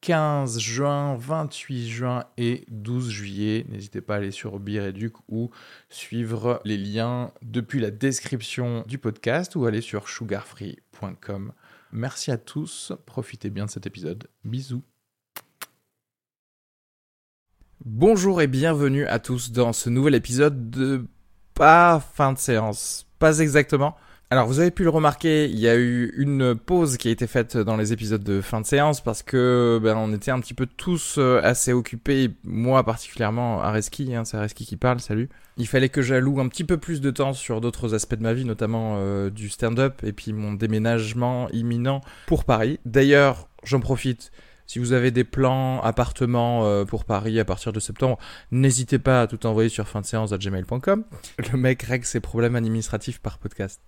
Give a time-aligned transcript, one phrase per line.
[0.00, 3.66] 15 juin, 28 juin et 12 juillet.
[3.68, 5.50] N'hésitez pas à aller sur Bireduc ou
[5.88, 11.52] suivre les liens depuis la description du podcast ou aller sur sugarfree.com.
[11.92, 14.28] Merci à tous, profitez bien de cet épisode.
[14.44, 14.82] Bisous.
[17.84, 21.06] Bonjour et bienvenue à tous dans ce nouvel épisode de
[21.54, 23.96] pas fin de séance, pas exactement.
[24.28, 27.28] Alors vous avez pu le remarquer, il y a eu une pause qui a été
[27.28, 30.52] faite dans les épisodes de fin de séance parce que ben, on était un petit
[30.52, 35.28] peu tous euh, assez occupés, moi particulièrement Areski, hein, c'est Areski qui parle, salut.
[35.58, 38.34] Il fallait que j'alloue un petit peu plus de temps sur d'autres aspects de ma
[38.34, 42.80] vie, notamment euh, du stand-up et puis mon déménagement imminent pour Paris.
[42.84, 44.32] D'ailleurs, j'en profite
[44.66, 48.18] si vous avez des plans appartements euh, pour Paris à partir de septembre,
[48.50, 51.04] n'hésitez pas à tout envoyer sur fin de séance à gmail.com.
[51.52, 53.80] Le mec règle ses problèmes administratifs par podcast.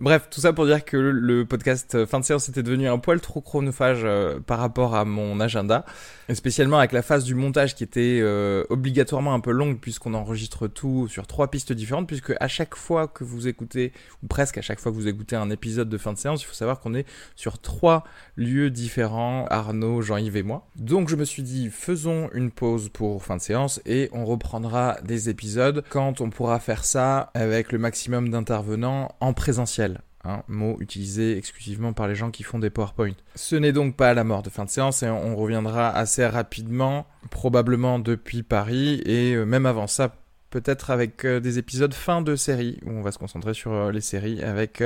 [0.00, 2.98] Bref, tout ça pour dire que le podcast euh, fin de séance était devenu un
[2.98, 5.84] poil trop chronophage euh, par rapport à mon agenda,
[6.28, 10.14] et spécialement avec la phase du montage qui était euh, obligatoirement un peu longue puisqu'on
[10.14, 13.92] enregistre tout sur trois pistes différentes, puisque à chaque fois que vous écoutez,
[14.24, 16.46] ou presque à chaque fois que vous écoutez un épisode de fin de séance, il
[16.46, 18.02] faut savoir qu'on est sur trois
[18.36, 20.66] lieux différents, Arnaud, Jean-Yves et moi.
[20.74, 24.96] Donc je me suis dit, faisons une pause pour fin de séance et on reprendra
[25.04, 29.93] des épisodes quand on pourra faire ça avec le maximum d'intervenants en présentiel
[30.24, 33.12] un mot utilisé exclusivement par les gens qui font des PowerPoint.
[33.34, 37.06] Ce n'est donc pas la mort de fin de séance et on reviendra assez rapidement,
[37.30, 40.16] probablement depuis Paris et euh, même avant ça,
[40.50, 43.92] peut-être avec euh, des épisodes fin de série où on va se concentrer sur euh,
[43.92, 44.82] les séries avec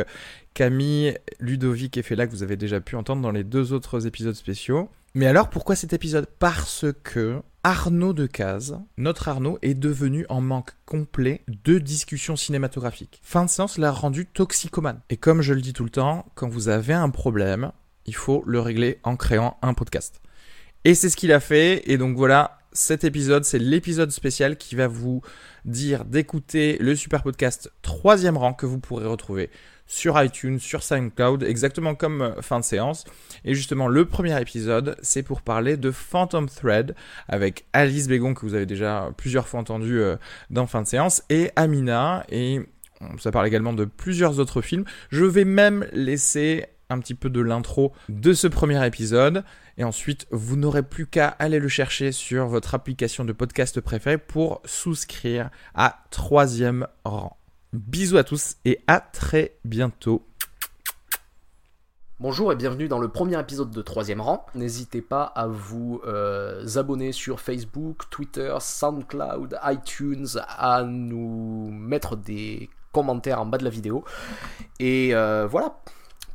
[0.55, 4.35] Camille, Ludovic et Fela que vous avez déjà pu entendre dans les deux autres épisodes
[4.35, 4.89] spéciaux.
[5.15, 6.27] Mais alors pourquoi cet épisode?
[6.39, 7.41] Parce que
[7.71, 13.21] Arnaud Decaze, notre Arnaud, est devenu en manque complet de discussions cinématographiques.
[13.23, 15.03] Fin de séance l'a rendu toxicomane.
[15.11, 17.73] Et comme je le dis tout le temps, quand vous avez un problème,
[18.07, 20.23] il faut le régler en créant un podcast.
[20.87, 24.75] Et c'est ce qu'il a fait, et donc voilà, cet épisode, c'est l'épisode spécial qui
[24.75, 25.21] va vous
[25.67, 29.51] dire d'écouter le super podcast troisième rang que vous pourrez retrouver
[29.89, 33.05] sur iTunes, sur SoundCloud, exactement comme euh, fin de séance.
[33.45, 36.95] Et justement, le premier épisode, c'est pour parler de Phantom Thread
[37.27, 40.17] avec Alice Bégon, que vous avez déjà plusieurs fois entendu euh,
[40.51, 42.61] dans fin de séance, et Amina, et
[43.19, 44.85] ça parle également de plusieurs autres films.
[45.11, 49.45] Je vais même laisser un petit peu de l'intro de ce premier épisode.
[49.77, 54.19] Et ensuite, vous n'aurez plus qu'à aller le chercher sur votre application de podcast préférée
[54.19, 57.38] pour souscrire à troisième rang.
[57.75, 60.25] Bisous à tous et à très bientôt.
[62.19, 64.47] Bonjour et bienvenue dans le premier épisode de Troisième Rang.
[64.55, 72.71] N'hésitez pas à vous euh, abonner sur Facebook, Twitter, SoundCloud, iTunes, à nous mettre des
[72.93, 74.03] commentaires en bas de la vidéo.
[74.81, 75.77] Et euh, voilà.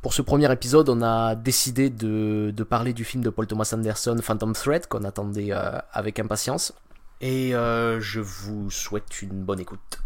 [0.02, 4.16] Pour ce premier épisode, on a décidé de, parler du film de Paul Thomas Anderson,
[4.22, 6.72] Phantom Thread, qu'on attendait euh, avec impatience.
[7.20, 9.98] Et je vous souhaite une bonne écoute.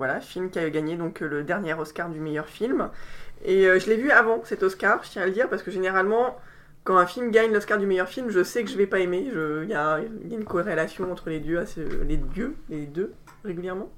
[0.00, 2.88] Voilà, film qui a gagné donc le dernier Oscar du meilleur film.
[3.44, 5.70] Et euh, je l'ai vu avant cet Oscar, je tiens à le dire, parce que
[5.70, 6.38] généralement,
[6.84, 9.30] quand un film gagne l'Oscar du meilleur film, je sais que je vais pas aimer.
[9.62, 11.62] Il y a, une corrélation entre les dieux,
[12.06, 13.12] les dieux, les deux
[13.44, 13.90] régulièrement.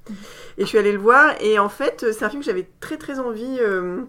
[0.59, 2.97] Et je suis allée le voir, et en fait, c'est un film que j'avais très
[2.97, 4.03] très envie euh,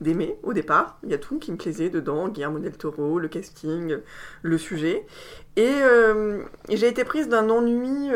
[0.00, 0.98] d'aimer au départ.
[1.02, 3.98] Il y a tout qui me plaisait dedans, Guillermo del Toro, le casting,
[4.42, 5.06] le sujet.
[5.56, 8.10] Et, euh, et j'ai été prise d'un ennui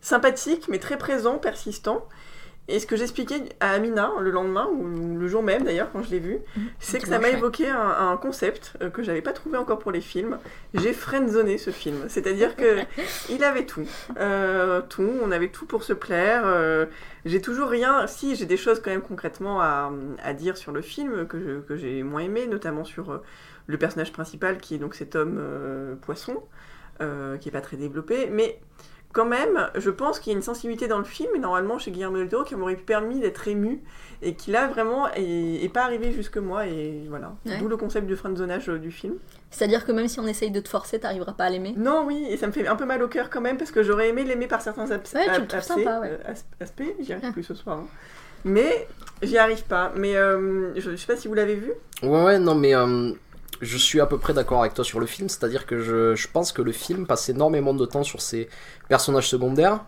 [0.00, 2.06] sympathique, mais très présent, persistant.
[2.70, 6.10] Et ce que j'expliquais à Amina le lendemain, ou le jour même d'ailleurs, quand je
[6.10, 6.66] l'ai vu, mhm.
[6.78, 10.02] c'est que ça m'a évoqué un, concept euh, que j'avais pas trouvé encore pour les
[10.02, 10.38] films.
[10.74, 12.04] J'ai friendzoné ce film.
[12.08, 12.80] C'est-à-dire que
[13.30, 13.88] il avait tout.
[14.18, 16.42] Euh, tout, on avait tout pour se plaire.
[16.44, 16.84] Euh,
[17.24, 18.06] j'ai toujours rien.
[18.06, 19.90] Si, j'ai des choses quand même concrètement à,
[20.22, 23.22] à dire sur le film que, que j'ai moins aimé, notamment sur
[23.66, 25.40] le personnage principal qui est donc cet homme
[26.02, 26.42] poisson,
[26.98, 28.28] qui est pas très développé.
[28.30, 28.60] Mais
[29.12, 31.90] quand même, je pense qu'il y a une sensibilité dans le film, et normalement chez
[31.90, 33.82] Guillermo del Toro, qui m'aurait permis d'être ému,
[34.22, 37.34] et qui là vraiment est, est pas arrivé jusque moi, et voilà.
[37.46, 37.58] Ouais.
[37.58, 39.14] D'où le concept du friendzonage euh, du film.
[39.50, 41.74] C'est-à-dire que même si on essaye de te forcer, t'arriveras pas à l'aimer.
[41.76, 43.82] Non, oui, et ça me fait un peu mal au cœur quand même, parce que
[43.82, 46.10] j'aurais aimé l'aimer par certains abs- Ouais, tu le ab- trouves aspects, sympa, ouais.
[46.26, 47.32] euh, as- aspects, j'y arrive Ah.
[47.32, 47.78] plus ce soir.
[47.78, 47.86] hein.
[48.44, 48.86] Mais
[49.22, 49.90] j'y arrive pas.
[49.96, 51.72] Mais euh, je, je sais pas si vous l'avez vu.
[52.02, 53.10] Ouais, ouais, non, mais euh,
[53.60, 56.28] je suis à peu près d'accord avec toi sur le film, c'est-à-dire que je, je
[56.28, 58.48] pense que le film passe énormément de temps sur ses
[58.88, 59.84] personnages secondaires,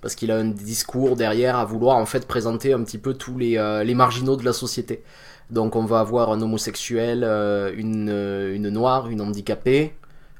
[0.00, 3.38] parce qu'il a un discours derrière à vouloir en fait présenter un petit peu tous
[3.38, 5.04] les, euh, les marginaux de la société.
[5.50, 9.94] Donc on va avoir un homosexuel, euh, une, euh, une noire, une handicapée,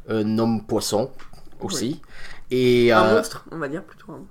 [0.09, 1.11] un homme poisson
[1.61, 2.01] aussi.
[2.51, 4.13] Et, Un monstre, on va dire plutôt.
[4.13, 4.25] hein.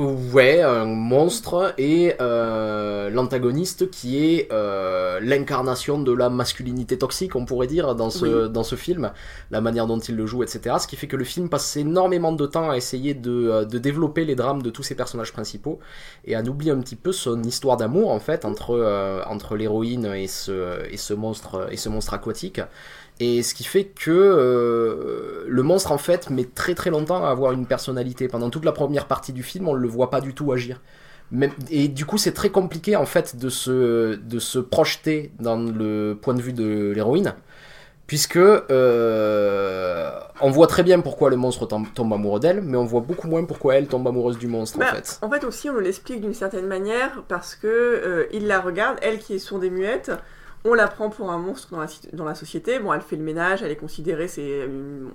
[0.00, 7.44] Ouais, un monstre et euh, l'antagoniste qui est euh, l'incarnation de la masculinité toxique, on
[7.44, 9.12] pourrait dire, dans ce, dans ce film,
[9.50, 10.76] la manière dont il le joue, etc.
[10.80, 13.76] Ce qui fait que le film passe énormément de temps à essayer de, euh, de
[13.76, 15.80] développer les drames de tous ses personnages principaux
[16.24, 20.06] et à oublier un petit peu son histoire d'amour, en fait, entre, euh, entre l'héroïne
[20.06, 22.62] et ce, et, ce monstre, et ce monstre aquatique.
[23.20, 27.28] Et ce qui fait que euh, le monstre, en fait, met très très longtemps à
[27.28, 28.28] avoir une personnalité.
[28.28, 30.80] Pendant toute la première partie du film, on le voit pas du tout agir.
[31.30, 35.58] Même, et du coup, c'est très compliqué, en fait, de se, de se projeter dans
[35.58, 37.34] le point de vue de l'héroïne.
[38.06, 43.02] Puisque euh, on voit très bien pourquoi le monstre tombe, amoureux d'elle, mais on voit
[43.02, 45.18] beaucoup moins pourquoi elle tombe amoureuse du monstre, Bah, en fait.
[45.22, 49.18] En fait aussi, on l'explique d'une certaine manière parce que euh, il la regarde, elle
[49.20, 50.10] qui est sourde et muette.
[50.64, 52.78] On la prend pour un monstre dans la, ci- dans la société.
[52.78, 54.68] Bon, elle fait le ménage, elle est considérée, c'est,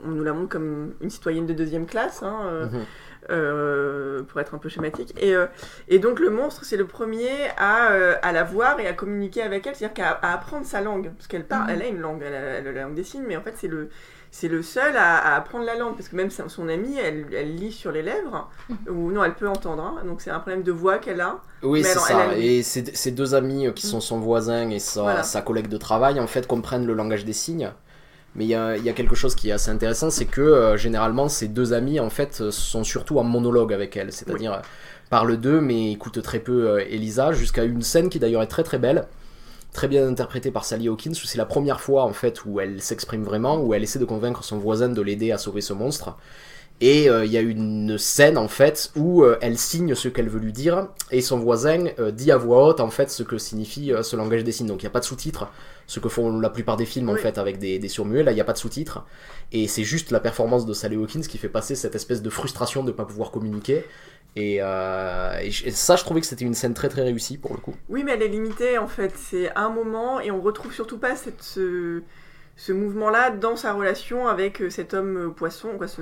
[0.03, 2.81] on nous la montre comme une citoyenne de deuxième classe, hein, euh, Mhm.
[3.29, 5.13] euh, pour être un peu schématique.
[5.21, 5.45] Et, euh,
[5.87, 7.85] et donc le monstre, c'est le premier à,
[8.23, 11.27] à la voir et à communiquer avec elle, c'est-à-dire qu'à à apprendre sa langue, parce
[11.27, 11.69] qu'elle parle, Mhm.
[11.75, 13.53] elle a une langue, elle a, elle a la langue des signes, mais en fait
[13.55, 13.89] c'est le
[14.37, 17.55] c'est le seul à, à apprendre la langue, parce que même son amie, elle, elle
[17.55, 18.49] lit sur les lèvres,
[18.89, 21.39] ou non, elle peut entendre, hein, donc c'est un problème de voix qu'elle a.
[21.63, 22.17] Oui, Mais c'est ça.
[22.31, 25.23] a- Et ses, deux amis euh, qui sont son voisin et sa, Voilà.
[25.23, 27.71] sa collègue de travail, en fait, comprennent le langage des signes.
[28.35, 30.41] Mais il y a, il y a quelque chose qui est assez intéressant, c'est que
[30.41, 34.11] euh, généralement, ces deux amis, en fait, euh, sont surtout en monologue avec elle.
[34.11, 34.61] C'est-à-dire,
[35.09, 38.63] parlent d'eux, mais écoutent très peu euh, Elisa, jusqu'à une scène qui d'ailleurs est très
[38.63, 39.07] très belle.
[39.75, 42.81] Très bien interprétée par Sally Hawkins, où c'est la première fois en fait où elle
[42.81, 46.15] s'exprime vraiment, où elle essaie de convaincre son voisin de l'aider à sauver ce monstre.
[46.79, 50.29] Et euh, il y a une scène en fait où euh, elle signe ce qu'elle
[50.29, 53.37] veut lui dire et son voisin euh, dit à voix haute en fait ce que
[53.37, 54.67] signifie ce langage des signes.
[54.67, 55.49] Donc il n'y a pas de sous-titres,
[55.87, 58.23] ce que font la plupart des films en fait avec des, des surmuets.
[58.23, 59.03] Là il n'y a pas de sous-titres
[59.51, 62.81] et c'est juste la performance de Sally Hawkins qui fait passer cette espèce de frustration
[62.81, 63.83] de ne pas pouvoir communiquer.
[64.37, 67.61] Et, euh, et ça je trouvais que c'était une scène très très réussie pour le
[67.61, 67.73] coup.
[67.87, 69.13] Oui, mais elle est limitée en fait.
[69.15, 72.01] C'est un moment et on retrouve surtout pas cette, ce,
[72.57, 75.77] ce mouvement-là dans sa relation avec euh, cet homme euh, poisson.
[75.77, 76.01] Quoi, ce...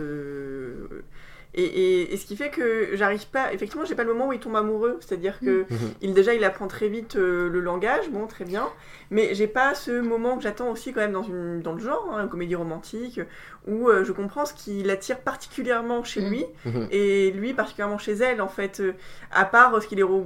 [1.54, 3.54] et, et, et ce qui fait que j'arrive pas.
[3.54, 4.98] Effectivement, j'ai pas le moment où il tombe amoureux.
[5.00, 5.68] C'est-à-dire que
[6.02, 8.68] il déjà il apprend très vite euh, le langage, bon, très bien.
[9.12, 12.10] Mais j'ai pas ce moment que j'attends aussi quand même dans, une, dans le genre,
[12.12, 13.22] hein, une comédie romantique,
[13.68, 16.30] où euh, je comprends ce qui l'attire particulièrement chez Mhm.
[16.30, 16.88] lui Mhm.
[16.92, 18.80] et lui particulièrement chez elle en fait.
[18.82, 18.94] euh,
[19.32, 20.04] à part euh, ce qu'il est.
[20.04, 20.26] ro-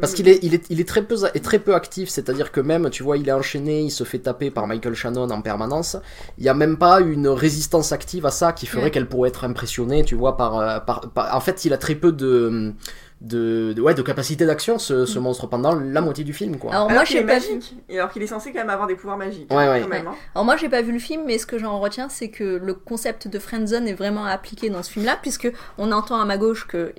[0.00, 2.60] Parce qu'il est, il est, il est très peu, est très peu actif, c'est-à-dire que
[2.60, 5.96] même, tu vois, il est enchaîné, il se fait taper par Michael Shannon en permanence.
[6.38, 8.90] Il n'y a même pas une résistance active à ça qui ferait Ouais.
[8.90, 12.12] qu'elle pourrait être impressionnée, tu vois, par, par, par- En fait, il a très peu
[12.12, 12.72] de,
[13.20, 16.70] de, de- ouais, de capacité d'action, ce, ce monstre, pendant la moitié du film, quoi.
[16.70, 17.60] Alors Alors moi qu'il j'ai est pas vu.
[17.92, 19.50] alors qu'il est censé quand même avoir des pouvoirs magiques.
[19.52, 19.80] Ouais, hein, ouais.
[19.82, 20.14] quand même, hein.
[20.34, 22.72] Alors moi j'ai pas vu le film, mais ce que j'en retiens, c'est que le
[22.72, 26.66] concept de friendzone est vraiment appliqué dans ce film-là, puisque on entend à ma gauche
[26.66, 26.94] que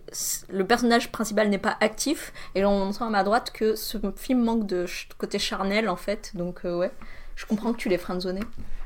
[0.51, 4.43] le personnage principal n'est pas actif, et on entend à ma droite que ce film
[4.43, 6.31] manque de ch- côté charnel en fait.
[6.35, 6.91] Donc euh, ouais,
[7.35, 8.41] je comprends que tu l'aies friendzoné.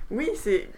[0.09, 0.69] Oui, c'est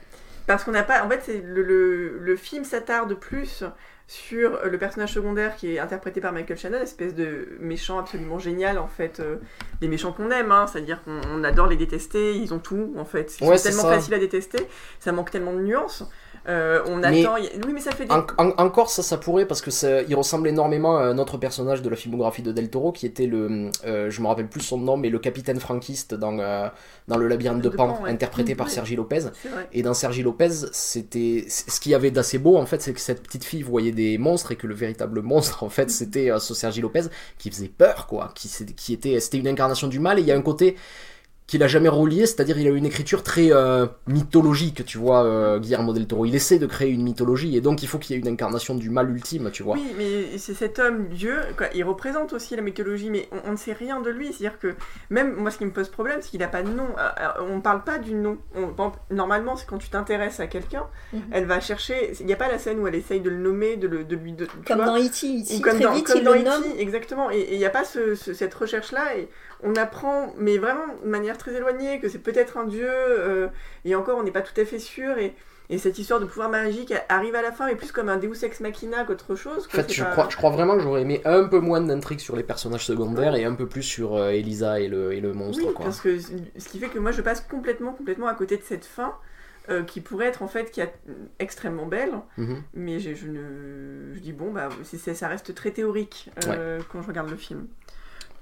[0.48, 1.04] parce qu'on n'a pas.
[1.06, 3.64] En fait, c'est le, le, le film s'attarde plus
[4.08, 8.78] sur le personnage secondaire qui est interprété par Michael Shannon, espèce de méchant absolument génial
[8.78, 9.36] en fait, euh,
[9.82, 13.04] des méchants qu'on aime, hein, c'est-à-dire qu'on on adore les détester, ils ont tout en
[13.04, 13.96] fait, Ouais, c'est tellement ça.
[13.96, 14.66] faciles à détester,
[15.00, 16.10] ça manque tellement de nuances.
[16.48, 17.36] Euh, on Mais- attend.
[17.66, 18.12] Oui, mais ça fait des.
[18.12, 21.38] En- en- encore ça, ça pourrait parce que ça, il ressemble énormément à un autre
[21.38, 24.62] personnage de la filmographie de Del Toro qui était le, euh, je me rappelle plus
[24.62, 26.68] son nom, mais le capitaine franquiste dans euh,
[27.08, 28.10] dans le labyrinthe de, De Pan, Pan, ouais.
[28.12, 28.74] interprété par Ouais.
[28.74, 29.26] Sergi Lopez.
[29.74, 33.00] Et dans Sergi Lopez, c'était ce qu'il y avait d'assez beau en fait, c'est que
[33.02, 36.40] cette petite fille voyait des monstres et que le véritable monstre en fait, c'était euh,
[36.40, 37.04] ce Sergi Lopez
[37.38, 40.18] qui faisait peur quoi, qui, qui était, c'était une incarnation du mal.
[40.20, 40.78] Et il y a un côté
[41.48, 45.60] qu'il a jamais relié, c'est-à-dire il a une écriture très euh, mythologique, tu vois, euh,
[45.60, 46.26] Guillermo del Toro.
[46.26, 48.76] Il essaie de créer une mythologie et donc il faut qu'il y ait une incarnation
[48.76, 49.76] du mal ultime, tu vois.
[49.76, 53.52] Oui, mais c'est cet homme Dieu, quoi, il représente aussi la mythologie, mais on, on
[53.54, 54.34] ne sait rien de lui.
[54.34, 54.76] C'est-à-dire que
[55.10, 56.88] même moi, ce qui me pose problème, c'est qu'il n'a pas de nom.
[56.98, 58.38] Euh, euh, On ne parle pas du nom.
[58.56, 61.22] On- bon, normalement, c'est quand tu t'intéresses à quelqu'un, Mhm.
[61.32, 62.12] elle va chercher.
[62.20, 64.16] Il n'y a pas la scène où elle essaye de le nommer, de, le, de
[64.18, 64.34] lui.
[64.34, 65.26] De, Comme vois dans E.T.
[65.28, 65.62] Ou E.T.
[65.62, 66.64] comme très dans, vite, comme il dans le E.T., nomme.
[66.78, 67.32] exactement.
[67.32, 69.16] Et il n'y a pas ce- ce- cette recherche-là.
[69.18, 69.30] Et
[69.64, 72.88] on apprend, mais vraiment de manière très éloignée, que c'est peut-être un dieu.
[72.90, 73.48] euh,
[73.86, 75.18] et encore, on n'est pas tout à fait sûr.
[75.18, 75.34] Et,
[75.70, 78.44] et cette histoire de pouvoir magique arrive à la fin, mais plus comme un Deus
[78.46, 79.68] Ex Machina qu'autre chose.
[79.68, 82.20] En fait, je pas- crois, je crois vraiment que j'aurais aimé un peu moins d'intrigue
[82.20, 85.34] sur les personnages secondaires et un peu plus sur euh, Elisa et le, et le
[85.34, 85.86] monstre, Oui, quoi.
[85.86, 88.86] parce que ce qui fait que moi je passe complètement, complètement à côté de cette
[88.86, 89.16] fin.
[89.70, 90.88] euh, qui pourrait être en fait qui a,
[91.40, 92.64] extrêmement belle, Mhm.
[92.74, 96.30] mais je, je ne, je dis bon bah ça reste très théorique
[96.90, 97.68] quand je regarde le film.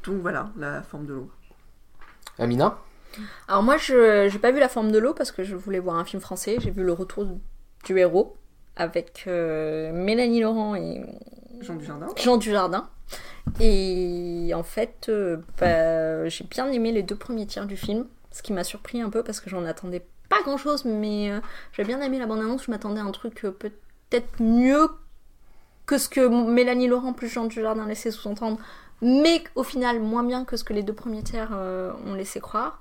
[0.08, 1.32] Donc voilà la forme de l'eau.
[2.38, 2.78] Amina?
[3.48, 5.96] Alors moi, je j'ai pas vu La forme de l'eau parce que je voulais voir
[5.98, 6.58] un film français.
[6.60, 7.26] J'ai vu Le retour
[7.86, 8.36] du héros
[8.76, 11.02] avec euh, Mélanie Laurent et
[11.62, 12.08] Jean Dujardin.
[12.18, 12.90] Jean Dujardin.
[13.60, 18.42] Et en fait, euh, bah, j'ai bien aimé les deux premiers tiers du film, ce
[18.42, 21.40] qui m'a surpris un peu parce que j'en attendais pas grand chose, mais euh,
[21.74, 22.66] j'ai bien aimé la bande-annonce.
[22.66, 24.90] Je m'attendais à un truc euh, peut-être mieux
[25.86, 28.58] que ce que Mélanie Laurent plus Jean Dujardin laissait sous-entendre,
[29.02, 32.40] mais au final moins bien que ce que les deux premiers tiers euh, ont laissé
[32.40, 32.80] croire.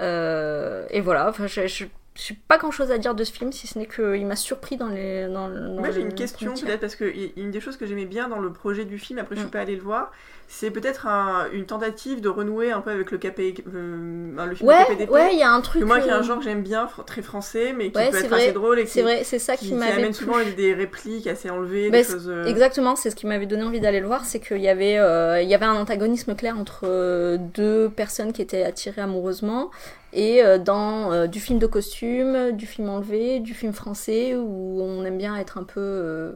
[0.00, 1.84] Euh, et voilà, je,
[2.20, 4.76] j'ai pas grand chose à dire de ce film, si ce n'est qu'il m'a surpris
[4.76, 5.28] dans les.
[5.28, 7.04] Dans, dans Moi j'ai une question peut-être parce que
[7.38, 9.52] une des choses que j'aimais bien dans le projet du film, après je suis Mm.
[9.52, 10.10] pas allée le voir,
[10.48, 14.68] c'est peut-être un- une tentative de renouer un peu avec le KP, euh, le film
[14.68, 15.10] Ouais, KPDP.
[15.10, 15.80] ouais, il y a un truc.
[15.82, 18.16] Que moi qui est un genre que j'aime bien, très français, mais qui Ouais, peut
[18.16, 20.38] être vrai, assez drôle et qui, C'est vrai, c'est ça qui, qui, qui amène souvent
[20.56, 22.28] des répliques assez enlevées, Bah, des c'est- choses.
[22.28, 24.98] euh, Exactement, c'est ce qui m'avait donné envie d'aller le voir, c'est qu'il y avait,
[24.98, 29.70] euh, il y avait un antagonisme clair entre euh, deux personnes qui étaient attirées amoureusement,
[30.12, 34.80] et euh, dans euh, du film de costume, du film enlevé, du film français, où
[34.82, 36.32] on aime bien être un peu euh,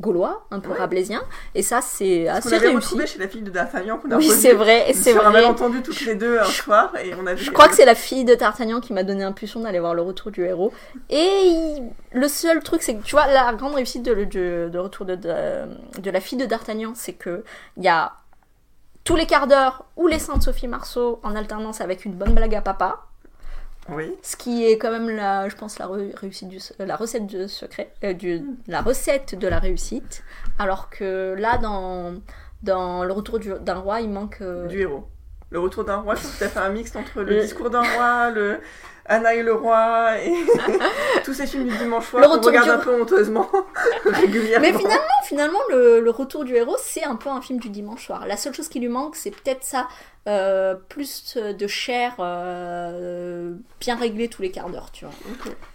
[0.00, 0.78] gaulois, un peu Ouais.
[0.78, 1.20] rabelaisien,
[1.54, 2.76] et ça c'est assez avait réussi.
[2.76, 5.42] retrouvé chez la fille de D'Artagnan qu'on a Oui, c'est vrai, c'est sur un vrai.
[5.42, 7.94] malentendu toutes les deux un soir et on a vu Je crois que c'est la
[7.94, 10.72] fille de D'Artagnan qui m'a donné impulsion d'aller voir le retour du héros.
[11.10, 14.78] Et il- le seul truc, c'est que tu vois, la grande réussite de, de, de
[14.78, 17.44] retour de, de, de la fille de D'Artagnan, c'est que
[17.76, 18.12] il y a
[19.10, 22.32] tous les quarts d'heure ou les seins de Sophie Marceau en alternance avec une bonne
[22.32, 23.06] blague à papa.
[23.88, 24.14] Oui.
[24.22, 27.92] Ce qui est quand même, la, je pense, la, réussite du, la recette du secret,
[28.04, 30.22] euh, du, la recette de la réussite.
[30.60, 32.14] Alors que là, dans,
[32.62, 34.38] dans le retour du- d'un roi, il manque.
[34.42, 35.08] euh, Du héros.
[35.50, 37.40] Le retour d'un roi, je trouve que tu as fait un mix entre le Le-
[37.40, 38.60] discours d'un roi, le
[39.10, 40.32] Anna et le roi, et
[41.24, 43.50] tous ces films du dimanche soir qu'on regarde du- un peu honteusement,
[44.04, 44.66] régulièrement.
[44.66, 48.06] Mais finalement, finalement le, le retour du héros, c'est un peu un film du dimanche
[48.06, 48.26] soir.
[48.26, 49.88] La seule chose qui lui manque, c'est peut-être ça,
[50.28, 55.14] euh, plus de chair euh, bien réglée tous les quarts d'heure, tu vois.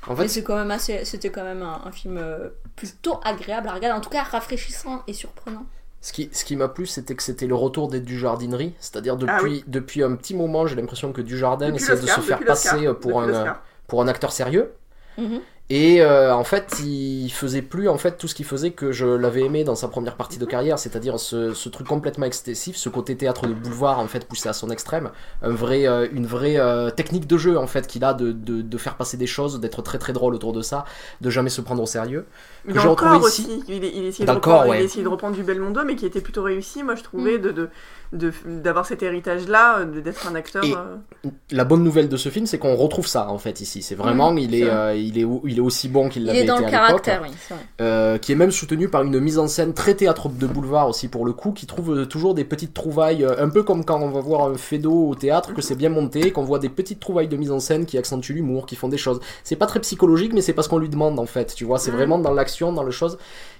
[0.07, 3.19] En Mais fait, c'est quand même assez, c'était quand même un, un film euh, plutôt
[3.23, 5.65] agréable à regarder, en tout cas rafraîchissant et surprenant.
[6.05, 8.73] Ce qui, ce qui m'a plu, c'était que c'était le retour des Dujardineries.
[8.79, 9.63] C'est-à-dire depuis, Ah oui.
[9.65, 13.21] depuis un petit moment, j'ai l'impression que Dujardin Depuis essaie de se faire passer pour
[13.21, 13.61] un, l'Oscar.
[13.87, 14.71] pour un acteur sérieux.
[15.17, 15.39] Mhm.
[15.71, 19.07] Et euh, en fait, il faisait plus en fait tout ce qu'il faisait que je
[19.07, 22.87] l'avais aimé dans sa première partie de carrière, c'est-à-dire ce, ce truc complètement excessif, ce
[22.87, 25.09] côté théâtre de boulevard en fait poussé à son extrême,
[25.41, 28.61] un vrai, euh, une vraie euh, technique de jeu en fait qu'il a de, de,
[28.61, 30.85] de faire passer des choses, d'être très très drôle autour de ça,
[31.21, 32.27] de jamais se prendre au sérieux.
[32.67, 33.63] Il que a j'ai encore retrouvé aussi, ici.
[33.67, 34.83] il, il essayait Dans de le reprendre, corps, il ouais.
[34.83, 37.41] essayait de reprendre du Belmondo, mais qui était plutôt réussi, moi je trouvais, Mm.
[37.41, 37.69] de de-
[38.13, 40.63] de- d'avoir cet héritage-là, euh, d'être un acteur.
[40.63, 43.81] Et- euh, La bonne nouvelle de ce film, c'est qu'on retrouve ça en fait ici.
[43.81, 44.73] C'est vraiment, Mhm, il c'est est, vrai.
[44.73, 46.65] euh, il est, il est aussi bon qu'il Il l'avait est été dans à le
[46.67, 46.79] l'époque.
[46.79, 47.63] caractère, oui, c'est vrai.
[47.81, 51.07] euh, qui est même soutenu par une mise en scène très théâtre de boulevard aussi
[51.07, 53.99] pour le coup, qui trouve euh, toujours des petites trouvailles, euh, un peu comme quand
[54.01, 56.99] on va voir un fédo au théâtre, que c'est bien monté, qu'on voit des petites
[56.99, 59.19] trouvailles de mise en scène qui accentuent l'humour, qui font des choses.
[59.43, 61.91] C'est pas très psychologique, mais c'est parce qu'on lui demande en fait, tu vois, c'est
[61.91, 61.97] Mhm.
[61.97, 63.17] vraiment dans l'action, dans le chose.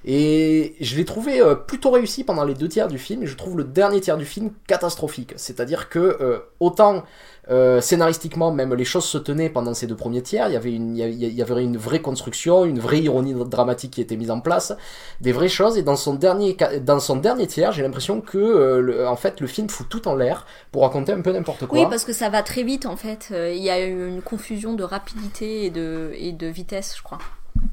[0.07, 3.35] Et je l'ai trouvé euh, plutôt réussi pendant les deux tiers du film, et je
[3.35, 5.33] trouve le dernier tiers du film catastrophique.
[5.35, 7.03] C'est-à-dire que euh, autant
[7.49, 10.47] euh, scénaristiquement, même les choses se tenaient pendant ces deux premiers tiers.
[10.47, 14.01] Il y avait une, il y avait une vraie construction, une vraie ironie dramatique qui
[14.01, 14.73] était mise en place,
[15.21, 15.75] des vraies choses.
[15.77, 19.47] Et dans son dernier, dans son dernier tiers, j'ai l'impression que, le- en fait, le
[19.47, 21.79] film fout tout en l'air pour raconter un peu n'importe quoi.
[21.79, 23.29] Oui, parce que ça va très vite en fait.
[23.31, 27.17] Il y a une confusion de rapidité et de, et de vitesse, je crois.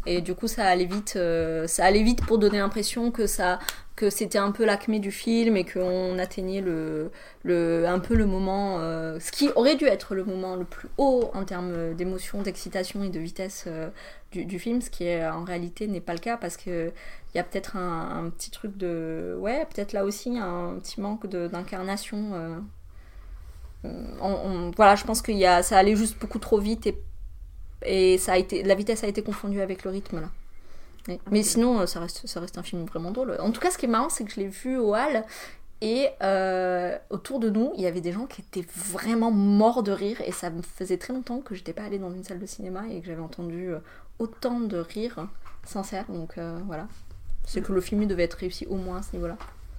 [0.07, 1.15] Et du coup, ça allait vite.
[1.17, 3.59] euh, ça allait vite pour donner l'impression que ça,
[3.97, 7.13] que c'était un peu l'acmé du film et qu'on atteignait le,
[7.45, 10.89] le, un peu le moment, euh, ce qui aurait dû être le moment le plus
[10.99, 13.91] haut en termes d'émotion, d'excitation et de vitesse euh,
[14.33, 16.93] du, film, ce qui en réalité n'est pas le cas parce que
[17.35, 21.27] il y a peut-être un, petit truc de, ouais, peut-être là aussi un petit manque
[21.29, 22.63] d'incarnation.
[23.85, 26.97] on- on- voilà, je pense a, ça allait juste beaucoup trop vite et,
[27.85, 30.31] et ça a été, la vitesse a été confondue avec le rythme là.
[31.09, 31.19] Ouais.
[31.33, 33.37] Mais sinon, euh, ça reste, ça reste un film vraiment drôle.
[33.41, 35.25] En tout cas, ce qui est marrant, c'est que je l'ai vu au hall
[35.83, 39.91] et euh, autour de nous, il y avait des gens qui étaient vraiment morts de
[39.91, 42.47] rire et ça me faisait très longtemps que j'étais pas allée dans une salle de
[42.47, 43.81] cinéma et que j'avais entendu euh,
[44.21, 45.27] autant de rires
[45.65, 46.05] sincères.
[46.09, 46.87] Donc euh, voilà,
[47.45, 49.37] c'est que le film devait être réussi au moins à ce niveau-là.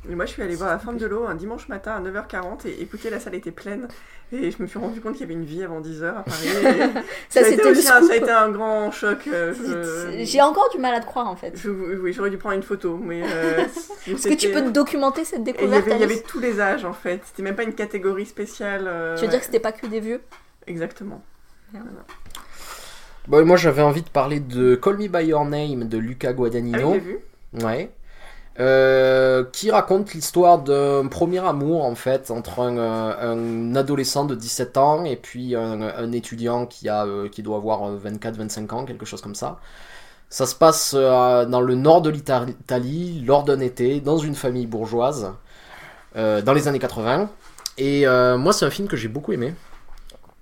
[0.09, 2.67] Et moi, je suis allée voir La Forme de l'eau un dimanche matin à 9h40
[2.67, 3.87] et écoutez, la salle était pleine.
[4.33, 6.47] Et je me suis rendu compte qu'il y avait une vie avant 10h à Paris.
[6.65, 9.19] et Ça, a été aussi un, ça a été un grand choc.
[9.27, 11.53] euh, je- J'ai encore du mal à te croire en fait.
[11.55, 13.21] je- oui, j'aurais dû prendre une photo, mais.
[13.23, 13.63] euh,
[14.07, 16.19] Est-ce que tu peux te documenter cette Et il y, découverte avait, il y avait
[16.21, 17.21] tous les âges en fait.
[17.25, 18.85] C'était même pas une catégorie spéciale.
[18.87, 20.21] euh, Tu veux dire que c'était pas que des vieux
[20.67, 21.23] Exactement.
[23.27, 26.29] Bon, et moi j'avais envie de parler de Call Me By Your Name de Luca
[26.29, 26.93] Ah Guadagnino.
[26.93, 27.17] j'ai vu.
[27.61, 27.89] Ouais.
[28.59, 34.77] Euh, qui raconte l'histoire d'un premier amour en fait entre un, euh, adolescent de 17
[34.77, 39.21] ans et puis un, étudiant qui, a, euh, qui doit avoir 24-25 ans, quelque chose
[39.21, 39.59] comme ça.
[40.29, 45.31] Ça se passe dans le nord de l'Italie lors d'un été dans une famille bourgeoise
[46.15, 47.29] dans les années 80.
[47.77, 48.05] Et
[48.37, 49.53] moi c'est un film que j'ai beaucoup aimé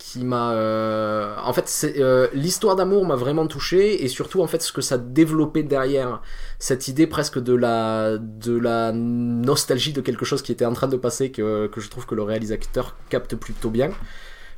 [0.01, 4.63] qui m'a euh, en fait euh, l'histoire d'amour m'a vraiment touché et surtout en fait
[4.63, 6.23] ce que ça développait derrière
[6.57, 10.87] cette idée presque de la de la nostalgie de quelque chose qui était en train
[10.87, 13.91] de passer que, que je trouve que le réalisateur capte plutôt bien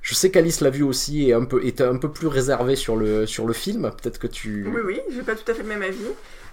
[0.01, 2.95] je sais qu'Alice l'a vu aussi et un peu était un peu plus réservé sur
[2.95, 5.69] le sur le film peut-être que tu Oui, oui, j'ai pas tout à fait le
[5.69, 5.97] même avis.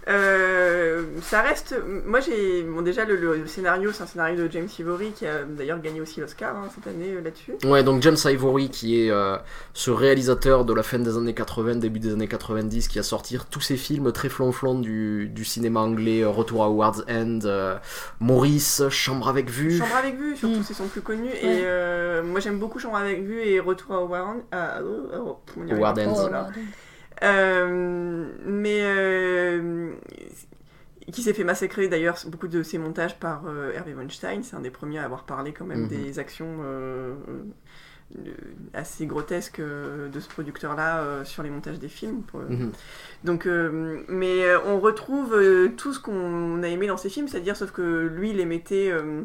[0.09, 1.75] Euh, ça reste.
[2.07, 2.63] Moi, j'ai.
[2.63, 6.01] Bon, déjà, le, le scénario, c'est un scénario de James Ivory qui a d'ailleurs gagné
[6.01, 7.53] aussi l'Oscar hein, cette année euh, là-dessus.
[7.65, 9.37] Ouais, donc James Ivory, qui est euh,
[9.75, 13.39] ce réalisateur de la fin des années 80, début des années 90, qui a sorti
[13.51, 17.77] tous ces films très flonflons du, du cinéma anglais, euh, Retour à Ward's End, euh,
[18.21, 19.77] Maurice, Chambre avec vue.
[19.79, 20.65] Chambre avec vue, surtout, Mm.
[20.67, 21.29] c'est son plus connu.
[21.29, 24.39] Et euh, moi, j'aime beaucoup Chambre avec vue et Retour à Warren.
[24.51, 24.81] À, à- à-
[25.95, 26.13] pas, End.
[26.15, 26.49] voilà.
[27.23, 29.93] Euh, mais euh,
[31.13, 34.43] qui s'est fait massacrer d'ailleurs beaucoup de ses montages par euh, Hervé Weinstein.
[34.43, 35.89] C'est un des premiers à avoir parlé quand même Mhm.
[35.89, 37.15] des actions euh,
[38.17, 38.31] euh,
[38.75, 42.23] assez grotesques euh, de ce producteur-là sur les montages des films.
[42.35, 42.71] Mhm.
[43.25, 45.37] donc, euh, mais on retrouve
[45.77, 48.91] tout ce qu'on a aimé dans ces films, c'est-à-dire sauf que lui, il émettait.
[48.91, 49.23] euh,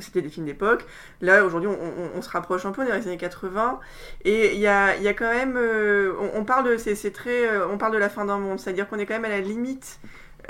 [0.00, 0.84] c'était des films d'époque.
[1.20, 3.80] Là, aujourd'hui, on, on- on se rapproche un peu dans les années 80.
[4.24, 5.56] Et il y a, y a quand même.
[5.56, 8.38] euh, on, on parle de, c'est, c'est très, euh, on parle de la fin d'un
[8.38, 10.00] monde, c'est-à-dire qu'on est quand même à la limite.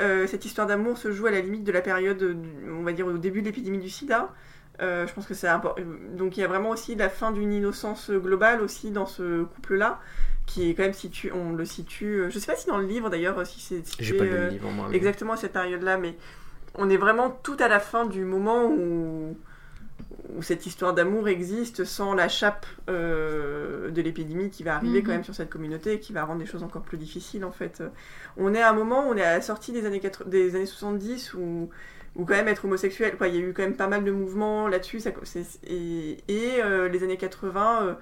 [0.01, 2.37] euh, cette histoire d'amour se joue à la limite de la période,
[2.71, 4.33] on va dire, au début de l'épidémie du sida.
[4.81, 5.83] Je pense que c'est important.
[6.17, 10.01] Donc il y a vraiment aussi la fin d'une innocence globale aussi dans ce couple-là,
[10.47, 12.25] qui est quand même situé, on le situe.
[12.31, 14.49] Je sais pas si dans le livre d'ailleurs, si c'est situé, J'ai pas lu le
[14.49, 14.87] livre, moi.
[14.89, 16.15] mais- exactement à cette période-là, mais
[16.75, 19.37] on est vraiment tout à la fin du moment où,
[20.37, 25.05] où cette histoire d'amour existe sans la chape euh, de l'épidémie qui va arriver Mhm.
[25.07, 27.53] quand même sur cette communauté et qui va rendre les choses encore plus difficiles en
[27.53, 27.83] fait.
[28.37, 30.55] On est à un moment où on est à la sortie des années, 80 des
[30.55, 31.71] années 70 où,
[32.17, 34.11] où quand même être homosexuel, quoi, il y a eu quand même pas mal de
[34.13, 35.01] mouvements là-dessus,
[35.67, 37.95] et, et euh, les années 80 euh,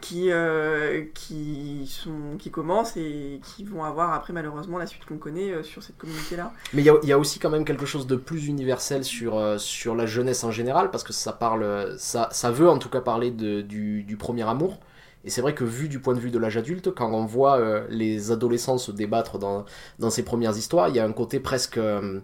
[0.00, 5.18] qui, euh, qui, sont, qui commencent et qui vont avoir après malheureusement la suite qu'on
[5.18, 6.52] connaît euh, sur cette communauté-là.
[6.72, 9.96] Mais il y, a- aussi quand même quelque chose de plus universel sur, euh, sur
[9.96, 13.30] la jeunesse en général, parce que ça parle, ça, ça veut en tout cas parler
[13.32, 14.78] de, du, du premier amour.
[15.24, 17.58] Et c'est vrai que vu du point de vue de l'âge adulte, quand on voit
[17.58, 19.66] euh, les adolescents se débattre dans,
[19.98, 22.20] dans ces premières histoires, il y a un côté presque, euh,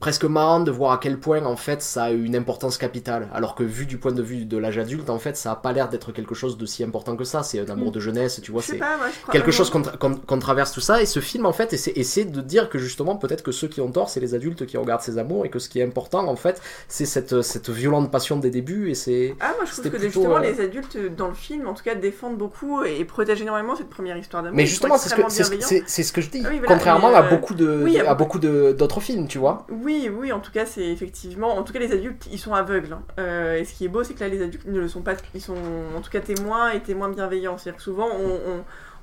[0.00, 3.28] presque marrant de voir à quel point en fait ça a une importance capitale.
[3.32, 5.72] Alors que vu du point de vue de l'âge adulte, en fait ça a pas
[5.72, 7.42] l'air d'être quelque chose de si important que ça.
[7.42, 7.92] C'est un amour Mm.
[7.92, 8.60] de jeunesse, tu vois.
[8.60, 9.32] je c'est pas, moi je crois.
[9.32, 11.92] quelque chose qu'on tra- qu'on- qu'on traverse tout ça et ce film en fait essaie,
[11.96, 14.76] essaie de dire que justement peut-être que ceux qui ont tort c'est les adultes qui
[14.76, 18.10] regardent ces amours et que ce qui est important en fait c'est cette, cette violente
[18.10, 20.98] passion des débuts et c'est Ah, moi je trouve que plutôt, justement euh, les adultes
[21.16, 24.56] dans le film, en tout cas, défendent beaucoup et, protègent énormément cette première histoire d'amour.
[24.56, 25.68] mais justement c'est ce que c'est ce, bienveillants.
[25.68, 28.10] c'est- c'est ce que je dis Ah oui, voilà, contrairement à beaucoup de oui, à
[28.10, 31.56] à beaucoup de- d'autres films tu vois Oui, oui, en tout cas, c'est effectivement.
[31.56, 32.92] En tout cas, les adultes, ils sont aveugles.
[32.92, 33.02] hein.
[33.18, 35.14] Euh, et ce qui est beau, c'est que là, les adultes ne le sont pas.
[35.34, 35.56] Ils sont
[35.96, 37.58] en tout cas témoins et témoins bienveillants.
[37.58, 38.08] C'est-à-dire que souvent,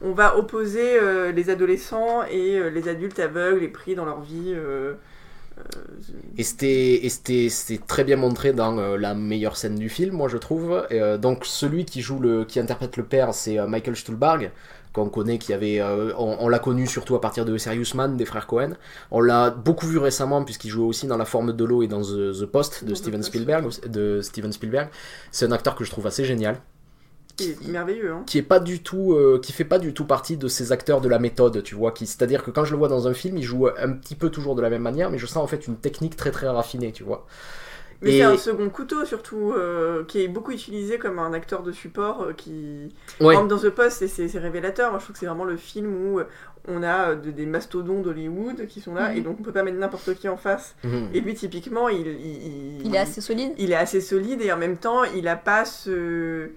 [0.01, 4.21] on, va opposer euh, les adolescents et euh, les adultes aveugles et pris dans leur
[4.21, 4.55] vie.
[6.37, 7.01] Et c'était
[7.85, 10.87] très bien montré dans la meilleure scène du film, moi je trouve.
[11.19, 14.51] Donc celui qui joue qui interprète le père, c'est Michael Stuhlbarg
[14.93, 18.17] qu'on connaît, qui avait, euh, on, on l'a connu surtout à partir de Serious Man
[18.17, 18.73] des frères Cohen.
[19.09, 22.01] On l'a beaucoup vu récemment puisqu'il jouait aussi dans La Forme de l'eau et dans
[22.01, 23.23] The, The Post de Steven.
[23.23, 23.69] Spielberg.
[23.87, 24.89] De Steven Spielberg.
[25.31, 26.61] C'est un acteur que je trouve assez génial
[27.37, 28.11] qui est merveilleux.
[28.11, 28.23] Hein.
[28.25, 30.99] qui est pas du tout euh, qui fait pas du tout partie de ces acteurs
[30.99, 33.07] de la méthode tu vois qui c'est à dire que quand je le vois dans
[33.07, 35.37] un film il joue un petit peu toujours de la même manière mais je sens
[35.37, 37.25] en fait une technique très très raffinée tu vois
[38.01, 41.61] Mais Et- c'est un second couteau surtout, euh, qui est beaucoup utilisé comme un acteur
[41.61, 42.89] de support euh, qui...
[43.19, 43.33] Ouais.
[43.35, 44.89] Exemple, dans The Post, c'est- c'est révélateur.
[44.89, 46.25] Moi, je trouve que c'est vraiment le film où euh,
[46.67, 49.17] on a euh, de- des mastodons d'Hollywood qui sont là, Mhm.
[49.17, 50.75] et donc on peut pas mettre n'importe qui en face.
[50.83, 51.09] Mhm.
[51.13, 53.53] Et lui, typiquement, il, il, Il est assez solide.
[53.57, 56.49] il est assez solide, et en même temps, il a pas ce...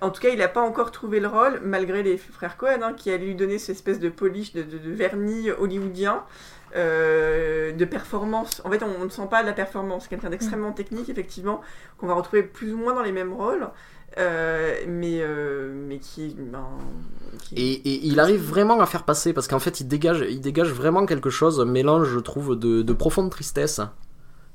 [0.00, 2.92] En tout cas, il n'a pas encore trouvé le rôle, malgré les frères Cohen, hein,
[2.92, 6.24] qui allaient lui donner cette espèce de polish, de, de- de vernis hollywoodien,
[6.76, 8.62] euh, de performance.
[8.64, 10.08] En fait, on, on ne sent pas de la performance.
[10.08, 11.60] Quelqu'un d'extrêmement technique, effectivement,
[11.98, 13.68] qu'on va retrouver plus ou moins dans les mêmes rôles,
[14.18, 16.66] euh, mais, euh, mais qui, ben,
[17.42, 20.40] qui- Et, et il arrive vraiment à faire passer, parce qu'en fait, il dégage, il
[20.40, 23.80] dégage vraiment quelque chose, un mélange, je trouve, de, de profonde tristesse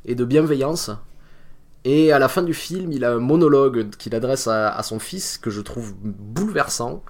[0.06, 0.92] et de bienveillance.
[1.86, 5.00] Et à la fin du film, il a un monologue qu'il adresse à, à son
[5.00, 7.02] fils que je trouve bouleversant.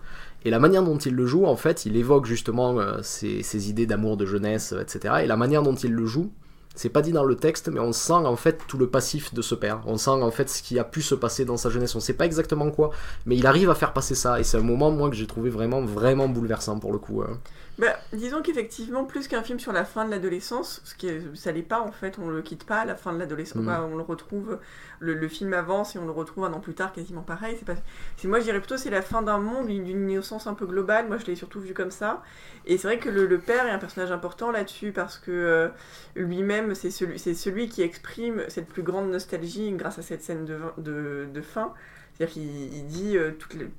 [0.46, 3.86] Et la manière dont il le joue, en fait, il évoque justement euh, ses, idées
[3.86, 5.16] d'amour de jeunesse, euh, etc.
[5.24, 6.32] Et la manière dont il le joue,
[6.76, 9.42] c'est pas dit dans le texte, mais on sent en fait tout le passif de
[9.42, 9.82] ce père.
[9.88, 11.96] On sent en fait ce qui a pu se passer dans sa jeunesse.
[11.96, 12.92] On sait pas exactement quoi,
[13.26, 14.40] mais il arrive à faire passer ça.
[14.40, 17.24] Et c'est un moment, moi, que j'ai trouvé vraiment, vraiment bouleversant pour le coup.
[17.24, 17.40] hein.
[17.80, 21.52] Bah, disons qu'effectivement, plus qu'un film sur la fin de l'adolescence, ce qui est, ça
[21.52, 23.62] l'est pas en fait, on le quitte pas à la fin de l'adolescence.
[23.64, 24.58] Bah, on le retrouve,
[25.00, 27.56] le, le film avance et on le retrouve un an plus tard quasiment pareil.
[27.60, 27.76] C'est pas,
[28.18, 31.08] c'est moi je dirais plutôt c'est la fin d'un monde, d'une innocence un peu globale.
[31.08, 32.24] Moi je l'ai surtout vu comme ça.
[32.66, 35.70] Et c'est vrai que le, le père est un personnage important là-dessus parce que euh,
[36.16, 40.46] lui-même c'est celui, c'est celui qui exprime cette plus grande nostalgie grâce à cette scène
[40.46, 41.74] de, de, de fin.
[42.16, 43.70] C'est-à-dire qu'il il dit euh, toutes les-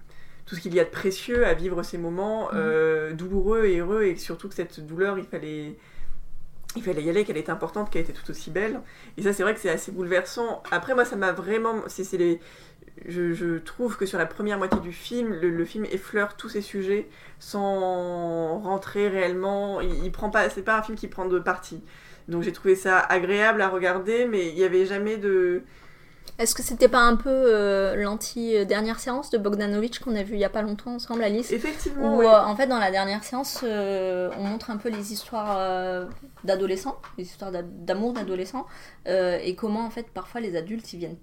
[0.49, 4.05] tout ce qu'il y a de précieux à vivre ces moments euh, douloureux et heureux
[4.05, 5.77] et surtout que cette douleur il fallait
[6.75, 8.81] il fallait y aller qu'elle était importante qu'elle était tout aussi belle.
[9.19, 10.63] Et ça c'est vrai que c'est assez bouleversant.
[10.71, 12.41] Après moi ça m'a vraiment c'est c'est les
[13.07, 16.49] je, je trouve que sur la première moitié du film le, le film effleure tous
[16.49, 17.09] ces sujets
[17.39, 19.83] sans rentrer réellement.
[19.83, 21.83] Il, il prend pas c'est pas un film qui prend de parti.
[22.27, 25.63] Donc j'ai trouvé ça agréable à regarder mais il y avait jamais de
[26.39, 30.41] Est-ce que c'était pas un peu euh, l'anti-dernière séance de Bogdanovich qu'on a vu il
[30.41, 31.51] y a pas longtemps ensemble, Alice?
[31.53, 32.27] Effectivement Où ouais.
[32.27, 35.59] euh, en fait dans la dernière séance, euh, on montre un peu les histoires
[36.45, 38.67] d'adolescents, les histoires d'a- d'amour d'adolescents,
[39.07, 41.17] et comment en fait parfois les adultes ils viennent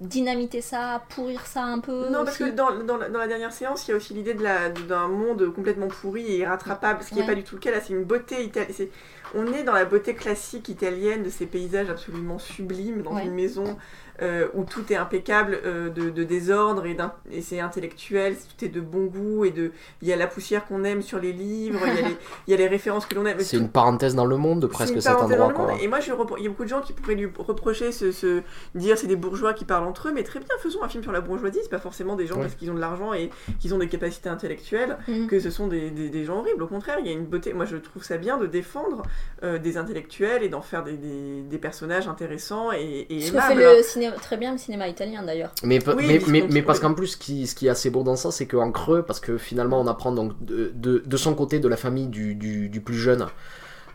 [0.00, 2.08] dynamiter ça, pourrir ça un peu.
[2.10, 2.50] Non, parce aussi.
[2.50, 4.68] que dans, dans, la, dans la dernière séance, il y a aussi l'idée de la-
[4.70, 7.26] d'un monde complètement pourri et irrattrapable, ce qui n'est Ouais.
[7.28, 7.70] pas du tout le cas.
[7.70, 8.88] Là, c'est une beauté italienne.
[9.36, 13.26] On est dans la beauté classique italienne de ces paysages absolument sublimes dans Ouais.
[13.26, 13.78] une maison
[14.22, 16.96] euh, où tout est impeccable euh, de, de désordre et,
[17.30, 20.64] et c'est intellectuel, tout est de bon goût et de il y a la poussière
[20.66, 23.14] qu'on aime sur les livres, il y a les, il y a les références que
[23.14, 23.38] l'on aime.
[23.40, 25.52] C'est Tout- une parenthèse dans le monde, presque cet endroit.
[25.52, 25.74] Quoi.
[25.82, 28.12] Et moi, je repro- il y a beaucoup de gens qui pourraient lui reprocher ce,
[28.12, 28.42] ce-
[28.74, 31.12] dire c'est des bourgeois qui parlent entre eux, mais très bien, faisons un film sur
[31.12, 31.58] la bourgeoisie.
[31.62, 32.42] C'est pas forcément des gens Ouais.
[32.42, 33.30] parce qu'ils ont de l'argent et
[33.60, 35.26] qu'ils ont des capacités intellectuelles Mhm.
[35.26, 36.62] que ce sont des, des- des gens horribles.
[36.62, 37.52] Au contraire, il y a une beauté.
[37.52, 39.02] Moi, je trouve ça bien de défendre
[39.42, 43.38] euh, des intellectuels et d'en faire des, des- des personnages intéressants et, et Ce que
[43.40, 43.76] fait aimables.
[43.78, 45.52] le cinéma, très bien le cinéma italien d'ailleurs.
[45.62, 48.02] Mais, Oui, mais, mais, mais parce qu'en plus, ce qui, ce qui est assez beau
[48.02, 51.34] dans ça, c'est qu'en creux, parce que finalement, on apprend donc de, de, de son
[51.34, 53.26] côté, de la famille du, du, du plus jeune,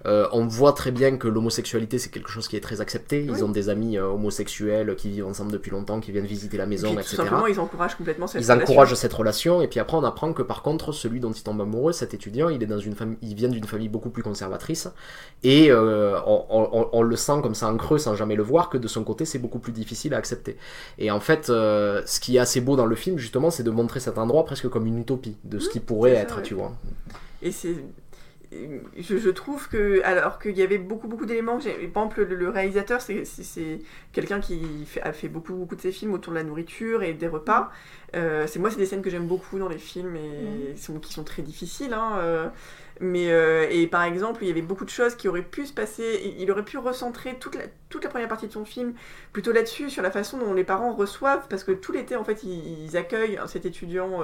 [0.05, 3.23] euh, on voit très bien que l'homosexualité, c'est quelque chose qui est très accepté.
[3.23, 3.43] Ils Oui.
[3.43, 6.67] ont des amis euh, homosexuels qui vivent ensemble depuis longtemps, qui viennent visiter la Et
[6.67, 7.15] maison, tout etc.
[7.17, 8.63] simplement, ils encouragent complètement cette Ils relation.
[8.73, 11.59] encouragent cette relation, et puis après, on apprend que par contre, celui dont il tombe
[11.61, 14.87] amoureux, cet étudiant, il, est dans une famille, il vient d'une famille beaucoup plus conservatrice,
[15.43, 18.69] et euh, on, on- on le sent comme ça en creux sans jamais le voir,
[18.69, 20.57] que de son côté, c'est beaucoup plus difficile à accepter.
[20.99, 23.99] Et en fait, ce qui est assez beau dans le film, justement, c'est de montrer
[23.99, 26.43] cet endroit presque comme une utopie de ce qui pourrait ça, être, ouais.
[26.43, 26.71] tu vois.
[27.41, 27.75] Et c'est.
[28.97, 32.49] Je, je trouve que, alors qu'il y avait beaucoup, beaucoup d'éléments, par exemple, le, le
[32.49, 33.23] réalisateur, c'est-
[34.13, 37.13] quelqu'un qui fait- a fait beaucoup, beaucoup de ses films autour de la nourriture et
[37.13, 37.71] des repas.
[38.15, 41.11] Euh, c'est moi, c'est des scènes que j'aime beaucoup dans les films et sont- qui
[41.13, 41.93] sont très difficiles.
[41.93, 42.47] hein, euh,
[42.99, 45.73] mais, euh, et par exemple, il y avait beaucoup de choses qui auraient pu se
[45.73, 46.21] passer.
[46.23, 48.93] Il il aurait pu recentrer toute la, toute la première partie de son film
[49.33, 52.43] plutôt là-dessus, sur la façon dont les parents reçoivent, parce que tout l'été, en fait,
[52.43, 54.21] ils, ils accueillent cet étudiant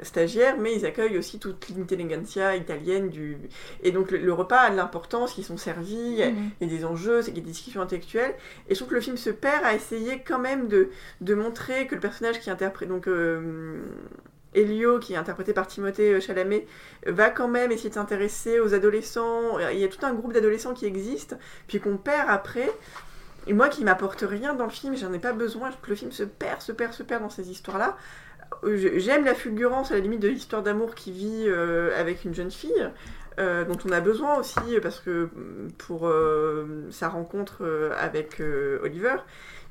[0.00, 3.38] euh, stagiaire, mais ils accueillent aussi toute l'intelligentsia italienne du...
[3.82, 6.50] Et donc le, le repas a de l'importance, ils sont servis, il y a- Mhm.
[6.60, 8.34] il y a des enjeux, c'est qu'il y a des discussions intellectuelles.
[8.68, 11.86] Et je trouve que le film se perd à essayer quand même de, de montrer
[11.86, 12.88] que le personnage qui interprète...
[12.88, 13.06] Donc...
[13.08, 13.80] euh,
[14.54, 16.66] Elio, qui est interprété par Timothée Chalamet,
[17.06, 19.58] va quand même essayer de s'intéresser aux adolescents.
[19.70, 21.36] Il y a tout un groupe d'adolescents qui existe,
[21.68, 22.70] puis qu'on perd après.
[23.46, 25.90] Et moi qui m'apporte rien dans le film, j'en ai pas besoin, je trouve que
[25.90, 27.98] le film se perd, se perd, se perd dans ces histoires-là.
[28.64, 32.50] J'aime la fulgurance à la limite de l'histoire d'amour qui vit euh, avec une jeune
[32.50, 32.90] fille,
[33.38, 37.64] euh, dont on a besoin aussi parce que mm, pour euh, sa rencontre
[37.98, 38.40] avec
[38.82, 39.16] Oliver.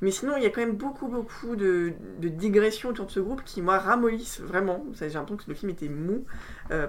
[0.02, 3.42] Mais sinon, il y a quand même beaucoup, beaucoup de, digressions autour de ce groupe
[3.44, 4.84] qui, moi, ramollissent vraiment.
[4.92, 6.26] J'ai l'impression que le film était mou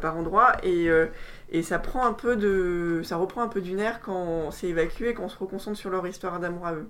[0.02, 0.90] par endroits et,
[1.62, 2.36] ça reprend un peu
[3.62, 6.88] du nerf quand c'est évacué, quand on se reconcentre sur leur histoire d'amour à eux.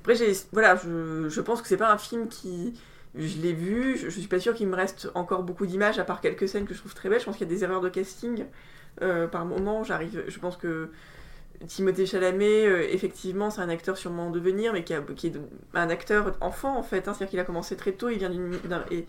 [0.00, 0.14] Après,
[0.50, 2.74] voilà, je, je pense que c'est pas un film qui.
[3.14, 6.04] Je l'ai vu, je, je suis pas sûre qu'il me reste encore beaucoup d'images, à
[6.04, 7.20] part quelques scènes que je trouve très belles.
[7.20, 8.46] Je pense qu'il y a des erreurs de casting
[9.02, 9.84] euh, par moment.
[9.84, 10.90] J'arrive, je pense que
[11.66, 15.32] Timothée Chalamet, euh, effectivement, c'est un acteur sûrement en devenir, mais qui, est
[15.74, 17.06] un acteur enfant en fait.
[17.08, 17.12] hein.
[17.14, 18.50] C'est-à-dire qu'il a commencé très tôt, il vient d'une.
[18.64, 19.06] d'un- et,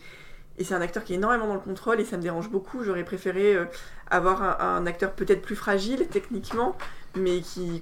[0.64, 2.84] c'est un acteur qui est énormément dans le contrôle et ça me dérange beaucoup.
[2.84, 3.66] J'aurais préféré euh,
[4.12, 6.78] avoir un acteur peut-être plus fragile techniquement,
[7.16, 7.82] mais qui,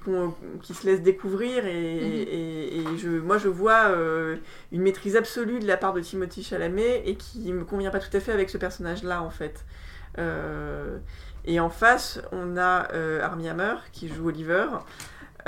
[0.62, 1.64] qui se laisse découvrir.
[1.66, 4.36] Et, et- et je, moi, je vois euh,
[4.72, 8.14] une maîtrise absolue de la part de Timothy Chalamet et qui me convient pas tout
[8.16, 9.64] à fait avec ce personnage-là en fait.
[10.18, 10.98] Euh,
[11.44, 14.66] et en face, on a euh, Armie Hammer qui joue Oliver.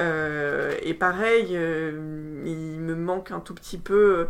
[0.01, 4.27] Euh, et pareil, euh, il me manque un tout petit peu.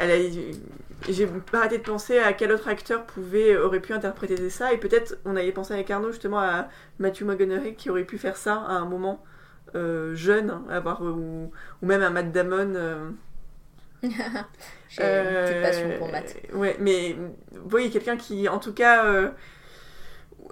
[0.00, 3.92] Euh, elle a- J'ai pas arrêté de penser à quel autre acteur pouvait, aurait pu
[3.94, 4.72] interpréter ça.
[4.72, 8.36] Et peut-être on avait pensé avec Arnaud justement à Matthew McConaughey qui aurait pu faire
[8.36, 9.24] ça à un moment
[9.76, 12.74] euh, jeune, hein, avoir, ou, ou même un Matt Damon.
[12.76, 13.10] euh,
[14.88, 16.36] J'ai une petite passion pour Matt.
[16.52, 17.14] euh, Ouais, mais
[17.52, 19.30] vous voyez, quelqu'un qui, en tout cas, euh,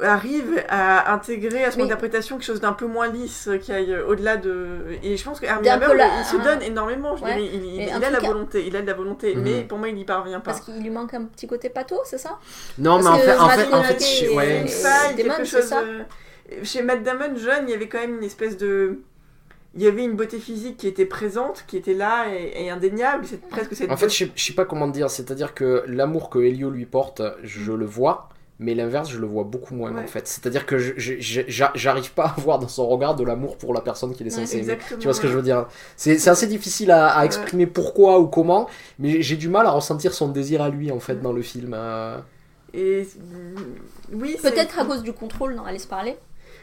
[0.02, 1.84] arrive à intégrer à son Oui.
[1.86, 4.66] interprétation quelque chose d'un peu moins lisse, euh, qui aille au-delà de.
[5.02, 7.16] Et je pense que Armie Hammer, la- il se un- donne énormément.
[7.16, 7.34] Je Ouais.
[7.36, 7.50] dirais,
[7.98, 9.42] il, a la volonté, il a de la volonté, Mhm.
[9.42, 10.52] mais pour moi, il n'y parvient pas.
[10.52, 12.38] Parce qu'il lui manque un petit côté pato, c'est ça?
[12.78, 14.60] Non, mais en fait, en Matt fait, en fait, Damon je- ouais.
[14.60, 15.68] Une Et faille, Damon, quelque c'est chose.
[15.68, 15.80] ça?
[15.80, 16.02] euh,
[16.62, 19.00] Chez Matt Damon jeune, il y avait quand même une espèce de.
[19.74, 23.26] Il y avait une beauté physique qui était présente, qui était là et, et indéniable.
[23.28, 23.90] C'est presque cette.
[23.92, 26.86] En fait, je sais, je sais pas comment dire, c'est-à-dire que l'amour que Elio lui
[26.86, 28.30] porte, je le vois,
[28.60, 30.02] mais l'inverse, je le vois beaucoup moins Ouais.
[30.02, 30.26] en fait.
[30.26, 34.26] C'est-à-dire que j'arrive pas à voir dans son regard de l'amour pour la personne qu'il
[34.26, 34.72] est Ouais, censé aimer.
[34.72, 34.98] Exactement.
[35.00, 35.66] Tu vois ce que je veux dire?
[35.96, 37.26] C'est assez difficile à, à Ouais.
[37.26, 38.68] exprimer pourquoi ou comment,
[38.98, 41.72] mais j'ai du mal à ressentir son désir à lui en fait dans le film.
[41.74, 42.18] euh.
[42.74, 43.08] Et
[44.12, 46.16] oui, Peut-être à cause du contrôle dans Alice parler.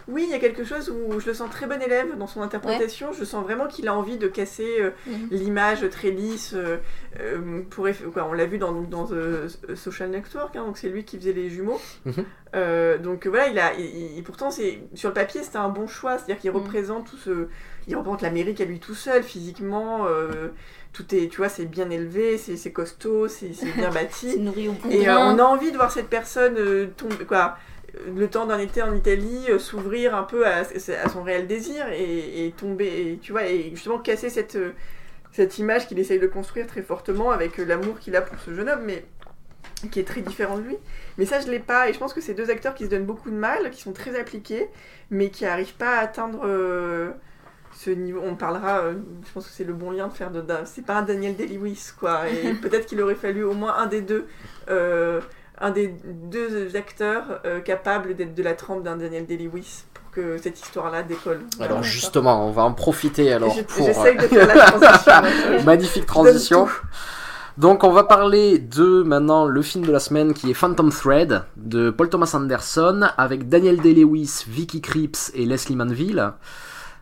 [0.07, 2.41] Oui, il y a quelque chose où je le sens très bon élève dans son
[2.41, 3.11] interprétation.
[3.11, 5.27] Je sens vraiment qu'il a envie de casser euh, Mhm.
[5.31, 6.53] l'image très lisse.
[6.55, 6.77] euh,
[7.19, 10.89] euh, pour eff- quoi, on l'a vu dans, dans The Social Network, hein, donc c'est
[10.89, 11.79] lui qui faisait les jumeaux.
[12.05, 12.13] Mhm.
[12.55, 15.87] Euh, donc voilà, il a, il- il- pourtant c'est sur le papier c'était un bon
[15.87, 16.57] choix, c'est-à-dire qu'il Mhm.
[16.57, 17.47] représente tout ce,
[17.87, 20.05] il représente l'Amérique à lui tout seul physiquement.
[20.93, 24.39] tout est, tu vois, c'est bien élevé, c'est costaud, c'est bien bâti.
[24.39, 26.55] Nourri au bout Et on a envie de voir cette personne
[26.95, 27.57] tomber, quoi,
[28.15, 31.87] le temps d'un été en Italie, euh, s'ouvrir un peu à, à son réel désir
[31.91, 34.71] et, et tomber, et, tu vois, et justement casser cette, euh,
[35.31, 38.53] cette image qu'il essaye de construire très fortement avec euh, l'amour qu'il a pour ce
[38.53, 39.05] jeune homme, mais
[39.91, 40.77] qui est très différent de lui.
[41.17, 43.05] Mais ça, je l'ai pas, et je pense que c'est deux acteurs qui se donnent
[43.05, 44.69] beaucoup de mal, qui sont très appliqués,
[45.11, 47.11] mais qui n'arrivent pas à atteindre euh,
[47.73, 48.21] ce niveau.
[48.23, 48.93] On parlera, euh,
[49.25, 50.43] je pense que c'est le bon lien de faire de.
[50.65, 54.01] C'est pas un Daniel Day-Lewis, quoi, et peut-être qu'il aurait fallu au moins un des
[54.01, 54.27] deux.
[54.69, 55.21] euh,
[55.61, 60.37] un des deux acteurs euh, capables d'être de la trempe d'un Daniel Day-Lewis pour que
[60.37, 61.41] cette histoire-là décolle.
[61.59, 63.85] Alors justement, on va en profiter alors Je- pour...
[63.85, 65.63] J'essaye de faire la transition.
[65.65, 66.67] Magnifique transition.
[67.57, 71.43] Donc on va parler de maintenant le film de la semaine qui est Phantom Thread
[71.55, 76.33] de Paul Thomas Anderson avec Daniel Day-Lewis, Vicky Krieps et Leslie Manville.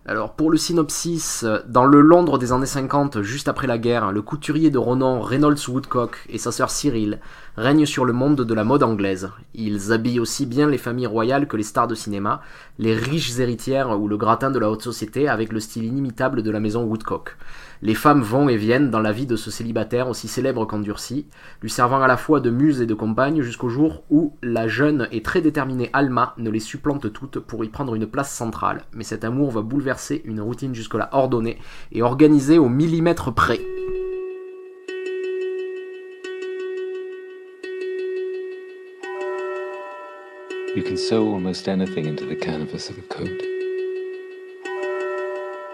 [0.06, 4.22] Alors pour le synopsis, dans le Londres des années 50, juste après la guerre, le
[4.22, 7.22] couturier de renom Reynolds Woodcock et sa sœur Cyril
[7.56, 9.30] règnent sur le monde de la mode anglaise.
[9.54, 12.42] Ils habillent aussi bien les familles royales que les stars de cinéma,
[12.80, 16.52] les riches héritières ou le gratin de la haute société avec le style inimitable de
[16.52, 17.38] la maison Woodcock.
[17.86, 21.28] Les femmes vont et viennent dans la vie de ce célibataire aussi célèbre qu'endurci,
[21.62, 25.10] lui servant à la fois de muse et de compagne jusqu'au jour où la jeune
[25.12, 28.84] et très déterminée Alma ne les supplante toutes pour y prendre une place centrale.
[28.94, 31.58] Mais cet amour va bouleverser une routine jusque-là ordonnée
[31.92, 33.60] et organisée au millimètre près.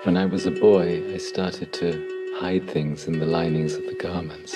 [0.05, 1.93] When I was a boy, I started to
[2.39, 4.55] hide things in the linings of the garments.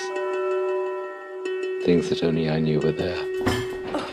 [1.84, 3.18] Things that only I knew were there.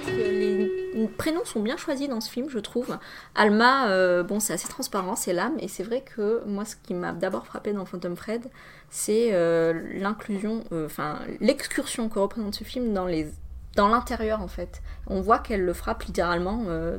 [0.07, 2.97] Les prénoms sont bien choisis dans ce film, je trouve.
[3.33, 6.93] Alma, euh, bon, c'est assez transparent, c'est l'âme, et c'est vrai que moi, ce qui
[6.93, 8.49] m'a d'abord frappé dans Phantom Fred,
[8.89, 13.27] c'est euh, l'inclusion, euh, enfin, l'excursion que représente ce film dans les
[13.75, 14.81] dans l'intérieur en fait.
[15.07, 16.97] On voit qu'elle le frappe littéralement euh,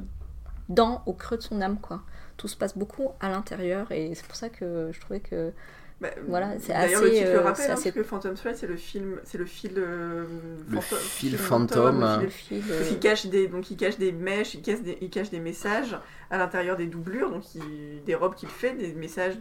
[0.68, 2.03] dans au creux de son âme quoi.
[2.37, 5.53] Tout se passe beaucoup à l'intérieur et c'est pour ça que je trouvais que
[6.01, 8.03] Bah, Voilà, c'est D'ailleurs, assez, le titre le euh, rappelle, c'est hein, assez- parce que
[8.03, 10.25] Phantom Thread, c'est le film, c'est le fil, euh,
[10.68, 14.11] Le fil fantôme, le euh, le fil, euh, qu'il cache des, donc il cache des
[14.11, 15.97] mèches, il cache des, il cache des messages
[16.31, 19.35] à l'intérieur des doublures, donc il- des robes qu'il fait, des messages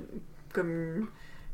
[0.53, 1.05] comme une,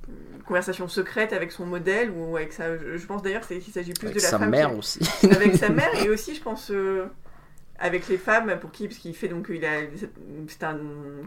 [0.10, 2.78] une conversation secrète avec son modèle ou avec sa.
[2.78, 5.00] Je, pense d'ailleurs qu'il s'agit plus Avec de la sa femme mère qui- aussi.
[5.32, 7.06] avec sa mère et aussi je pense euh,
[7.80, 9.82] avec les femmes pour qui parce qu'il fait donc il a
[10.48, 10.80] c'est un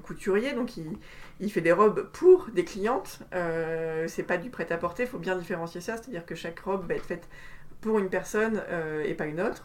[0.02, 0.86] couturier donc il,
[1.40, 5.18] il fait des robes pour des clientes euh, c'est pas du prêt à porter faut
[5.18, 7.28] bien différencier ça c'est à dire que chaque robe va être faite
[7.80, 9.62] pour une personne euh, et pas une autre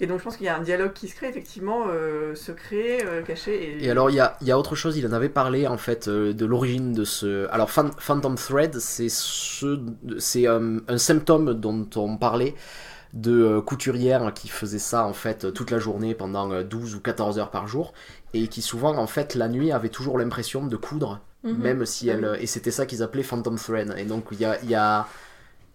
[0.00, 3.04] et donc je pense qu'il y a un dialogue qui se crée effectivement euh, secret
[3.04, 5.12] euh, caché et, Et alors, il y a, il y a autre chose, il en
[5.12, 7.46] avait parlé en fait euh, de l'origine de ce.
[7.50, 9.78] Alors, Phan- Phantom Thread, c'est ce,
[10.18, 12.54] c'est euh, un symptôme dont on parlait
[13.16, 17.00] de euh, couturières qui faisaient ça en fait toute la journée pendant euh, 12 ou
[17.00, 17.92] 14 heures par jour
[18.34, 21.62] et qui souvent en fait la nuit avaient toujours l'impression de coudre Mhm.
[21.62, 23.94] même si elle et c'était ça qu'ils appelaient Phantom Thread.
[23.98, 25.06] Et donc il y a, y a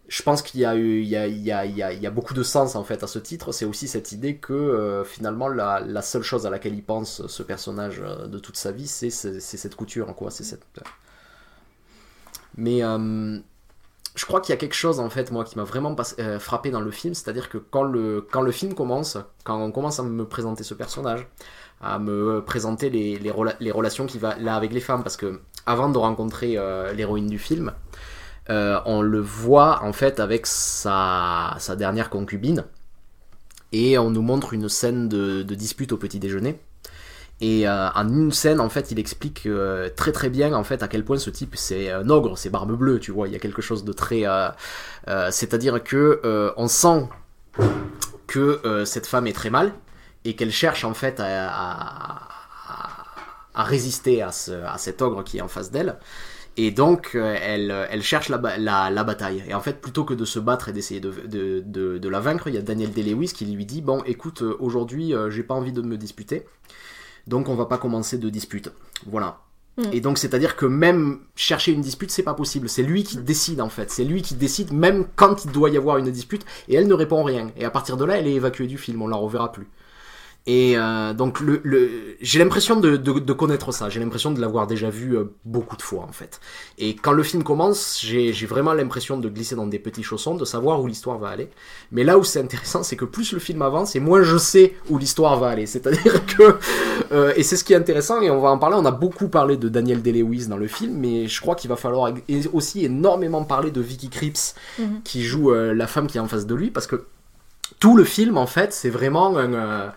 [0.08, 2.84] je pense qu'il y a eu il y y, y, a, beaucoup de sens en
[2.84, 3.52] fait à ce titre.
[3.54, 7.26] C'est aussi cette idée que euh, finalement la, la seule chose à laquelle il pense
[7.28, 10.66] ce personnage euh, de toute sa vie c'est cette couture quoi c'est cette
[12.58, 13.40] mais euh,
[14.16, 16.70] je crois qu'il y a quelque chose en fait moi qui m'a vraiment euh, frappé
[16.70, 19.72] dans le film c'est à dire que quand le quand le film commence quand on
[19.72, 21.28] commence à me présenter ce personnage
[21.82, 25.90] à me présenter les, les relations qu'il va là avec les femmes parce que avant
[25.90, 27.74] de rencontrer euh, l'héroïne du film
[28.50, 32.66] euh, on le voit en fait avec sa, sa dernière concubine
[33.72, 36.60] et on nous montre une scène de, de dispute au petit déjeuner
[37.42, 40.84] et euh, en une scène en fait il explique euh, très très bien en fait
[40.84, 43.36] à quel point ce type c'est un ogre c'est barbe bleue tu vois il y
[43.36, 44.50] a quelque chose de très euh,
[45.08, 47.08] euh, c'est à dire que euh, on sent
[48.28, 49.74] que euh, cette femme est très mal
[50.24, 52.28] et qu'elle cherche en fait à,
[53.56, 55.98] résister à, ce, à cet ogre qui est en face d'elle.
[56.58, 59.44] Et donc, euh, elle, elle cherche la, la, la bataille.
[59.48, 62.20] Et en fait, plutôt que de se battre et d'essayer de, de, de, de la
[62.20, 65.44] vaincre, il y a Daniel Day-Lewis qui lui dit Bon, écoute, euh, aujourd'hui, euh, j'ai
[65.44, 66.46] pas envie de me disputer.
[67.28, 68.72] Donc, on va pas commencer de dispute.
[69.06, 69.40] Voilà.
[69.78, 69.84] Mm.
[69.94, 72.70] Et donc, c'est-à-dire que même chercher une dispute, c'est pas possible.
[72.70, 73.92] C'est lui qui décide, en fait.
[73.92, 76.46] C'est lui qui décide, même quand il doit y avoir une dispute.
[76.68, 77.52] Et elle ne répond rien.
[77.58, 79.02] Et à partir de là, elle est évacuée du film.
[79.02, 79.68] On la reverra plus.
[80.48, 84.42] Et euh, donc le, le, j'ai l'impression de, de, de connaître ça, j'ai l'impression de
[84.42, 86.40] l'avoir déjà vu euh, beaucoup de fois en fait.
[86.80, 90.34] Et quand le film commence, j'ai, j'ai vraiment l'impression de glisser dans des petits chaussons,
[90.34, 91.50] de savoir où l'histoire va aller.
[91.92, 94.74] Mais là où c'est intéressant, c'est que plus le film avance et moins je sais
[94.90, 95.68] où l'histoire va aller.
[95.68, 96.58] C'est-à-dire que,
[97.12, 99.28] euh, et c'est ce qui est intéressant, et on va en parler, on a beaucoup
[99.28, 102.12] parlé de Daniel Day-Lewis dans le film, mais je crois qu'il va falloir
[102.52, 105.02] aussi énormément parler de Vicky Krieps, Mhm.
[105.04, 107.06] qui joue euh, la femme qui est en face de lui, parce que
[107.80, 109.54] tout le film en fait, c'est vraiment un...
[109.54, 109.88] euh,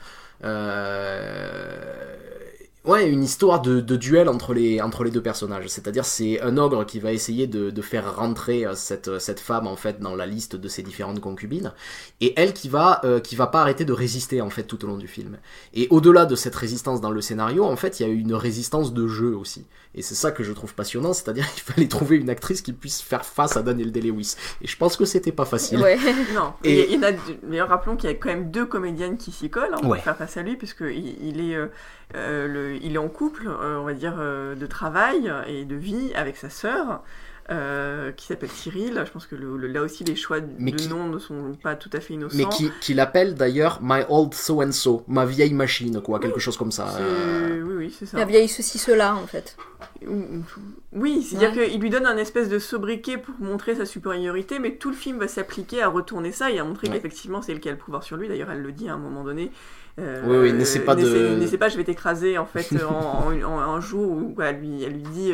[2.85, 5.69] ouais, une histoire de, duel entre les, entre deux personnages.
[5.69, 9.77] C'est-à-dire, c'est un ogre qui va essayer de, faire rentrer euh, cette, cette femme en
[9.77, 11.73] fait dans la liste de ses différentes concubines,
[12.21, 14.89] et elle qui va, euh, qui va pas arrêter de résister en fait tout au
[14.89, 15.39] long du film.
[15.75, 18.93] Et au-delà de cette résistance dans le scénario, en fait, il y a une résistance
[18.93, 19.67] de jeu aussi.
[19.97, 23.01] Et c'est ça que je trouve passionnant, c'est-à-dire qu'il fallait trouver une actrice qui puisse
[23.01, 24.35] faire face à Daniel Day-Lewis.
[24.63, 25.79] Et je pense que c'était pas facile.
[25.81, 25.99] Ouais.
[26.35, 27.13] Non, Et- et il y a.
[27.43, 30.01] D'ailleurs, rappelons qu'il y a quand même deux comédiennes qui s'y collent hein, pour Ouais.
[30.01, 31.67] faire face à lui, puisque il, il est, euh,
[32.17, 35.77] euh, le, il est en couple, euh, on va dire, euh, de travail et de
[35.77, 37.03] vie avec sa sœur.
[37.51, 39.03] Euh, qui s'appelle Cyril.
[39.07, 41.75] Je pense que le- le- là aussi les choix de qui- noms ne sont pas
[41.75, 42.37] tout à fait innocents.
[42.37, 46.41] Mais qui, qui l'appelle d'ailleurs My Old So and So, ma vieille machine, quoi, quelque
[46.41, 46.89] chose comme ça.
[46.99, 48.17] Euh, Oui, oui, c'est ça.
[48.19, 49.57] La vieille ceci, cela, en fait.
[50.07, 50.43] Ou- ou-
[50.93, 54.91] Oui, c'est-à-dire qu'il lui donne un espèce de sobriquet pour montrer sa supériorité, mais tout
[54.91, 56.95] le film va s'appliquer à retourner ça et à montrer Ouais.
[56.95, 58.29] qu'effectivement c'est elle qui a le pouvoir sur lui.
[58.29, 59.51] D'ailleurs, elle le dit à un moment donné.
[60.01, 63.29] Euh, Oui, oui, n'essaie pas de- n'essaie- N'essaie pas, je vais t'écraser en fait en,
[63.29, 65.33] en- en un jour où elle lui, elle lui dit.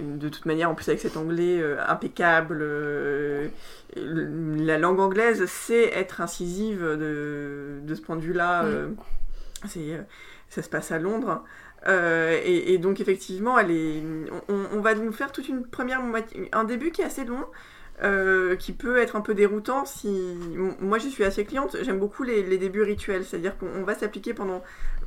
[0.00, 3.48] De toute manière, en plus avec cet anglais euh, impeccable, euh,
[3.96, 8.62] la langue anglaise sait être incisive de, de ce point de vue-là.
[8.62, 8.66] Mm.
[8.66, 8.88] euh,
[9.68, 10.06] c'est,
[10.48, 11.44] ça se passe à Londres.
[11.88, 14.02] Et, et donc effectivement, elle est,
[14.48, 17.44] on, on va nous faire toute une première moitié, un début qui est assez long,
[18.04, 19.84] euh, qui peut être un peu déroutant.
[19.84, 20.08] Si
[20.80, 23.94] moi je suis assez cliente, j'aime beaucoup les, les débuts rituels, c'est-à-dire qu'on on va
[23.94, 24.62] s'appliquer pendant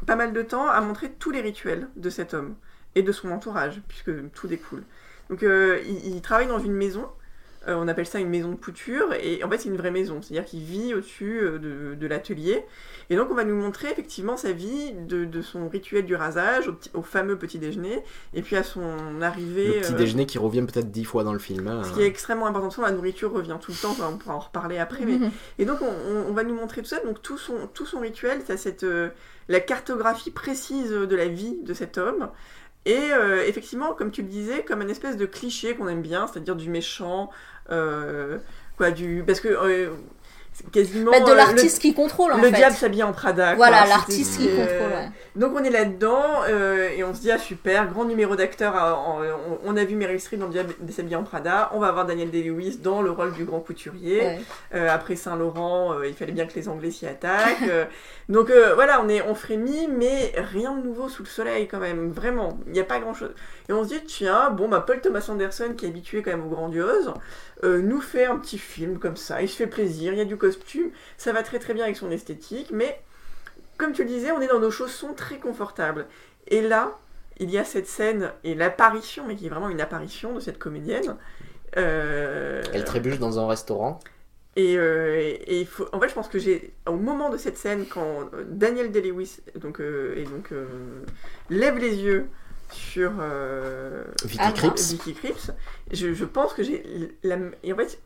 [0.05, 2.55] pas mal de temps à montrer tous les rituels de cet homme
[2.95, 4.83] et de son entourage, puisque tout découle.
[5.29, 7.07] Donc euh, il, il travaille dans une maison.
[7.67, 10.21] euh, on appelle ça une maison de couture et en fait c'est une vraie maison,
[10.21, 12.63] c'est-à-dire qu'il vit au-dessus euh, de, de l'atelier
[13.09, 16.71] et donc on va nous montrer effectivement sa vie de, de son rituel du rasage
[16.93, 18.03] au, fameux petit déjeuner
[18.35, 19.77] et puis à son arrivée.
[19.77, 21.67] le petit euh, déjeuner qui revient peut-être dix fois dans le film.
[21.67, 21.83] hein.
[21.83, 24.39] ce qui est extrêmement important, la nourriture revient tout le temps, enfin, on pourra en
[24.39, 25.03] reparler après.
[25.05, 25.19] Mais...
[25.57, 27.99] Et donc on, on- on va nous montrer tout ça, donc tout son, tout son
[27.99, 29.09] rituel, c'est cette, euh,
[29.49, 32.29] la cartographie précise de la vie de cet homme.
[32.85, 36.27] Et euh, effectivement, comme tu le disais, comme une espèce de cliché qu'on aime bien,
[36.27, 37.31] c'est-à-dire du méchant,
[37.71, 38.37] euh,
[38.77, 39.23] quoi, du...
[39.25, 39.91] Parce que...
[40.71, 41.11] quasiment.
[41.11, 42.51] Bah, de euh, l'artiste qui contrôle en Le, fait.
[42.51, 43.55] diable s'habille en Prada.
[43.55, 45.09] Voilà, l'artiste qui euh, contrôle, ouais.
[45.35, 48.73] Donc on est là-dedans euh, et on se dit ah super, grand numéro d'acteur.
[49.65, 51.71] on, a vu Meryl Streep dans le diable s'habille en Prada.
[51.73, 54.21] On va avoir Daniel Day-Lewis dans le rôle du grand couturier.
[54.21, 54.39] Ouais.
[54.73, 57.69] Euh, après Saint-Laurent, euh, il fallait bien que les Anglais s'y attaquent.
[58.29, 62.11] donc voilà, on, est, on frémit, mais rien de nouveau sous le soleil quand même,
[62.11, 62.57] vraiment.
[62.67, 63.33] Il n'y a pas grand-chose.
[63.67, 66.45] Et on se dit, tiens, bon, bah, Paul Thomas Anderson, qui est habitué quand même
[66.45, 67.13] aux grandioses,
[67.63, 69.41] nous fait un petit film comme ça.
[69.41, 71.97] Il se fait plaisir, il y a du costume, ça va très très bien avec
[71.97, 73.01] son esthétique, mais
[73.77, 76.05] comme tu le disais, on est dans nos chaussons très confortables.
[76.47, 76.97] Et là,
[77.37, 80.59] il y a cette scène et l'apparition, mais qui est vraiment une apparition de cette
[80.59, 81.17] comédienne.
[81.77, 83.99] Euh, Elle trébuche dans un restaurant.
[84.55, 87.85] et, euh, et faut, en fait, je pense que j'ai, au moment de cette scène,
[87.93, 90.67] quand Daniel Day-Lewis donc, euh, et donc, euh,
[91.49, 92.27] lève les yeux
[92.71, 93.11] sur
[94.23, 94.91] Vicky Krieps.
[94.91, 95.51] Vicky Krieps,
[95.91, 96.77] je, je pense que j'ai
[97.23, 97.99] la, et en fait,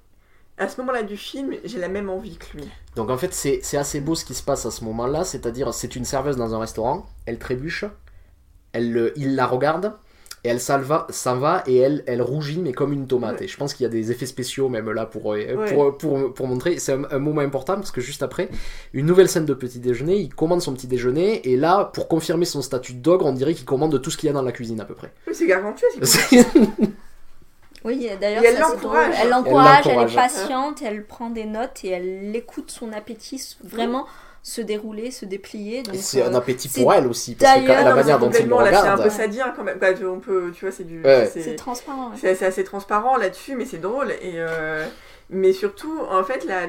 [0.60, 2.68] à ce moment-là du film, j'ai la même envie que lui.
[2.95, 5.95] Donc en fait, c'est assez beau ce qui se passe à ce moment-là, c'est-à-dire c'est
[5.95, 7.86] une serveuse dans un restaurant, elle trébuche,
[8.74, 9.93] elle, le- il la regarde,
[10.45, 13.39] et elle s'en va, et elle, elle rougit, mais comme une tomate.
[13.39, 13.45] Ouais.
[13.45, 15.74] Et je pense qu'il y a des effets spéciaux même là pour, euh, Ouais.
[15.74, 16.80] pour, pour, pour montrer.
[16.80, 18.47] C'est un, un moment important parce que juste après,
[18.93, 22.45] une nouvelle scène de petit déjeuner, il commande son petit déjeuner, et là, pour confirmer
[22.45, 24.80] son statut d'ogre, on dirait qu'il commande tout ce qu'il y a dans la cuisine
[24.80, 25.12] à peu près.
[25.34, 25.45] C'est
[26.03, 26.45] C'est-
[27.86, 28.82] Oui, d'ailleurs, elle l'encourage.
[28.82, 29.15] drôle.
[29.15, 33.55] Elle Elle l'encourage, elle, est patiente, elle prend des notes et elle écoute son appétit
[33.63, 34.05] vraiment
[34.41, 35.84] se dérouler, se déplier.
[35.93, 38.49] C'est un euh, appétit pour elle aussi, parce que la manière c'est dont il le
[38.49, 39.03] complètement, là, c'est un regarde.
[39.03, 39.77] peu sadien quand même.
[39.80, 41.01] Bah, tu- on peut, tu vois, c'est du.
[41.03, 41.30] Ouais.
[41.32, 42.09] c'est transparent.
[42.11, 42.15] ouais.
[42.19, 44.11] C'est assez, assez transparent là-dessus, mais c'est drôle.
[44.21, 44.86] Et, euh,
[45.30, 46.67] mais surtout, en fait, la,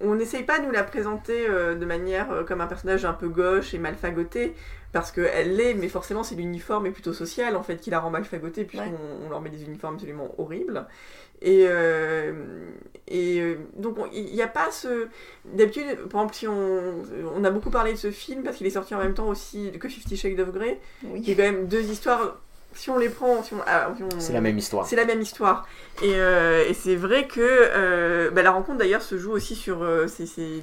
[0.00, 3.12] on n'essaye pas de nous la présenter euh, de manière euh, comme un personnage un
[3.12, 4.54] peu gauche et mal fagoté,
[5.00, 8.08] parce qu'elle l'est, mais forcément, c'est l'uniforme est plutôt social, en fait, qui la rend
[8.08, 10.86] mal fagotée, puisqu'on on leur met des uniformes absolument horribles.
[11.42, 12.32] Et, euh,
[13.08, 15.08] et euh, donc, on- il n'y a pas ce.
[15.44, 16.94] D'habitude, par exemple, si on,
[17.36, 19.70] on a beaucoup parlé de ce film, parce qu'il est sorti en même temps aussi
[19.78, 20.80] que Fifty Shades of Grey,
[21.22, 22.40] qui est quand même deux histoires.
[22.76, 24.86] Si on les prend, si on, ah, si on- C'est la même histoire.
[24.86, 25.66] c'est la même histoire.
[26.02, 29.82] Et, euh, et c'est vrai que euh, bah, la rencontre d'ailleurs se joue aussi sur.
[29.82, 30.62] euh, c'est c'est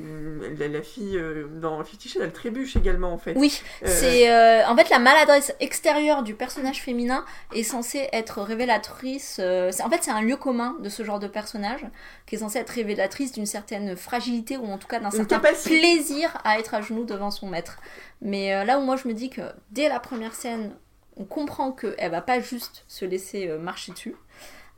[0.59, 3.33] la, la fille euh, dans Fifty Shades, elle trébuche également en fait.
[3.35, 8.41] Oui, Euh, c'est euh, en fait la maladresse extérieure du personnage féminin est censée être
[8.43, 9.37] révélatrice.
[9.39, 11.85] euh, c'est- en fait, c'est un lieu commun de ce genre de personnage
[12.27, 15.79] qui est censé être révélatrice d'une certaine fragilité ou en tout cas d'un certain capacité.
[15.79, 17.77] plaisir à être à genoux devant son maître.
[18.21, 19.41] Mais euh, là où moi je me dis que
[19.71, 20.71] dès la première scène,
[21.17, 24.15] on comprend qu'elle va pas juste se laisser euh, marcher dessus.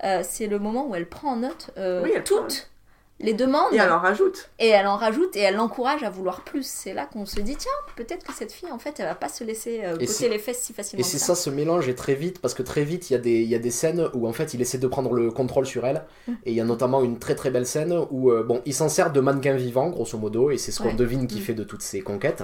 [0.04, 2.70] euh, c'est le moment où elle prend en note euh, Oui, elle prend, toutes
[3.22, 4.50] les demandes Et elle en rajoute.
[4.60, 6.68] et elle en rajoute et elle l'encourage à vouloir plus.
[6.68, 9.30] C'est là qu'on se dit tiens, peut-être que cette fille en fait elle va pas
[9.30, 11.00] se laisser euh, Et botter les fesses si facilement.
[11.00, 13.20] Et c'est ça, ce mélange est très vite, parce que très vite, il y, a
[13.20, 15.66] des, il y a des scènes où en fait il essaie de prendre le contrôle
[15.66, 16.04] sur elle.
[16.28, 16.32] Mm.
[16.46, 18.90] Et il y a notamment une très très belle scène où euh, bon, il s'en
[18.90, 20.94] sert de mannequin vivant, grosso modo, et c'est ce qu'on Ouais.
[20.96, 21.46] devine qu'il Mm.
[21.46, 22.44] fait de toutes ses conquêtes.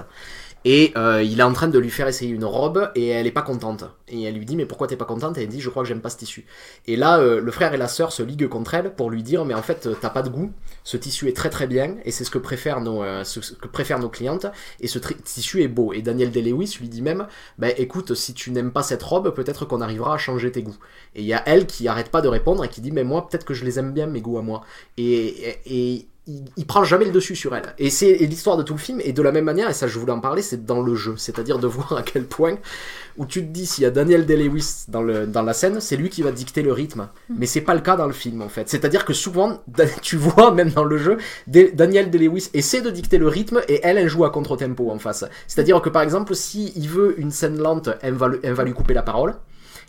[0.64, 3.32] Et euh, il est en train de lui faire essayer une robe, et elle est
[3.32, 3.84] pas contente.
[4.08, 5.36] Et elle lui dit, mais pourquoi t'es pas contente?
[5.38, 6.46] Et elle dit, je crois que j'aime pas ce tissu.
[6.86, 9.44] Et là, euh, le frère et la sœur se liguent contre elle pour lui dire,
[9.44, 10.52] mais en fait, t'as pas de goût,
[10.84, 13.68] ce tissu est très très bien, et c'est ce que préfèrent nos, euh, ce que
[13.68, 14.46] préfèrent nos clientes,
[14.80, 15.92] et ce tissu est beau.
[15.92, 17.26] Et Daniel Day-Lewis lui dit même,
[17.58, 20.78] bah écoute, si tu n'aimes pas cette robe, peut-être qu'on arrivera à changer tes goûts.
[21.14, 23.28] Et il y a elle qui arrête pas de répondre et qui dit, mais moi,
[23.28, 24.62] peut-être que je les aime bien, mes goûts à moi.
[24.96, 27.74] Et, et, et il, il prend jamais le dessus sur elle.
[27.78, 29.98] Et c'est l'histoire de tout le film, et de la même manière, et ça je
[29.98, 31.14] voulais en parler, c'est dans le jeu.
[31.16, 32.56] C'est-à-dire de voir à quel point,
[33.18, 35.96] où tu te dis, s'il y a Daniel Day-Lewis dans, le, dans la scène, c'est
[35.96, 37.08] lui qui va dicter le rythme.
[37.36, 38.68] Mais c'est pas le cas dans le film, en fait.
[38.68, 39.62] C'est-à-dire que souvent,
[40.02, 43.98] tu vois, même dans le jeu, Daniel Day-Lewis essaie de dicter le rythme, et elle,
[43.98, 45.24] elle joue à contre-tempo en face.
[45.46, 48.64] C'est-à-dire que par exemple, si il veut une scène lente, elle va, le- elle va
[48.64, 49.34] lui couper la parole.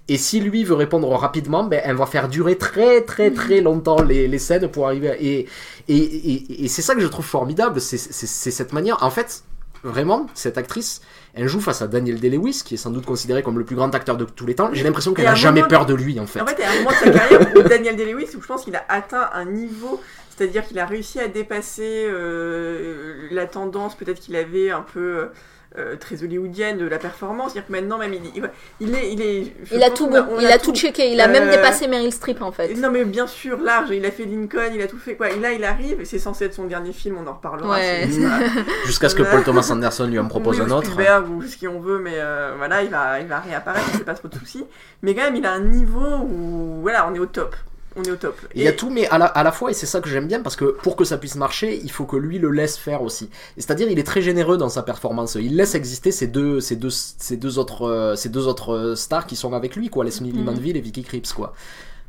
[0.09, 4.01] Et si lui veut répondre rapidement, ben, elle va faire durer très très très longtemps
[4.01, 5.15] les, les scènes pour arriver à...
[5.21, 5.47] Et,
[5.87, 9.01] et, et, et c'est ça que je trouve formidable, c'est cette manière...
[9.01, 9.43] En fait,
[9.83, 11.01] vraiment, cette actrice,
[11.33, 13.93] elle joue face à Daniel Day-Lewis, qui est sans doute considéré comme le plus grand
[13.95, 14.69] acteur de tous les temps.
[14.73, 16.41] J'ai l'impression qu'elle n'a jamais peur de lui, en fait.
[16.41, 18.47] En fait, il y a un moment de sa carrière où Daniel Day-Lewis, où je
[18.47, 20.01] pense qu'il a atteint un niveau,
[20.35, 25.29] c'est-à-dire qu'il a réussi à dépasser euh, la tendance peut-être qu'il avait un peu
[25.77, 27.53] euh, très hollywoodienne de la performance.
[27.53, 29.53] C'est-à-dire que maintenant, même, il, est, il est.
[29.71, 32.41] Il a tout bon, il a tout checké, il a même Euh, dépassé Meryl Streep
[32.41, 32.73] en fait.
[32.75, 35.31] Non mais bien sûr, large, il a fait Lincoln, il a tout fait quoi.
[35.31, 37.75] Et là il arrive, et c'est censé être son dernier film, on en reparlera.
[37.75, 38.07] Ouais.
[38.85, 40.91] Jusqu'à ce que Paul Thomas Anderson lui en propose oui, un autre.
[40.91, 44.13] Spielberg ou ce qu'on veut, mais euh, voilà, il va, il va réapparaître, c'est pas
[44.13, 44.65] trop de soucis.
[45.01, 47.55] Mais quand même, il a un niveau où, voilà, on est au top.
[47.95, 48.35] On est au top.
[48.55, 50.27] Il y a tout, mais à la, à la fois, et c'est ça que j'aime
[50.27, 53.01] bien, parce que pour que ça puisse marcher, il faut que lui le laisse faire
[53.03, 53.29] aussi.
[53.57, 55.35] C'est-à-dire, il est très généreux dans sa performance.
[55.35, 58.95] Il laisse exister ces deux, ces deux, ces deux autres, euh, ces deux autres euh,
[58.95, 60.43] stars qui sont avec lui, quoi, Leslie Mhm.
[60.43, 61.53] Manville et Vicky Krieps, quoi.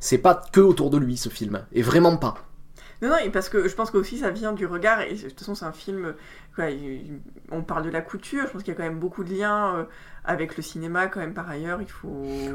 [0.00, 2.36] C'est pas que autour de lui ce film, et vraiment pas.
[3.04, 5.38] Non, non, et parce que je pense qu'aussi ça vient du regard, et de toute
[5.38, 6.14] façon c'est un film,
[6.54, 7.20] quoi, il-
[7.52, 9.76] on parle de la couture, je pense qu'il y a quand même beaucoup de liens
[9.76, 9.84] euh,
[10.24, 12.08] avec le cinéma quand même par ailleurs, il faut...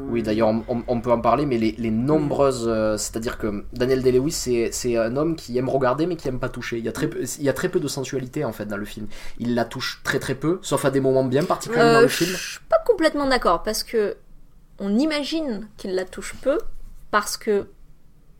[0.08, 2.66] Oui, d'ailleurs, on, on- on peut en parler, mais les, les nombreuses.
[2.66, 6.40] euh, C'est-à-dire que Daniel Day-Lewis, c'est c'est un homme qui aime regarder, mais qui aime
[6.40, 6.78] pas toucher.
[6.78, 8.76] Il y, a très peu, il y a très peu de sensualité, en fait, dans
[8.76, 9.06] le film.
[9.38, 12.08] Il la touche très très peu, sauf à des moments bien particuliers dans Euh, le
[12.08, 12.36] je film.
[12.36, 14.16] suis pas complètement d'accord parce que
[14.80, 16.58] on imagine qu'il la touche peu
[17.12, 17.66] parce que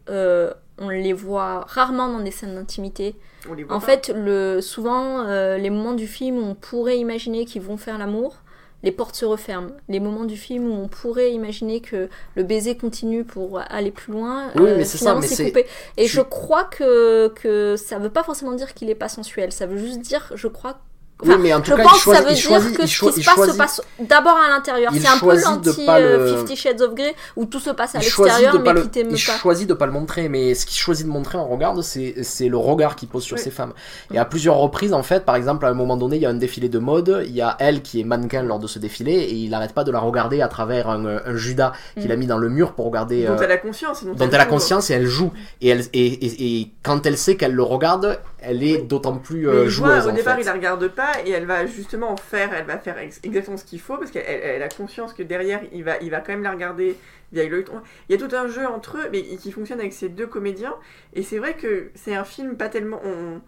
[0.08, 3.14] euh, on les voit rarement dans des scènes d'intimité.
[3.48, 3.80] En pas.
[3.80, 7.96] fait, le, souvent, euh, les moments du film où on pourrait imaginer qu'ils vont faire
[7.98, 8.36] l'amour,
[8.82, 9.70] les portes se referment.
[9.88, 14.12] Les moments du film où on pourrait imaginer que le baiser continue pour aller plus
[14.12, 15.66] loin, Oui, euh, mais c'est finalement coupé.
[15.98, 19.52] Et tu- je crois que, que ça veut pas forcément dire qu'il est pas sensuel.
[19.52, 20.78] Ça veut juste dire, je crois.
[21.24, 22.76] Oui, mais en tout je cas, pense il que choisit, ça veut il dire choisit,
[22.76, 24.92] que il ce qui il se passe choisit- se passe d'abord à l'intérieur.
[24.94, 27.44] il C'est un peu choisit de l'anti pas le- euh, Fifty Shades of Grey où
[27.46, 29.32] tout se passe à il choisit de l'extérieur pas mais le, qui t'aime il pas.
[29.38, 32.48] choisit de pas le montrer, mais ce qu'il choisit de montrer en regard, c'est c'est
[32.48, 33.42] le regard qu'il pose sur Oui.
[33.42, 33.72] ces femmes.
[34.12, 36.30] Et à plusieurs reprises, en fait, par exemple, à un moment donné, il y a
[36.30, 39.12] un défilé de mode, il y a elle qui est mannequin lors de ce défilé,
[39.12, 42.12] et il n'arrête pas de la regarder à travers un, un Judas qu'il Mm.
[42.12, 43.24] a mis dans le mur pour regarder.
[43.26, 44.02] dont euh, elle a conscience.
[44.02, 44.50] et Dont, dont elle a joue.
[44.50, 45.32] conscience et elle joue.
[45.60, 49.48] Et, elle, et, et, et quand elle sait qu'elle le regarde, elle est d'autant plus
[49.48, 50.06] euh, joueuse.
[50.06, 50.42] au départ, fait.
[50.42, 53.64] il la regarde pas et elle va justement faire, elle va faire ex- exactement ce
[53.64, 56.32] qu'il faut parce qu'elle elle- elle a conscience que derrière, il va, il va quand
[56.32, 56.96] même la regarder
[57.32, 57.64] via l'œil.
[58.08, 60.74] Il y a tout un jeu entre eux, mais qui fonctionne avec ces deux comédiens.
[61.14, 63.00] Et c'est vrai que c'est un film pas tellement.
[63.04, 63.40] On...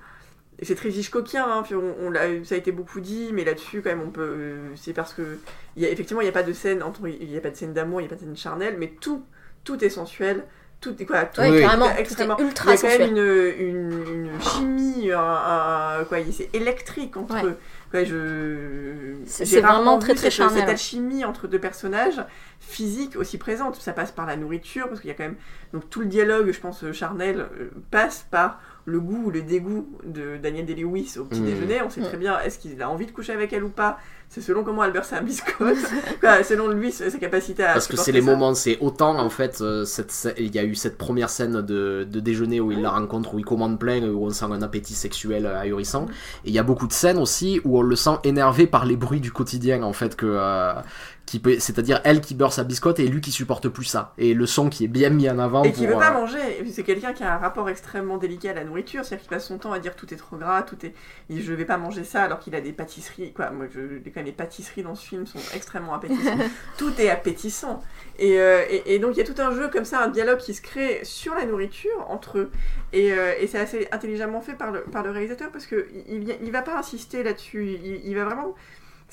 [0.65, 4.03] C'est très Hitchcockien, hein, on, on ça a été beaucoup dit, mais là-dessus, quand même,
[4.03, 4.23] on peut.
[4.23, 5.39] euh, C'est parce que.
[5.77, 7.51] Il y a, effectivement, il n'y a pas de scène entre, il n'y a pas
[7.51, 9.25] de scène d'amour, il n'y a pas de scène charnelle, mais tout,
[9.65, 10.45] tout est sensuel.
[10.83, 11.89] Tout est quoi tout carrément.
[11.91, 12.37] est extrêmement.
[12.37, 15.19] C'était Il y ultra a quand même une, une, une chimie, un,
[16.01, 17.45] un- quoi, c'est électrique entre Ouais.
[17.45, 17.57] eux.
[17.95, 19.15] Ouais, je...
[19.27, 22.21] C'est- vraiment très, très cette, cette alchimie entre deux personnages
[22.61, 23.77] physiques aussi présente.
[23.77, 25.37] Ça passe par la nourriture, parce qu'il y a quand même.
[25.73, 29.43] Donc tout le dialogue, je pense, euh, charnel, euh, passe par le goût ou le
[29.43, 31.45] dégoût de Daniel Day-Lewis au petit Mm.
[31.47, 31.83] déjeuner.
[31.83, 32.05] On sait Mm.
[32.05, 33.99] très bien, est-ce qu'il a envie de coucher avec elle ou pas?
[34.29, 35.77] C'est selon comment Albert c'est un biscotte.
[36.49, 37.75] Selon lui, sa sa capacité à.
[37.75, 38.31] Parce que c'est les ça.
[38.31, 42.07] moments, c'est autant en fait, euh, cette, il y a eu cette première scène de,
[42.11, 44.95] de déjeuner où il la rencontre, où il commande plein, où on sent un appétit
[44.95, 46.07] sexuel ahurissant.
[46.47, 48.97] Et il y a beaucoup de scènes aussi où on le sent énervé par les
[48.97, 50.73] bruits du quotidien en fait, que, euh,
[51.27, 54.13] qui peut, c'est-à-dire elle qui beurre sa biscotte et lui qui supporte plus ça.
[54.19, 55.63] Et le son qui est bien mis en avant.
[55.63, 56.39] Et qui pour, veut pas euh, manger.
[56.61, 59.47] Et C'est quelqu'un qui a un rapport extrêmement délicat à la nourriture, c'est-à-dire qu'il passe
[59.47, 60.93] son temps à dire tout est trop gras, tout est.
[61.31, 63.33] il- Je vais pas manger ça alors qu'il a des pâtisseries.
[63.33, 63.81] Quoi, moi, je...
[64.11, 66.41] quand même, les pâtisseries dans ce film sont extrêmement appétissantes.
[66.77, 67.83] tout est appétissant.
[68.19, 70.39] Et, euh, et, et donc il y a tout un jeu comme ça, un dialogue
[70.39, 72.51] qui se crée sur la nourriture entre eux.
[72.93, 76.25] Et, euh, et c'est assez intelligemment fait par le, par le réalisateur parce que il,
[76.25, 77.79] il, il va pas insister là-dessus.
[77.83, 78.55] Il, il va vraiment.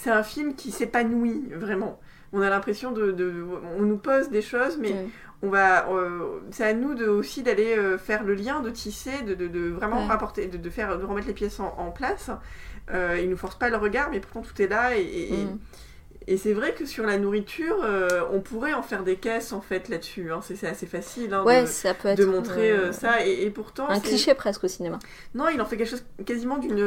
[0.01, 1.99] C'est un film qui s'épanouit vraiment.
[2.31, 3.43] On a l'impression de, de-
[3.77, 4.93] On nous pose des choses, mais
[5.41, 9.21] on va euh, c'est à nous de, aussi d'aller euh, faire le lien de tisser
[9.23, 10.07] de, vraiment Ouais.
[10.07, 12.29] rapporter de, faire de remettre les pièces en, en place
[12.93, 15.35] euh, il nous force pas le regard mais pourtant tout est là et, et, Mm.
[15.35, 15.57] et
[16.37, 19.89] c'est vrai que sur la nourriture euh, on pourrait en faire des caisses en fait
[19.89, 20.41] là-dessus hein.
[20.43, 23.43] c'est assez facile hein, Ouais, de, ça peut être de montrer euh, euh, ça et,
[23.43, 24.99] et pourtant un cliché presque au cinéma.
[25.33, 26.77] non il en fait quelque chose quasiment d'une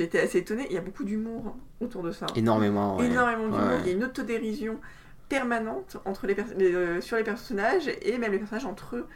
[0.00, 2.96] été assez étonnée il y a beaucoup d'humour autour de ça Énormément.
[2.98, 3.06] ouais.
[3.06, 3.60] énormément d'humour.
[3.60, 3.78] Ouais.
[3.84, 4.78] Il y a une autodérision
[5.28, 6.36] permanente entre les,
[6.74, 9.06] euh, sur les personnages et même les personnages entre eux.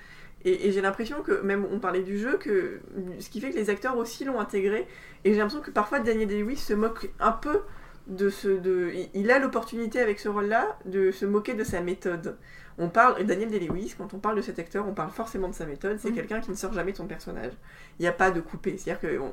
[0.45, 2.81] Et, et j'ai l'impression que, même on parlait du jeu, que
[3.19, 4.87] ce qui fait que les acteurs aussi l'ont intégré.
[5.25, 7.61] Et j'ai l'impression que parfois Daniel Day-Lewis se moque un peu
[8.07, 8.49] de ce.
[8.49, 12.37] De, il a l'opportunité avec ce rôle-là de se moquer de sa méthode.
[12.79, 15.55] On parle, et Daniel Day-Lewis, quand on parle de cet acteur, on parle forcément de
[15.55, 15.99] sa méthode.
[16.01, 16.15] C'est Mhm.
[16.17, 17.53] quelqu'un qui ne sort jamais de son personnage.
[17.99, 18.77] Il n'y a pas de coupé.
[18.79, 19.33] C'est-à-dire que on-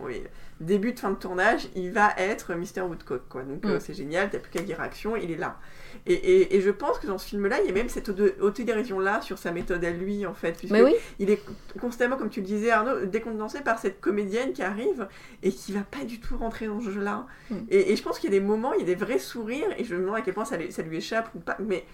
[0.59, 2.81] début de fin de tournage, il va être Mr.
[2.81, 3.21] Woodcock.
[3.29, 3.43] Quoi.
[3.43, 3.79] Donc euh, Mhm.
[3.79, 5.57] c'est génial, t'as plus qu'à dire action, il est là.
[6.05, 8.23] Et, et, et je pense que dans ce film-là, il y a même cette auto-
[8.41, 10.53] autodérision-là sur sa méthode à lui, en fait.
[10.57, 11.41] puisque Mais oui, Il est
[11.79, 15.07] constamment, comme tu le disais Arnaud, décontenancé par cette comédienne qui arrive
[15.43, 17.25] et qui va pas du tout rentrer dans ce jeu-là.
[17.49, 17.55] Mm.
[17.69, 19.69] Et, et je pense qu'il y a des moments, il y a des vrais sourires,
[19.77, 21.85] et je me demande à quel point ça, lui- ça lui échappe ou pas, mais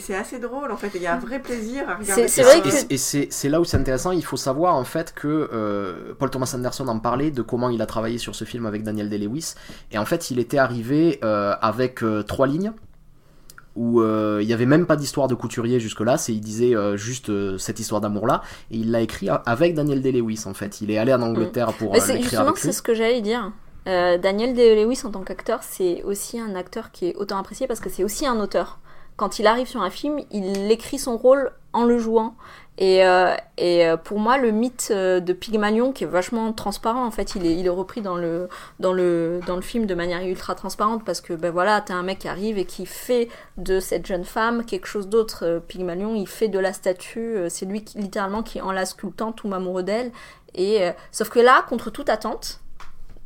[0.00, 2.58] c'est- assez drôle en fait, il y a un vrai plaisir à regarder C'est vrai
[2.58, 5.48] Et que- c'est- Et c'est là où c'est intéressant, il faut savoir en fait que
[5.52, 8.82] euh, Paul Thomas Anderson en parlait de comment il a travaillé sur ce film avec
[8.82, 9.54] Daniel Day-Lewis.
[9.92, 12.72] Et en fait, il était arrivé euh, avec euh, trois lignes
[13.76, 16.96] où euh, il n'y avait même pas d'histoire de couturier jusque-là, c'est il disait euh,
[16.96, 18.40] juste euh, cette histoire d'amour-là,
[18.70, 20.80] et il l'a écrit avec Daniel Day-Lewis en fait.
[20.80, 22.62] Il est allé en Angleterre pour Mais euh, c'est l'écrire justement avec lui.
[22.62, 23.52] c'est ce que j'allais dire.
[23.86, 27.80] Euh, Daniel Day-Lewis en tant qu'acteur, c'est aussi un acteur qui est autant apprécié parce
[27.80, 28.80] que c'est aussi un auteur.
[29.16, 32.34] Quand il arrive sur un film, il écrit son rôle en le jouant
[32.78, 37.04] Et, euh, et euh, pour moi, le mythe euh, de Pygmalion, qui est vachement transparent,
[37.04, 38.48] en fait, il est, il est repris dans le,
[38.78, 42.02] dans, le, dans le film de manière ultra transparente parce que, ben voilà, t'as un
[42.02, 45.44] mec qui arrive et qui fait de cette jeune femme quelque chose d'autre.
[45.44, 49.32] Euh, Pygmalion, il fait de la statue, c'est lui qui, littéralement qui, en la sculptant,
[49.32, 50.12] tombe amoureux d'elle.
[50.56, 52.60] Et, euh, sauf que là, contre toute attente,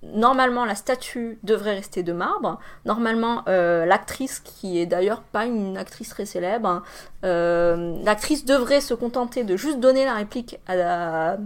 [0.03, 2.59] normalement la statue devrait rester de marbre.
[2.85, 6.83] Normalement, euh, l'actrice, qui est d'ailleurs pas une actrice très célèbre,
[7.25, 11.37] euh, l'actrice devrait se contenter de juste donner la réplique à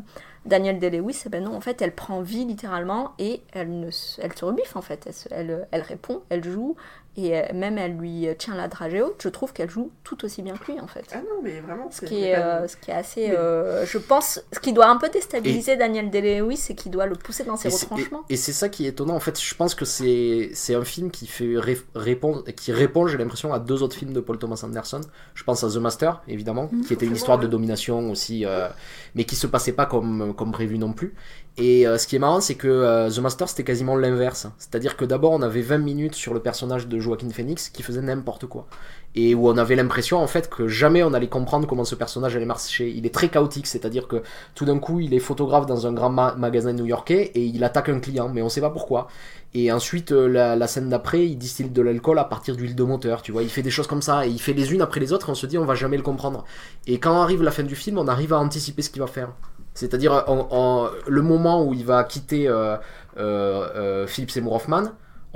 [0.47, 1.23] Danielle Day-Lewis.
[1.27, 5.09] Et ben non, en fait, elle prend vie littéralement et elle, se- rebiffe en fait.
[5.31, 6.77] Elle répond, elle joue
[7.17, 9.21] et euh, même elle lui tient la dragée haute.
[9.23, 11.05] Je trouve qu'elle joue tout aussi bien que lui en fait.
[11.13, 13.29] Ah non, mais vraiment, Ce c'est qui, est, euh, ce qui est assez.
[13.29, 14.41] Mais- euh, je pense.
[14.53, 17.69] Ce qui doit un peu déstabiliser Daniel Day-Lewis, c'est qui doit le pousser dans ses
[17.69, 18.25] Et retranchements.
[18.29, 19.15] Et, et c'est ça qui est étonnant.
[19.15, 23.07] En fait, je pense que c'est c'est un film qui fait ré- répondre, qui répond,
[23.07, 25.01] j'ai l'impression, à deux autres films de Paul Thomas Anderson.
[25.35, 26.81] Je pense à The Master, évidemment, Mm.
[26.83, 28.69] qui était une histoire de domination aussi, euh,
[29.15, 31.15] mais qui se passait pas comme comme prévu non plus.
[31.57, 34.49] Et euh, ce qui est marrant, c'est que euh, The Master, c'était quasiment l'inverse.
[34.59, 38.03] C'est-à-dire que d'abord, on avait 20 minutes sur le personnage de Joaquin Phoenix qui faisait
[38.03, 38.67] n'importe quoi.
[39.15, 42.35] Et où on avait l'impression, en fait, que jamais on allait comprendre comment ce personnage
[42.35, 42.91] allait marcher.
[42.91, 44.25] Il est très chaotique, c'est-à-dire que
[44.57, 47.89] tout d'un coup, il est photographe dans un grand ma- magasin new-yorkais et il attaque
[47.89, 49.07] un client, mais on sait pas pourquoi.
[49.55, 52.83] Et ensuite, euh, la, la scène d'après, il distille de l'alcool à partir d'huile de
[52.83, 53.45] moteur, tu vois.
[53.45, 55.31] Il fait des choses comme ça, et il fait les unes après les autres, et
[55.33, 56.45] on se dit, on va jamais le comprendre.
[56.89, 59.29] Et quand arrive la fin du film, on arrive à anticiper ce qu'il va faire.
[59.75, 62.77] C'est-à-dire, en- en- le moment où il va quitter euh,
[63.19, 64.85] euh, euh, Philip Seymour Hoffman,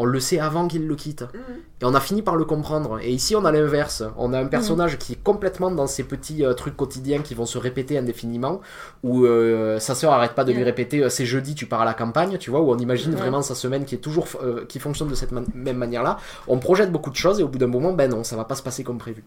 [0.00, 1.22] on le sait avant qu'il le quitte.
[1.22, 1.56] Mhm.
[1.80, 3.00] Et on a fini par le comprendre.
[3.02, 4.04] Et ici, on a l'inverse.
[4.16, 7.46] On a un personnage qui est complètement dans ces petits euh, trucs quotidiens qui vont
[7.46, 8.60] se répéter indéfiniment,
[9.02, 11.94] où euh, sa sœur arrête pas de lui répéter c'est jeudi, tu pars à la
[11.94, 15.08] campagne, tu vois, où on imagine vraiment sa semaine qui est toujours euh, qui fonctionne
[15.08, 16.18] de cette man- même manière-là.
[16.46, 18.54] On projette beaucoup de choses et au bout d'un moment, ben non, ça va pas
[18.54, 19.24] se passer comme prévu.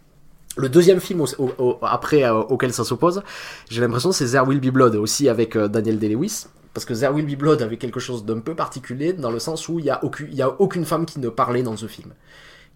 [0.58, 3.24] Le deuxième film au- au- au- après euh, auquel ça s'oppose,
[3.70, 6.46] j'ai l'impression c'est There Will Be Blood aussi avec euh, Daniel Day-Lewis.
[6.74, 9.68] Parce que There Will Be Blood avait quelque chose d'un peu particulier dans le sens
[9.68, 12.14] où il y a, aucune, a femme qui ne parlait dans ce film.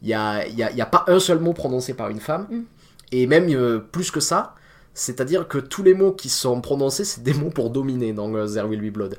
[0.02, 2.20] Il y a, y a, il y a pas un seul mot prononcé par une
[2.20, 2.48] femme.
[2.50, 2.60] Mm.
[3.14, 4.56] Et même euh, plus que ça,
[4.94, 8.48] c'est-à-dire que tous les mots qui sont prononcés, c'est des mots pour dominer dans euh,
[8.48, 9.18] There Will Be Blood.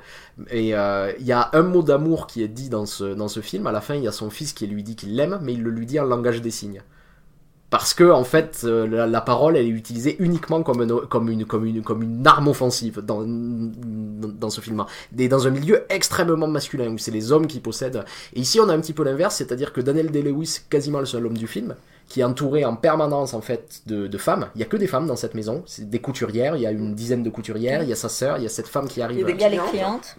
[0.51, 3.41] Et euh, il y a un mot d'amour qui est dit dans ce, dans ce
[3.41, 3.67] film.
[3.67, 5.63] À la fin, il y a son fils qui lui dit qu'il l'aime, mais il
[5.63, 6.83] le lui dit en langage des signes.
[7.69, 11.29] Parce que en fait, euh, la, la parole, elle est utilisée uniquement comme, un- comme,
[11.29, 14.85] une, comme, une, comme une arme offensive dans, dans ce film.
[15.19, 18.05] Et dans un milieu extrêmement masculin, où c'est les hommes qui possèdent.
[18.35, 21.27] Et ici, on a un petit peu l'inverse, c'est-à-dire que Daniel Day-Lewis, quasiment le seul
[21.27, 21.75] homme du film,
[22.09, 24.47] qui est entouré en permanence en fait de, de femmes.
[24.55, 26.71] Il y a que des femmes dans cette maison, c'est des couturières, il y a
[26.71, 29.03] une dizaine de couturières, il y a sa sœur, il y a cette femme qui
[29.03, 29.19] arrive.
[29.29, 29.71] Il y a les clientes.
[29.71, 30.17] clientes.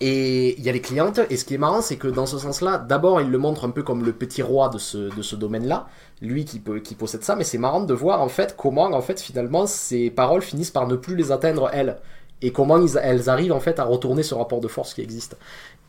[0.00, 2.36] Et il y a les clientes, et ce qui est marrant, c'est que dans ce
[2.36, 5.36] sens-là, d'abord, il le montre un peu comme le petit roi de ce, de ce
[5.36, 5.86] domaine-là,
[6.24, 9.00] lui qui, peut, qui possède ça, mais c'est marrant de voir en fait comment, en
[9.02, 11.96] fait, finalement, ses paroles finissent par ne plus les atteindre, elles.
[12.42, 15.36] Et comment ils- elles arrivent en fait à retourner ce rapport de force qui existe.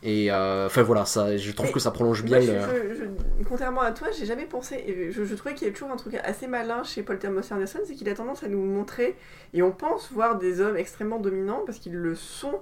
[0.02, 2.94] Et euh, enfin voilà, ça, je trouve que ça prolonge bien Moi, je- le.
[2.94, 4.76] je- je- contrairement à toi, j'ai jamais pensé.
[4.86, 7.46] et Je, je trouvais qu'il y a toujours un truc assez malin chez Paul Thomas
[7.50, 9.16] Anderson, c'est qu'il a tendance à nous montrer,
[9.52, 12.60] et on pense voir des hommes extrêmement dominants parce qu'ils le sont.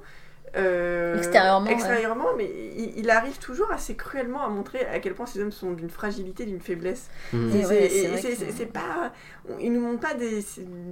[0.57, 2.35] Euh, Extérieurement, ouais.
[2.39, 5.73] mais il, il arrive toujours assez cruellement à montrer à quel point ces hommes sont
[5.73, 7.09] d'une fragilité, d'une faiblesse.
[7.33, 9.13] Et c'est- ouais, pas,
[9.61, 10.45] ils nous montrent pas des,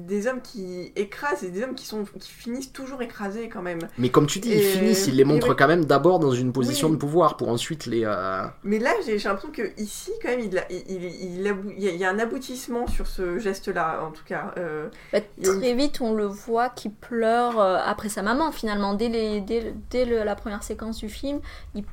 [0.06, 3.78] des hommes qui écrasent, c'est des hommes qui sont qui finissent toujours écrasés quand même.
[3.98, 6.88] Mais comme tu dis, ils finissent, ils les montrent quand même d'abord dans une position
[6.88, 6.94] Oui.
[6.94, 8.02] de pouvoir pour ensuite les.
[8.04, 11.72] euh, Mais là, j'ai l'impression que ici, quand même, il, a- il, il, il abou-
[11.76, 14.52] il y, a, il y a un aboutissement sur ce geste-là, en tout cas.
[14.58, 18.94] Euh, Bah, très vite, on le voit qui pleure euh, après sa maman, finalement.
[18.94, 21.40] Dès, les, dès, dès la première séquence du film,
[21.74, 21.84] il,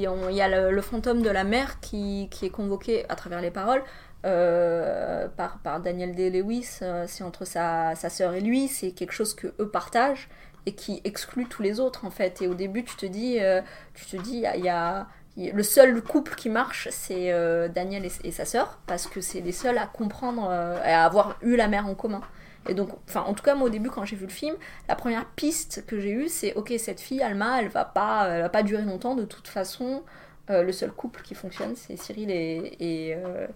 [0.00, 3.82] y a le, fantôme de la mère qui, est convoqué à travers les paroles
[4.26, 6.78] euh, par, Daniel Day-Lewis.
[6.82, 10.28] euh, c'est entre sa, sa sœur et lui, c'est quelque chose que eux partagent
[10.66, 12.42] et qui exclut tous les autres, en fait.
[12.42, 13.62] Et au début, tu te dis, euh,
[13.94, 17.32] tu te dis, il y a- le seul couple qui marche, c'est
[17.68, 21.54] Daniel et, sa sœur, parce que c'est les seuls à comprendre euh, à avoir eu
[21.54, 22.22] la mère en commun.
[22.68, 24.54] Et donc, enfin, en tout cas, moi au début, quand j'ai vu le film,
[24.88, 28.42] la première piste que j'ai eue, c'est ok, cette fille, Alma, elle va pas, elle
[28.42, 29.14] va pas durer longtemps.
[29.14, 30.02] De toute façon,
[30.50, 33.46] euh, le seul couple qui fonctionne, c'est Cyril et et, euh,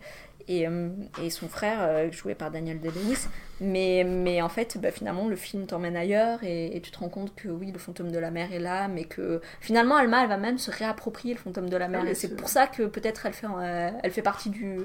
[0.49, 0.89] et, euh,
[1.23, 3.29] et son frère, euh, joué par Daniel Day-Lewis.
[3.61, 7.33] Mais, mais en fait, bah, finalement, le film t'emmène ailleurs et, tu te rends compte
[7.37, 10.39] que oui, le fantôme de la mer est là, mais que finalement, Alma, elle va
[10.39, 12.03] même se réapproprier le fantôme de la mer.
[12.05, 14.79] Ah, et c'est ce- pour ça que peut-être elle fait, euh, elle fait partie du,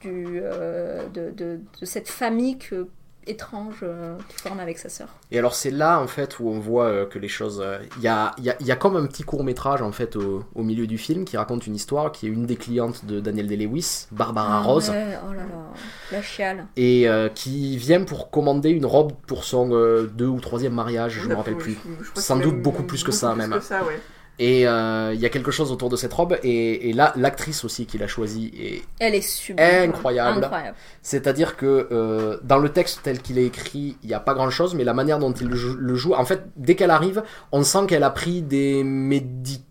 [0.00, 2.88] du, euh, de, de, de cette famille que
[3.26, 5.08] étrange euh, qu'il forme avec sa sœur.
[5.30, 7.60] Et alors c'est là en fait où on voit euh, que les choses...
[7.64, 9.82] euh, Il y, a, il y, a, il y a comme un petit court métrage
[9.82, 12.56] en fait au, au milieu du film qui raconte une histoire qui est une des
[12.56, 15.72] clientes de Daniel Day-Lewis, Barbara Ah Rose, ouais, oh là là,
[16.10, 16.66] la chiale.
[16.76, 21.20] et euh, qui vient pour commander une robe pour son euh, deux ou troisième mariage,
[21.22, 21.78] je me rappelle plus.
[22.14, 23.50] Je Sans doute beaucoup plus que ça, même.
[23.52, 24.00] que ça, ouais.
[24.38, 27.64] Et euh, il y a quelque chose autour de cette robe, et, et là l'actrice
[27.64, 29.64] aussi qu'il a choisie est Elle est sublime.
[29.90, 30.42] incroyable.
[30.44, 30.76] Incroyable.
[31.02, 34.74] C'est-à-dire que euh, dans le texte tel qu'il est écrit, il n'y a pas grand-chose,
[34.74, 37.22] mais la manière dont il le joue- le joue, en fait, dès qu'elle arrive,
[37.52, 39.62] on sent qu'elle a pris des médicaments,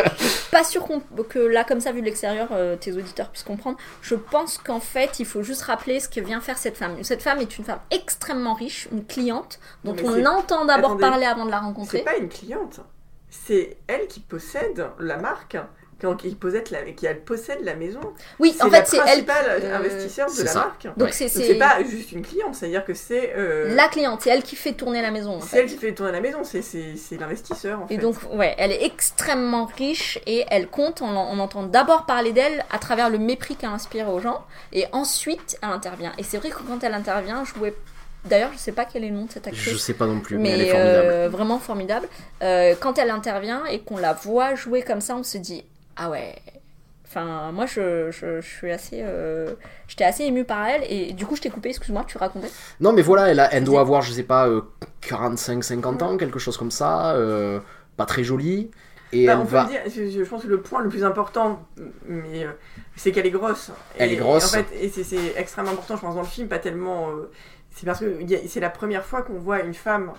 [0.03, 0.09] attends,
[0.51, 0.85] pas sûr
[1.29, 3.77] que là, comme ça, vu de l'extérieur, euh, tes auditeurs puissent comprendre.
[4.01, 6.95] Je pense qu'en fait, il faut juste rappeler ce que vient faire cette femme.
[7.03, 11.25] Cette femme est une femme extrêmement riche, une cliente, dont on c'est- entend d'abord parler
[11.25, 11.99] avant de la C'est rencontrer.
[12.03, 12.79] pas une cliente.
[13.29, 15.57] C'est elle qui possède la marque.
[16.19, 17.99] Qui possède la, qui elle possède la maison.
[18.39, 19.25] Oui, en fait, c'est elle.
[19.25, 20.59] principale euh, investisseur de c'est la ça.
[20.59, 20.83] marque.
[20.95, 21.11] Donc Ouais.
[21.11, 24.43] c'est c'est c'est pas juste une cliente, c'est-à-dire que c'est euh, la cliente, c'est elle
[24.43, 25.39] qui fait tourner la maison.
[25.41, 27.97] c'est elle qui fait tourner la maison, c'est c'est c'est l'investisseur en Et fait.
[27.97, 32.63] donc, ouais, elle est extrêmement riche et elle compte, on, on entend d'abord parler d'elle
[32.71, 36.11] à travers le mépris qu'elle inspire aux gens et ensuite elle intervient.
[36.19, 37.73] Et c'est vrai que quand elle intervient, jouer.
[38.25, 39.63] D'ailleurs, je sais pas quel est le nom de cette actrice.
[39.71, 41.07] Je sais pas non plus, mais, elle est formidable.
[41.07, 42.07] euh, vraiment formidable.
[42.43, 45.63] Euh, quand elle intervient et qu'on la voit jouer comme ça, on se dit
[45.97, 46.35] ah ouais.
[47.09, 49.53] Enfin, moi, je, je, je suis assez, euh,
[49.87, 51.69] j'étais assez émue par elle et du coup, je t'ai coupé.
[51.69, 52.49] Excuse-moi, tu racontais?
[52.81, 54.47] Non, mais voilà, elle, a- elle doit avoir, je sais pas,
[55.01, 57.59] 45-50 ans, quelque chose comme ça, euh,
[57.95, 58.69] pas très jolie.
[59.13, 59.63] Et Bah, elle on va.
[59.65, 61.65] dire, je, je pense que le point le plus important,
[62.05, 62.51] mais euh,
[62.97, 63.71] c'est qu'elle est grosse.
[63.97, 64.53] Elle Et- est grosse.
[64.53, 67.09] En fait, et c'est- c'est extrêmement important, je pense, dans le film, pas tellement.
[67.11, 67.31] euh,
[67.73, 68.17] c'est parce que
[68.47, 70.11] c'est la première fois qu'on voit une femme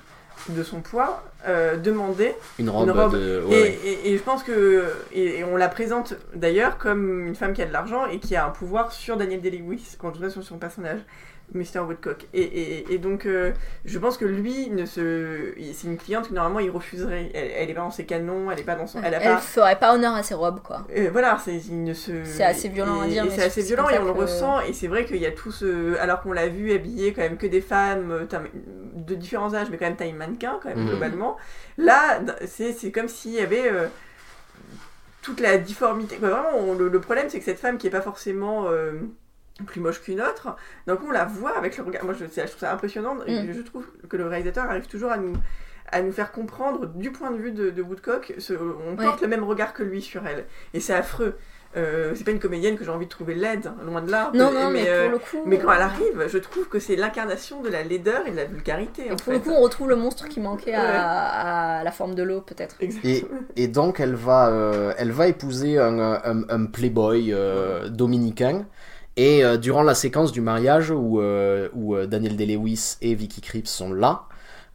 [0.49, 3.13] de son poids euh, demander Une robe, robe.
[3.15, 3.43] de.
[3.43, 3.79] Et, Ouais, ouais.
[3.85, 4.85] et- et je pense que.
[5.13, 8.35] Et, et on la présente d'ailleurs comme une femme qui a de l'argent et qui
[8.37, 11.01] a un pouvoir sur Daniel Day-Lewis, quand je vois sur son personnage,
[11.55, 11.81] Mr.
[11.87, 12.27] Woodcock.
[12.35, 13.53] Et, et- et donc, euh,
[13.87, 15.55] je pense que lui, ne se...
[15.73, 17.31] c'est une cliente que normalement il refuserait.
[17.35, 19.01] Elle, elle est pas dans ses canons, elle est pas dans son.
[19.03, 19.39] Elle a Elle pas.
[19.39, 20.87] ferait pas honneur à ses robes, quoi.
[20.97, 22.25] Euh, voilà, c'est il ne se.
[22.25, 24.61] C'est assez violent à et- dire, et mais c'est assez violent et on le ressent.
[24.61, 25.97] Et c'est vrai qu'il y a tout ce.
[25.99, 28.27] Alors qu'on l'a vu habillé quand même que des femmes euh,
[28.95, 30.89] de différents âges, mais quand même taille mannequin, quand même, Mhm.
[30.89, 31.37] globalement.
[31.79, 33.71] Là, c'est c'est comme s'il y avait.
[33.73, 33.87] euh,
[35.23, 36.17] toute la difformité.
[36.17, 36.29] quoi.
[36.31, 38.93] vraiment, on- le, le problème, c'est que cette femme qui est pas forcément euh,
[39.67, 40.55] plus moche qu'une autre,
[40.87, 42.05] donc on la voit avec le regard.
[42.05, 43.17] Moi, je, trouve ça impressionnant.
[43.27, 43.53] et Mm.
[43.53, 45.35] Je trouve que le réalisateur arrive toujours à nous
[45.91, 49.05] à nous faire comprendre du point de vue de, de Woodcock, ce- on Ouais.
[49.07, 50.45] porte le même regard que lui sur elle.
[50.75, 51.35] Et c'est affreux.
[51.79, 54.31] Euh, c'est pas une comédienne que j'ai envie de trouver laide, loin de là.
[54.35, 55.43] Non, non, mais, euh, pour le coup.
[55.47, 58.37] mais quand elle euh, arrive, je trouve que c'est l'incarnation de la laideur et de
[58.37, 59.07] la vulgarité.
[59.07, 59.33] Et en pour fait.
[59.33, 62.77] le coup, on retrouve le monstre qui manquait à, à la forme de l'eau, peut-être.
[62.81, 63.25] Et,
[63.57, 68.67] et donc elle va, euh, elle va épouser un, un, un playboy euh, dominicain.
[69.19, 73.41] Et euh, durant la séquence du mariage où, euh, où euh, Daniel Day-Lewis et Vicky
[73.41, 74.23] Krieps sont là,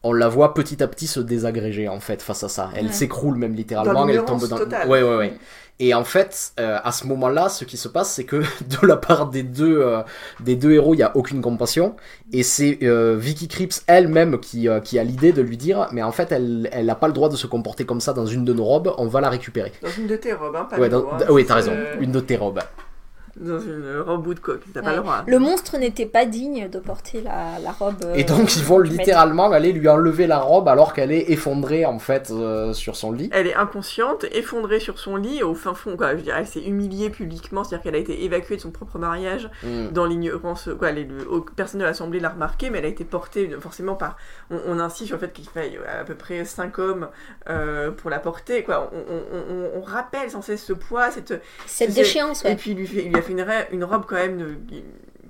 [0.04, 2.70] on la voit petit à petit se désagréger en fait face à ça.
[2.76, 2.91] Elle Ouais.
[2.91, 4.06] s'écroule même littéralement.
[4.08, 4.58] Elle tombe dans.
[4.58, 4.88] totale.
[4.89, 5.34] Ouais ouais ouais.
[5.80, 8.36] Et en fait, euh, à ce moment-là, ce qui se passe, c'est que
[8.82, 10.02] de la part des deux, euh,
[10.41, 11.96] des deux héros, il n'y a aucune compassion.
[12.34, 16.12] Et c'est euh, Vicky Krieps elle-même qui, qui a l'idée de lui dire Mais en
[16.12, 18.52] fait, elle elle n'a pas le droit de se comporter comme ça dans une de
[18.54, 19.72] nos robes, on va la récupérer.
[19.82, 21.72] Dans une de tes robes, hein, pas Ouais, dans- oui, t'as raison,
[22.02, 22.60] une de tes robes.
[23.36, 25.23] Dans une robe Woodcock, t'as pas le droit.
[25.25, 27.95] Le monstre n'était pas digne de porter la, la robe.
[28.05, 31.84] euh, Et donc, ils vont littéralement aller lui enlever la robe alors qu'elle est effondrée
[31.88, 33.29] en fait euh, sur son lit.
[33.34, 36.15] Elle est inconsciente, effondrée sur son lit, au fin fond, quoi.
[36.15, 39.49] Je dirais, elle s'est humiliée publiquement, c'est-à-dire qu'elle a été évacuée de son propre mariage
[39.63, 39.88] Mm.
[39.91, 40.69] dans l'ignorance.
[40.77, 41.25] Quoi, les- le-
[41.55, 44.15] personne de l'Assemblée l'a remarqué, mais elle a été portée forcément par.
[44.51, 47.07] On, on insiste sur le fait qu'il faille à peu près 5 hommes
[47.49, 48.91] euh, pour la porter, quoi.
[48.93, 51.41] On, on- on- on rappelle sans cesse ce poids, cette.
[51.65, 52.55] Cette déchéance, Et ouais.
[52.55, 54.57] puis il lui, fait- il lui a fait une, robe quand même de-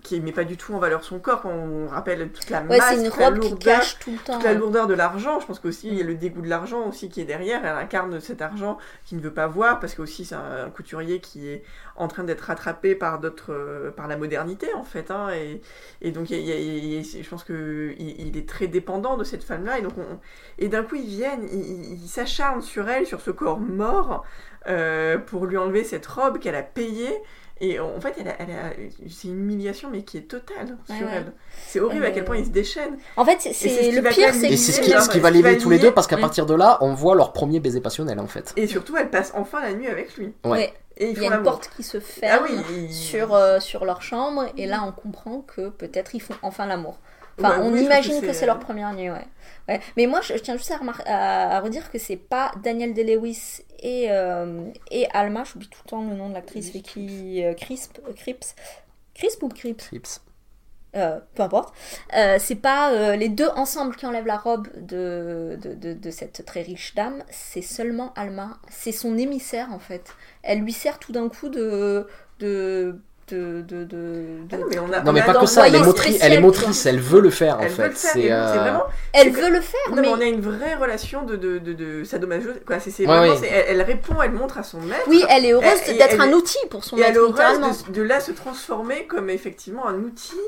[0.01, 2.77] qui met pas du tout en valeur son corps, quand on rappelle toute la Ouais,
[2.77, 4.33] masse, une toute la qui lourdeur cache tout le temps.
[4.33, 6.89] toute la lourdeur de l'argent, je pense qu'aussi il y a le dégoût de l'argent
[6.89, 10.01] aussi qui est derrière, elle incarne cet argent qu'il ne veut pas voir parce que
[10.01, 11.63] aussi c'est un, un couturier qui est
[11.95, 15.61] en train d'être rattrapé par d'autres euh, par la modernité en fait hein, et,
[16.01, 18.27] et donc il y a- il y a- il y a- je pense que il,
[18.27, 20.19] il est très dépendant de cette femme là et donc on-
[20.57, 24.25] et d'un coup ils viennent ils s'acharnent sur elle sur ce corps mort
[24.67, 27.13] euh, pour lui enlever cette robe qu'elle a payée
[27.61, 28.73] et en fait, elle a, elle a-
[29.09, 31.13] c'est une humiliation, mais qui est totale Ouais, sur ouais.
[31.15, 31.31] elle.
[31.67, 32.97] C'est horrible à quel point ils se déchaînent.
[33.15, 35.01] En fait, c'est c'est ce qui le va pire, c'est Et c'est ce qui, là,
[35.01, 36.53] ce qui ce va qui les va lier tous les deux parce qu'à partir de
[36.55, 38.53] là, on voit leur premier baiser passionnel en fait.
[38.57, 40.33] Et surtout, elle passe enfin la nuit avec lui.
[40.45, 40.73] Ouais.
[40.97, 43.83] Et il y a une porte qui se ferme Ah oui, ils- sur, euh, sur
[43.83, 46.99] leur chambre et là on comprend que peut-être ils font enfin l'amour.
[47.37, 49.25] Enfin, Ouais, on oui, imagine que que c'est leur première nuit, ouais.
[49.67, 49.81] ouais.
[49.97, 52.93] Mais moi, je, je tiens juste à, remar- à, à redire que c'est pas Daniel
[52.93, 57.43] Day-Lewis et, euh, et Alma, j'oublie tout le temps le nom de l'actrice, Vicky Vicky
[57.43, 58.55] euh, Crisp, euh, Cripps.
[59.15, 59.91] Crisp ou Crips?
[59.91, 60.21] Crips.
[60.95, 61.73] Euh, peu importe.
[62.15, 66.11] Euh, c'est pas euh, les deux ensemble qui enlèvent la robe de, de, de, de
[66.11, 68.59] cette très riche dame, c'est seulement Alma.
[68.69, 70.15] C'est son émissaire en fait.
[70.43, 72.07] Elle lui sert tout d'un coup de.
[72.39, 75.45] de de, de, de, Ah non, mais on a, Non on mais a pas que
[75.45, 76.45] ça, elle est, motrice, elle est quoi.
[76.47, 77.87] motrice, elle veut le faire en Elle veut fait.
[77.89, 78.83] le faire, C'est euh, vraiment.
[79.13, 80.07] Elle veut le faire, Non, mais mais.
[80.09, 82.49] on a une vraie relation de, de, de, de sadomaso.
[82.65, 83.39] Quoi, c'est, c'est Ouais, vraiment, oui.
[83.41, 85.03] c'est- elle, elle répond, elle montre à son maître.
[85.07, 87.85] Oui, elle est heureuse d'être elle un outil pour son et elle maître, est heureuse
[87.87, 90.39] de, de là se transformer comme effectivement un outil.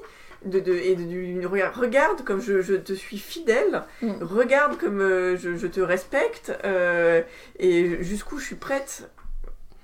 [0.45, 4.11] De, de, et de, du- regarde, regarde comme je, je te suis fidèle, Mm.
[4.21, 7.23] regarde comme euh, je, je te respecte, euh,
[7.57, 9.09] et jusqu'où je suis prête,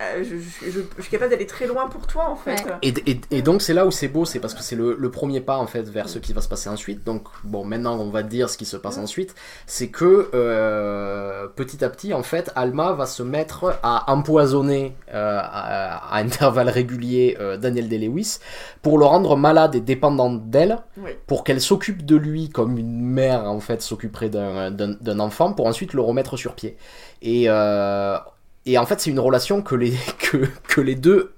[0.01, 2.63] euh, je, je- je- je suis capable d'aller très loin pour toi en fait.
[2.65, 2.71] Ouais.
[2.81, 5.11] Et, et- et donc c'est là où c'est beau, c'est parce que c'est le, le
[5.11, 7.03] premier pas en fait vers ce qui va se passer ensuite.
[7.05, 9.35] Donc bon, maintenant on va dire ce qui se passe ensuite,
[9.65, 15.39] c'est que euh, petit à petit en fait, Alma va se mettre à empoisonner euh,
[15.41, 18.39] à, à intervalles réguliers euh, Daniel Day-Lewis
[18.81, 20.79] pour le rendre malade et dépendant d'elle,
[21.27, 25.93] pour qu'elle s'occupe de lui comme une mère en fait s'occuperait d'un- enfant, pour ensuite
[25.93, 26.77] le remettre sur pied.
[27.21, 28.17] Et euh,
[28.65, 29.93] et en fait, c'est une relation que les,
[30.67, 31.33] que, les deux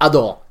[0.00, 0.45] adorent.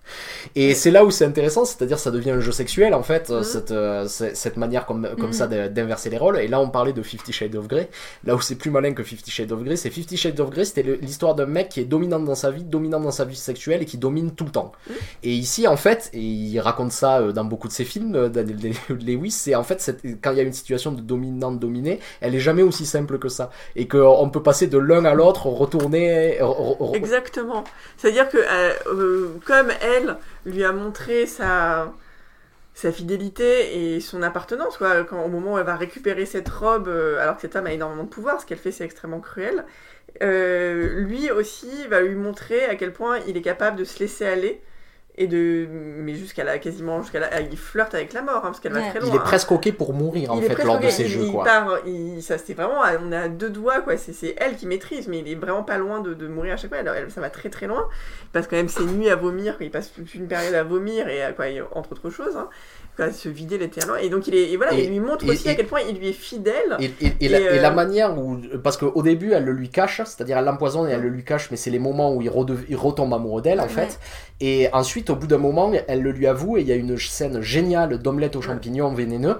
[0.55, 3.43] Et c'est là où c'est intéressant, c'est-à-dire ça devient un jeu sexuel en fait, Mhm.
[3.43, 5.33] cette, euh, cette manière comme, comme Mhm.
[5.33, 6.37] ça d'inverser les rôles.
[6.39, 7.89] Et là on parlait de Fifty Shades of Grey,
[8.25, 10.65] là où c'est plus malin que Fifty Shades of Grey, c'est Fifty Shades of Grey,
[10.65, 13.81] c'était l'histoire d'un mec qui est dominant dans sa vie, dominant dans sa vie sexuelle
[13.81, 14.71] et qui domine tout le temps.
[14.89, 14.95] Mhm.
[15.23, 18.29] Et ici en fait, et il raconte ça euh, dans beaucoup de ses films, euh,
[18.29, 19.79] Daniel Day-Lewis, c'est en fait
[20.21, 23.49] quand il y a une situation de dominant-dominé, elle est jamais aussi simple que ça.
[23.75, 26.37] Et qu'on peut passer de l'un à l'autre, retourner...
[26.39, 27.63] re- re- Exactement.
[27.97, 29.94] C'est-à-dire que euh, euh, comme elle
[30.45, 31.93] lui a montré sa
[32.91, 37.35] fidélité et son appartenance quand au moment où elle va récupérer cette robe euh, alors
[37.35, 39.65] que cette femme a énormément de pouvoir ce qu'elle fait c'est extrêmement cruel
[40.21, 44.25] euh, lui aussi va lui montrer à quel point il est capable de se laisser
[44.25, 44.61] aller
[45.17, 48.59] et de mais jusqu'à la quasiment jusqu'à la il flirte avec la mort hein, parce
[48.59, 50.67] qu'elle va très loin Il est presque ok pour mourir en Il est fait presque
[50.67, 51.43] lors de ok, ces il, jeux il quoi.
[51.45, 53.95] part, il- ça c'est vraiment, à- on est à deux doigts quoi.
[53.95, 56.57] C'est, c'est elle qui maîtrise, mais il est vraiment pas loin de, de mourir à
[56.57, 56.79] chaque fois.
[56.79, 57.87] Alors, elle- ça va très très loin.
[58.23, 59.55] Il passe quand même ses nuits à vomir.
[59.61, 62.49] Il passe toute une période à vomir et à quoi, entre autres choses, hein,
[62.97, 63.95] quoi, se vider littéralement.
[63.95, 65.79] Et donc il est, et voilà, Et- il lui montre et- aussi à quel point
[65.89, 66.75] il lui est fidèle.
[66.79, 68.37] Et, et- et la, Et, et la euh, manière où.
[68.63, 71.49] Parce qu'au début, elle le lui cache, c'est-à-dire elle l'empoisonne et elle le lui cache,
[71.51, 73.69] mais c'est les moments où il, redev- il retombe amoureux d'elle, en Ouais.
[73.69, 73.97] fait.
[74.41, 74.67] Et
[75.05, 77.41] ensuite, au bout d'un moment, elle le lui avoue et il y a une scène
[77.41, 79.37] géniale d'omelette aux champignons vénéneux.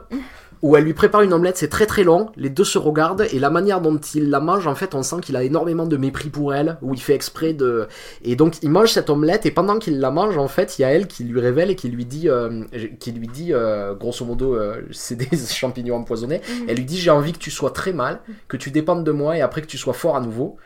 [0.61, 3.39] Où elle lui prépare une omelette, c'est très très long, les deux se regardent et
[3.39, 6.30] la manière dont il la mange, en fait, on sent qu'il a énormément de mépris
[6.30, 7.88] pour elle, où il fait exprès de.
[8.24, 10.86] Et donc il mange cette omelette et pendant qu'il la mange, en fait, il y
[10.86, 12.63] a elle qui lui révèle et qui lui dit, euh,
[12.99, 16.41] qui lui dit, euh, grosso modo, euh, c'est des champignons empoisonnés.
[16.47, 16.66] Mhm.
[16.70, 19.38] Elle lui dit j'ai envie que tu sois très mal, que tu dépendes de moi
[19.38, 20.57] et après que tu sois fort à nouveau.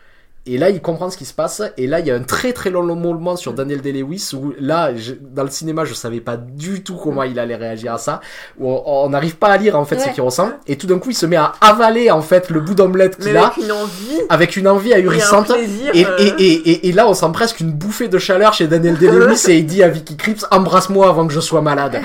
[0.46, 1.62] Et là, il comprend ce qui se passe.
[1.78, 4.96] Et là, il y a un très très long moment sur Daniel Day-Lewis où là,
[4.96, 8.20] je- dans le cinéma, je savais pas du tout comment il allait réagir à ça.
[8.58, 10.50] Où on n'arrive pas à lire en fait ce qu'il ressent.
[10.66, 13.36] Et tout d'un coup, il se met à avaler en fait le bout d'omelette qu'il
[13.38, 15.54] a avec une envie avec une envie et un ahurissante.
[15.54, 15.92] plaisir.
[15.94, 18.66] Et, euh, et, et, et, et là, on sent presque une bouffée de chaleur chez
[18.68, 22.02] Daniel Day-Lewis et il dit à Vicky Krieps embrasse-moi avant que je sois malade.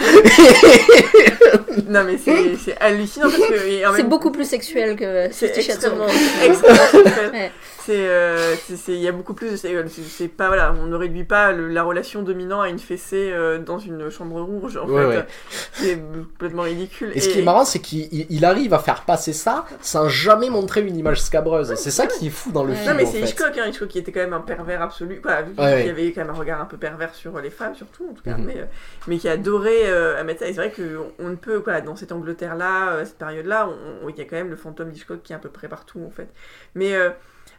[1.88, 6.06] Non mais c'est, hallucinant parce que C'est même- beaucoup plus sexuel que C'est extrêmement,
[6.44, 7.30] extrêmement sexuel.
[7.32, 7.52] Ouais.
[7.86, 9.50] C'est, euh, c'est, il y a beaucoup plus.
[9.50, 13.30] de- C'est, pas voilà, on ne réduit pas le- la relation dominant à une fessée
[13.32, 14.76] euh, dans une chambre rouge.
[14.76, 15.26] En Ouais, fait, ouais.
[15.72, 17.12] c'est complètement ridicule.
[17.14, 20.08] Et ce qui est marrant, c'est qu'il il- il arrive à faire passer ça sans
[20.08, 21.74] jamais montrer une image scabreuse.
[21.74, 22.76] C'est ça qui est fou dans le Ouais.
[22.76, 22.90] film.
[22.90, 23.20] Non mais c'est.
[23.20, 25.20] Hitchcock, hein, Hitchcock qui était quand même un pervers absolu.
[25.22, 25.42] Voilà,
[25.84, 28.22] y avait quand même un regard un peu pervers sur les femmes, surtout en tout
[28.22, 28.44] cas, Mhm.
[28.46, 28.64] mais, euh,
[29.08, 30.46] mais qui adorait euh, à mettre ça.
[30.46, 34.08] Et c'est vrai qu'on ne peut, voilà, dans cette Angleterre-là, euh, cette période-là, on- on-
[34.08, 36.10] il y a quand même le fantôme d'Hitchcock qui est à peu près partout en
[36.10, 36.28] fait.
[36.74, 37.10] Mais euh,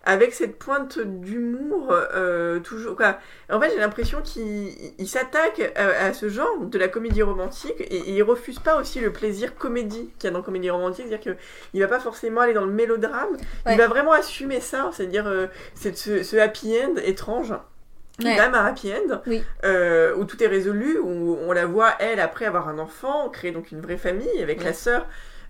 [0.05, 2.95] avec cette pointe d'humour, euh, toujours.
[2.95, 3.17] Quoi.
[3.51, 7.73] En fait, j'ai l'impression qu'il il s'attaque à, à ce genre de la comédie romantique
[7.79, 11.05] et, et il refuse pas aussi le plaisir comédie qu'il y a dans comédie romantique,
[11.09, 11.35] c'est-à-dire
[11.71, 13.33] qu'il va pas forcément aller dans le mélodrame,
[13.65, 13.73] Ouais.
[13.73, 17.51] il va vraiment assumer ça, c'est-à-dire euh, ce, ce happy end étrange.
[17.51, 18.35] est Ouais.
[18.37, 19.43] quand même un happy end Oui.
[19.65, 23.51] euh, où tout est résolu, où on la voit elle après avoir un enfant, créer
[23.51, 24.65] donc une vraie famille avec Ouais.
[24.65, 25.05] la sœur,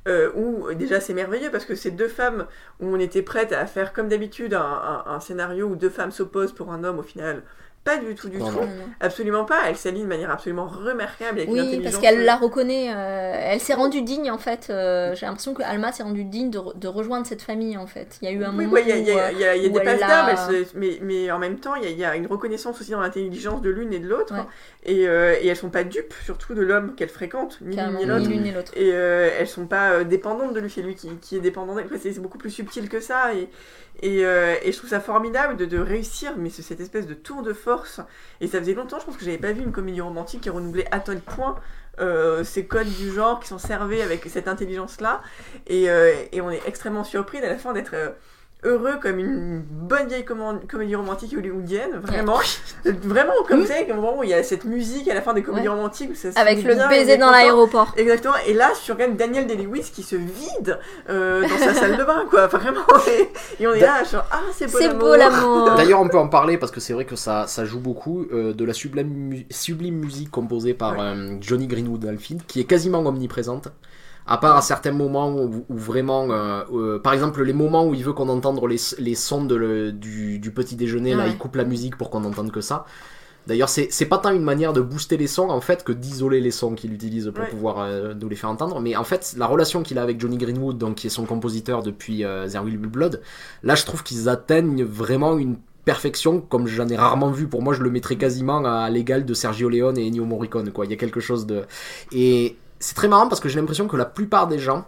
[0.07, 2.47] euh, où déjà c'est merveilleux parce que ces deux femmes
[2.79, 6.71] où on était prête à faire comme d'habitude un, scénario où deux femmes s'opposent pour
[6.71, 7.43] un homme au final.
[7.85, 8.55] Pas du tout, du Non, tout.
[8.59, 8.83] Non, non.
[8.99, 9.59] Absolument pas.
[9.69, 11.83] Elle s'aligne de manière absolument remarquable avec Oui, intelligence.
[11.93, 12.91] parce qu'elle la reconnaît.
[12.91, 14.67] euh, elle s'est rendue digne en fait.
[14.71, 17.85] euh, J'ai l'impression que Alma s'est rendue digne de, re- de rejoindre cette famille en
[17.85, 18.17] fait.
[18.23, 19.51] Il y a eu un Oui, moment ouais, il y a, y a- euh, a-
[19.51, 22.81] a des passes se- mais, mais en même temps, il y a, a une reconnaissance
[22.81, 24.33] aussi dans l'intelligence de l'une et de l'autre.
[24.33, 24.39] Ouais.
[24.87, 28.51] Et, euh, et elles sont pas dupes, surtout de l'homme qu'elles fréquentent, ni l'une ni
[28.51, 28.71] l'autre.
[28.75, 31.75] Et euh, elles sont pas euh, dépendantes de lui, c'est lui qui, qui est dépendant
[31.75, 31.85] d'elle.
[31.85, 33.33] Après, c'est beaucoup plus subtil que ça.
[33.35, 33.47] Et,
[34.01, 37.13] et, euh, et je trouve ça formidable de, de réussir, mais ce- cette espèce de
[37.13, 37.74] tour de force
[38.41, 40.87] Et ça faisait longtemps, je pense que j'avais pas vu une comédie romantique qui renouvelait
[40.91, 41.55] à tel point
[41.99, 45.21] euh, ces codes du genre qui sont servis avec cette intelligence-là.
[45.67, 48.09] Et, euh, et on est extrêmement surpris à la fin d'être euh,
[48.65, 52.39] heureux comme une bonne vieille comédie romantique hollywoodienne, vraiment.
[52.85, 53.65] vraiment, comme Mm.
[53.67, 56.11] ça, comme vraiment, il y a cette musique à la fin des comédies romantiques.
[56.11, 57.93] où ça se Avec le bien, baiser dans l'aéroport.
[57.95, 61.97] Exactement, et là sur quand même Daniel Day-Lewis qui se vide euh, dans sa salle
[61.97, 62.81] de bain, quoi, vraiment.
[63.07, 64.99] Et, et on est là, genre, ah, c'est beau C'est l'amour.
[65.07, 65.71] beau l'amour.
[65.77, 68.53] D'ailleurs, on peut en parler parce que c'est vrai que ça, ça joue beaucoup euh,
[68.53, 70.99] de la sublime, mu- sublime musique composée par Ouais.
[71.01, 73.69] euh, Johnny Greenwood dans le film, qui est quasiment omniprésente.
[74.27, 77.93] À part à certains moments où, où vraiment, euh, euh, par exemple, les moments où
[77.93, 81.37] il veut qu'on entende les, les sons de le- du, du petit déjeuner, là, il
[81.37, 82.85] coupe la musique pour qu'on entende que ça.
[83.47, 86.41] D'ailleurs, c'est c'est pas tant une manière de booster les sons en fait que d'isoler
[86.41, 87.49] les sons qu'il utilise pour Ouais.
[87.49, 88.79] pouvoir euh, nous les faire entendre.
[88.81, 91.83] Mais en fait, la relation qu'il a avec Johnny Greenwood, donc qui est son compositeur
[91.83, 93.21] depuis euh, There Will Be Blood,
[93.61, 97.47] là, je trouve qu'ils atteignent vraiment une perfection comme j'en ai rarement vu.
[97.47, 100.71] Pour moi, je le mettrais quasiment à l'égal de Sergio Leone et Ennio Morricone.
[100.71, 101.65] Quoi, il y a quelque chose de
[102.11, 104.85] et c'est très marrant parce que j'ai l'impression que la plupart des gens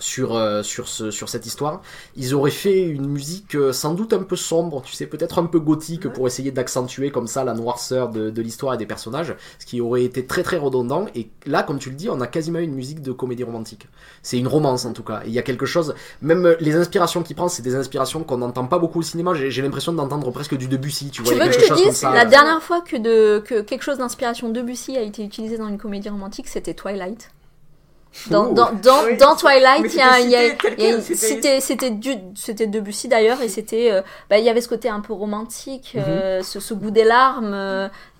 [0.00, 1.82] sur, euh, sur, ce, sur cette histoire,
[2.16, 5.46] ils auraient fait une musique euh, sans doute un peu sombre, tu sais, peut-être un
[5.46, 6.10] peu gothique Ouais.
[6.12, 9.80] pour essayer d'accentuer comme ça la noirceur de, de l'histoire et des personnages, ce qui
[9.80, 11.06] aurait été très très redondant.
[11.14, 13.86] Et là, comme tu le dis, on a quasiment une musique de comédie romantique.
[14.22, 15.22] C'est une romance en tout cas.
[15.26, 18.64] Il y a quelque chose, même les inspirations qu'il prend, c'est des inspirations qu'on n'entend
[18.66, 19.34] pas beaucoup au cinéma.
[19.34, 21.32] J'ai j'ai l'impression d'entendre presque du Debussy, tu vois.
[21.34, 22.12] Tu veux que je te dise, ça.
[22.14, 25.76] la dernière fois que, de, que quelque chose d'inspiration Debussy a été utilisé dans une
[25.78, 27.30] comédie romantique, c'était Twilight.
[28.28, 30.42] Dans, dans, dans, Oui, dans Twilight, il y a, c'était il y a-
[30.78, 34.44] il y a- c'était- c'était c'était du- c'était Debussy d'ailleurs et c'était euh, bah, il
[34.44, 36.02] y avait ce côté un peu romantique, Mhm.
[36.08, 37.54] euh, ce, ce goût des larmes,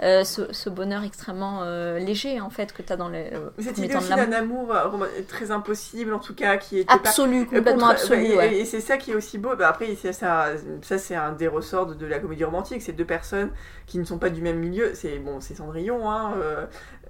[0.02, 3.50] euh, ce, ce bonheur extrêmement euh, léger en fait que tu as dans les euh,
[3.58, 4.74] Cette idée aussi d'un amour
[5.28, 8.24] très impossible, en tout cas, qui pas Absolu, complètement contre- absolu.
[8.24, 8.54] et, ouais.
[8.58, 9.56] et c'est ça qui est aussi beau.
[9.56, 10.12] Bah, après, ça,
[10.82, 12.82] ça c'est un des ressorts de, de la comédie romantique.
[12.82, 13.50] C'est deux personnes
[13.86, 14.92] qui ne sont pas du même milieu.
[14.94, 16.34] C'est bon, c'est Cendrillon, hein,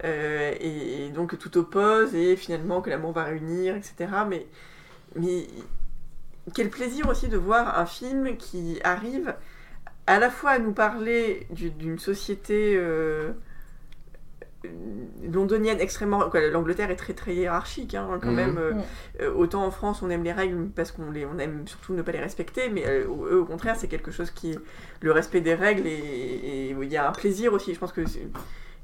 [0.05, 4.11] euh, et, et donc tout oppose et finalement que l'amour va réunir, etc.
[4.29, 4.47] Mais,
[5.15, 5.47] mais
[6.55, 9.35] quel plaisir aussi de voir un film qui arrive
[10.15, 12.75] à la fois à nous parler du- d'une société.
[12.77, 13.31] euh,
[15.33, 18.37] londonienne extrêmement l'Angleterre est très très hiérarchique hein, quand Mhm.
[18.37, 18.83] même euh, Mhm.
[19.23, 22.03] euh, autant en France on aime les règles parce qu'on les on aime surtout ne
[22.03, 24.59] pas les respecter mais euh, eux au contraire c'est quelque chose qui
[25.01, 28.29] le respect des règles et il y a un plaisir aussi je pense que c'est-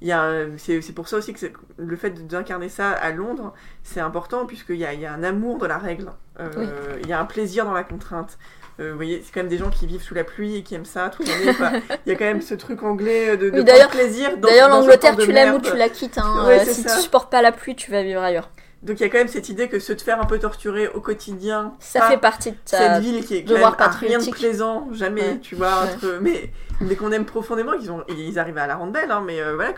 [0.00, 1.46] il y a un- c'est c'est pour ça aussi que
[1.76, 3.52] le fait d'incarner ça à Londres
[3.82, 6.66] c'est important puisqu'il y a, il y a un amour de la règle Euh, Oui.
[7.02, 8.36] il y a un plaisir dans la contrainte
[8.78, 10.74] Euh, vous voyez, c'est quand même des gens qui vivent sous la pluie et qui
[10.74, 11.54] aiment ça toute l'année.
[11.54, 11.70] quoi.
[12.04, 14.36] Il y a quand même ce truc anglais de, de prendre d'ailleurs- plaisir.
[14.36, 16.18] dans- D'ailleurs, l'Angleterre, de tu l'aimes ou tu la quittes.
[16.18, 16.44] Hein.
[16.46, 16.94] Ouais, Euh, si ça.
[16.94, 18.50] tu supportes pas la pluie, tu vas vivre ailleurs.
[18.82, 20.86] Donc il y a quand même cette idée que se te faire un peu torturer
[20.88, 23.00] au quotidien, Ça fait partie de cette ta.
[23.00, 23.64] ville qui est quand même
[24.00, 25.38] rien de plaisant, jamais, Ouais.
[25.40, 25.94] tu vois, Ouais.
[25.94, 26.50] entre- mais,
[26.82, 29.54] mais qu'on aime profondément, qu'ils ont, ils arrivent à la rendre belle, hein, mais euh,
[29.56, 29.72] voilà.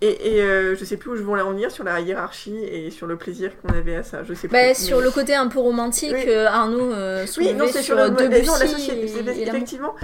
[0.00, 2.90] Et, et euh, je sais plus où je voulais en venir sur la hiérarchie et
[2.90, 4.52] sur le plaisir qu'on avait à ça, je sais plus.
[4.52, 6.24] Bah, mais- sur le côté un peu romantique, Oui.
[6.28, 9.06] euh, Arnaud euh, Oui, non, c'est sur, sur, euh, Debussy non, la société.
[9.06, 9.94] et- et effectivement,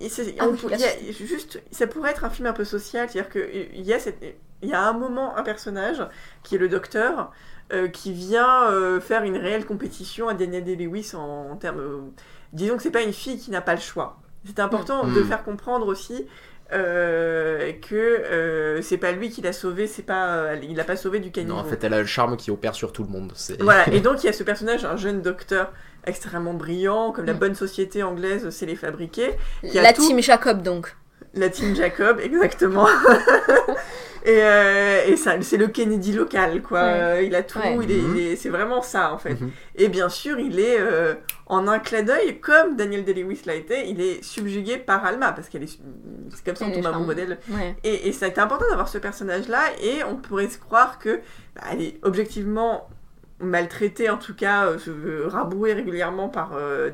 [0.00, 0.08] et
[0.40, 2.52] Ah on oui, peut- la il y a juste, ça pourrait être un film un
[2.52, 4.16] peu social, c'est-à-dire qu'il y a cette,
[4.62, 6.02] il y a un moment un personnage
[6.42, 7.30] qui est le docteur
[7.72, 11.98] euh, qui vient euh, faire une réelle compétition à Daniel Day-Lewis en, en termes, euh,
[12.52, 14.18] disons que c'est pas une fille qui n'a pas le choix.
[14.46, 15.14] C'est important Mm.
[15.14, 16.26] de faire comprendre aussi.
[16.72, 20.96] Euh, que euh, c'est pas lui qui l'a sauvé, c'est pas, euh, il l'a pas
[20.96, 21.54] sauvé du caniveau.
[21.54, 23.32] Non, en fait, elle a le charme qui opère sur tout le monde.
[23.34, 25.72] C'est- Voilà, et donc il y a ce personnage, un jeune docteur
[26.06, 27.38] extrêmement brillant, comme la Mm.
[27.38, 29.30] bonne société anglaise sait les fabriquer.
[29.62, 30.06] Qui a La tout.
[30.06, 30.96] team Jacob, donc.
[31.36, 32.86] La team Jacob, exactement.
[34.24, 36.80] et euh, et ça, c'est le Kennedy local, quoi.
[36.82, 36.92] Ouais.
[36.94, 37.76] Euh, Il a tout, Ouais.
[37.82, 38.16] il est, Mhm.
[38.16, 39.40] il est- c'est vraiment ça, en fait.
[39.40, 39.50] Mhm.
[39.76, 41.14] Et bien sûr, il est, euh,
[41.46, 45.48] en un clin d'œil, comme Daniel Day-Lewis l'a été, il est subjugué par Alma, parce
[45.48, 45.78] qu'elle est,
[46.34, 47.16] c'est comme ça qu'on est tombe amoureux charmante.
[47.16, 47.38] d'elle.
[47.50, 47.76] Ouais.
[47.84, 51.20] Et, et c'est important d'avoir ce personnage-là, et on pourrait se croire que
[51.56, 52.88] bah, elle est objectivement
[53.40, 56.90] maltraitée, en tout cas, euh, rabrouée régulièrement par euh,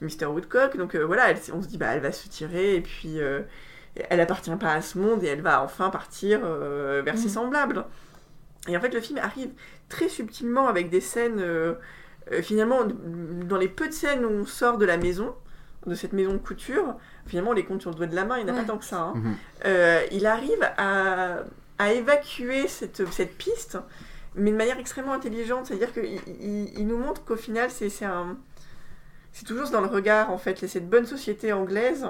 [0.00, 0.26] Mr.
[0.26, 0.76] Woodcock.
[0.76, 3.40] Donc euh, voilà, elle- on se dit, bah, elle va se tirer, et puis euh,
[4.08, 7.30] elle appartient pas à ce monde, et elle va enfin partir euh, vers ses Mhm.
[7.34, 7.84] semblables.
[8.68, 9.50] Et en fait, le film arrive
[9.88, 11.74] très subtilement avec des scènes, euh,
[12.32, 15.34] euh, finalement, dans les peu de scènes où on sort de la maison,
[15.86, 16.94] de cette maison de couture,
[17.26, 18.64] finalement, on les compte sur le doigt de la main, il n'y en a Ouais.
[18.66, 19.00] pas tant que ça.
[19.00, 19.12] hein.
[19.16, 19.34] Mhm.
[19.66, 21.38] Euh, il arrive à,
[21.78, 23.78] à évacuer cette, cette piste,
[24.34, 25.66] mais de manière extrêmement intelligente.
[25.66, 28.06] C'est-à-dire qu'il il, il nous montre qu'au final, c'est c'est.
[29.32, 32.04] C'est toujours dans le regard, en fait, cette bonne société anglaise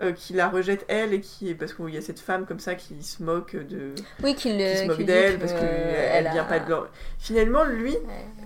[0.00, 2.74] euh, qui la rejette elle et qui parce qu'il y a cette femme comme ça
[2.74, 6.46] qui se moque de Oui, qui se euh, moque d'elle parce qu'elle elle vient a-
[6.46, 7.94] pas de l'or- finalement lui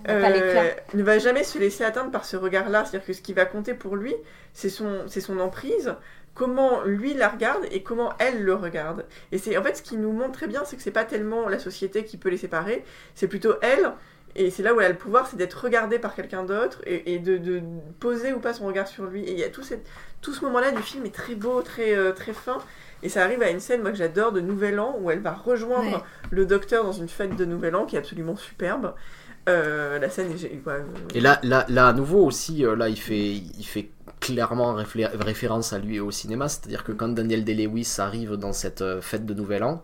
[0.09, 2.85] euh, ne va jamais se laisser atteindre par ce regard-là.
[2.85, 4.14] C'est-à-dire que ce qui va compter pour lui,
[4.53, 5.95] c'est son, c'est son emprise,
[6.37, 9.05] comment lui la regarde et comment elle le regarde.
[9.32, 11.49] Et c'est en fait ce qui nous montre très bien, c'est que c'est pas tellement
[11.49, 12.84] la société qui peut les séparer,
[13.16, 13.93] c'est plutôt elle.
[14.39, 17.14] Et c'est là où elle a le pouvoir, c'est d'être regardée par quelqu'un d'autre et,
[17.14, 17.62] et de, de
[18.01, 19.22] poser ou pas son regard sur lui.
[19.24, 19.87] Et il y a tout, cette,
[20.20, 22.59] tout ce moment-là du film est très beau, très, euh, très fin.
[23.03, 25.32] Et ça arrive à une scène, moi que j'adore, de Nouvel An, où elle va
[25.32, 26.03] rejoindre Ouais.
[26.30, 28.95] le docteur dans une fête de Nouvel An qui est absolument superbe.
[29.49, 30.43] Euh, la scène est.
[30.45, 30.82] ouais, euh,
[31.14, 33.89] Et là, là, là à nouveau aussi, euh, là, il fait, il fait
[34.20, 36.48] clairement référence à lui et au cinéma.
[36.48, 39.82] C'est-à-dire que quand Daniel Day-Lewis arrive dans cette euh, fête de Nouvel An,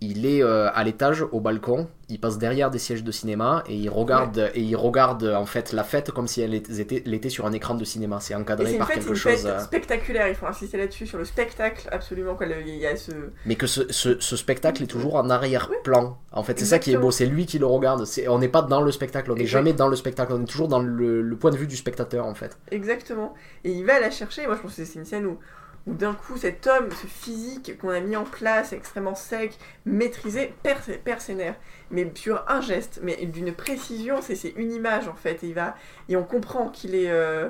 [0.00, 3.74] il est euh, à l'étage, au balcon, il passe derrière des sièges de cinéma et
[3.74, 7.30] il regarde, et il regarde en fait la fête comme si elle était, elle était
[7.30, 8.20] sur un écran de cinéma.
[8.20, 9.46] C'est encadré une par fête, quelque une fête chose.
[9.46, 12.34] euh, spectaculaire, il faut insister là-dessus, sur le spectacle, absolument.
[12.34, 12.46] Quoi.
[12.46, 13.10] Le- Il y a ce...
[13.46, 16.18] Mais que ce, ce- ce spectacle est toujours en arrière-plan.
[16.32, 17.10] En fait, c'est ça qui est beau.
[17.10, 18.04] C'est lui qui le regarde.
[18.28, 19.32] On n'est pas dans le spectacle.
[19.32, 20.32] On n'est jamais dans le spectacle.
[20.34, 22.58] On est toujours dans le, le point de vue du spectateur, en fait.
[22.70, 23.34] Exactement.
[23.64, 24.46] Et il va la chercher.
[24.46, 25.38] Moi, je pense que c'est une scène où,
[25.86, 30.52] où d'un coup, cet homme, ce physique qu'on a mis en place, extrêmement sec, maîtrisé,
[30.62, 31.54] perd, ses- perd ses nerfs.
[31.90, 35.44] Mais sur un geste, mais d'une précision, c'est une image en fait.
[35.44, 35.76] Et, il va,
[36.08, 37.10] et on comprend qu'il est.
[37.10, 37.48] euh,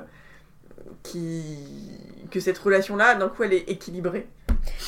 [1.03, 1.99] qui-
[2.31, 4.27] que cette relation-là, d'un coup, elle est équilibrée.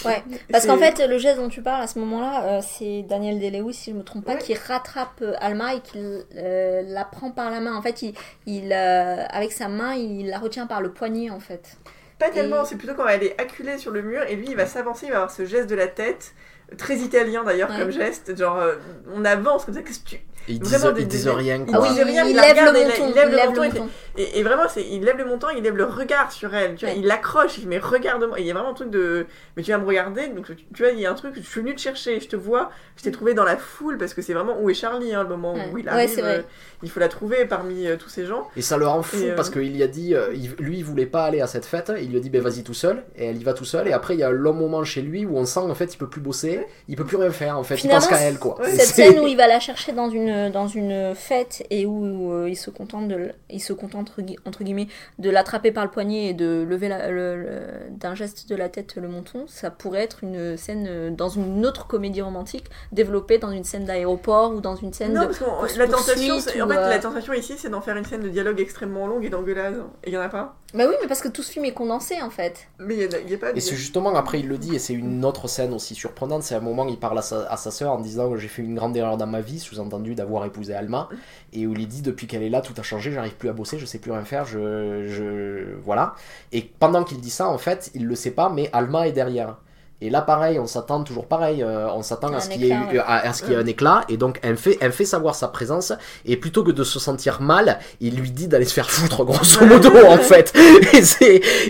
[0.06, 3.39] Ouais, Parce qu'en fait, le geste dont tu parles à ce moment-là, euh, c'est Daniel
[3.39, 4.39] Day-Lewis, si je me trompe pas, Ouais.
[4.39, 5.97] qui rattrape euh, Alma et qui
[6.36, 7.76] euh, la prend par la main.
[7.76, 8.14] En fait, il,
[8.45, 11.78] il, euh, avec sa main, il la retient par le poignet, en fait.
[12.20, 14.55] Pas tellement, Et- c'est plutôt quand elle est acculée sur le mur et lui il
[14.55, 16.34] va s'avancer, il va avoir ce geste de la tête,
[16.78, 17.80] très italien d'ailleurs Ouais.
[17.80, 18.76] comme geste, genre euh,
[19.13, 20.15] on avance comme ça, qu'est-ce que tu.
[20.47, 21.88] Et ils Vraiment des- disent rien, quoi.
[21.88, 23.07] disent rien, il, il lève le menton.
[23.09, 23.89] il lève il le menton, il menton.
[24.17, 26.99] Et, vraiment, il lève le montant, il lève le regard sur elle, tu vois, Ouais.
[26.99, 29.72] il l'accroche, il dit mais regarde-moi, il y a vraiment un truc de, mais tu
[29.72, 31.76] vas me regarder, donc tu, tu vois, il y a un truc, je suis venu
[31.76, 34.59] te chercher, je te vois, je t'ai trouvé dans la foule parce que c'est vraiment
[34.59, 35.70] où est Charlie, hein, le moment Ouais.
[35.72, 36.45] où il Ouais, arrive, c'est vrai.
[36.84, 38.47] Il faut la trouver parmi euh, tous ces gens.
[38.55, 40.77] Et ça le rend fou Et, euh, parce qu'il y a dit, euh, il- lui
[40.80, 43.03] il voulait pas aller à cette fête, il lui a dit ben vas-y tout seul,
[43.17, 45.01] et elle y va tout seul, et après il y a un long moment chez
[45.01, 47.57] lui où on sent en fait il peut plus bosser, il peut plus rien faire
[47.57, 48.59] en fait, Finalement, il pense qu'à elle quoi.
[48.61, 48.71] Ouais.
[48.71, 52.49] Cette scène où il va la chercher dans une, dans une fête et où euh,
[52.49, 54.88] il se contente, de, il se contente entre, gui- entre guillemets
[55.19, 57.61] de l'attraper par le poignet et de lever le- le-
[57.91, 61.88] d'un geste de la tête le menton, ça pourrait être une scène dans une autre
[61.88, 65.27] comédie romantique développée dans une scène d'aéroport ou dans une scène Non, de...
[65.27, 66.39] parce la tentation,
[66.76, 69.26] en fait, euh, la tentation ici, c'est d'en faire une scène de dialogue extrêmement longue
[69.26, 69.84] et d'engueulade.
[70.03, 70.55] Et il y en a pas.
[70.74, 72.67] Bah oui, mais parce que tout ce film est condensé en fait.
[72.78, 73.51] Mais il y, en a- il y a pas.
[73.55, 76.53] Et c'est justement après il le dit, et c'est une autre scène aussi surprenante, c'est
[76.55, 78.76] un moment où il parle à sa, à sa sœur en disant j'ai fait une
[78.76, 81.09] grande erreur dans ma vie, sous-entendu d'avoir épousé Alma,
[81.53, 83.80] et où il dit depuis qu'elle est là tout a changé, j'arrive plus à bosser,
[83.80, 85.76] je sais plus rien faire, je, je...
[85.84, 86.13] voilà.
[86.51, 89.57] Et pendant qu'il dit ça en fait, il le sait pas, mais Alma est derrière.
[90.02, 92.78] Et là, pareil, on s'attend toujours pareil, euh, on s'attend à ce qu'il y ait
[92.78, 92.93] ouais.
[92.93, 95.91] y ait un éclat, et donc elle fait, elle fait savoir sa présence,
[96.24, 99.66] et plutôt que de se sentir mal, il lui dit d'aller se faire foutre, grosso
[99.66, 100.54] modo, en fait.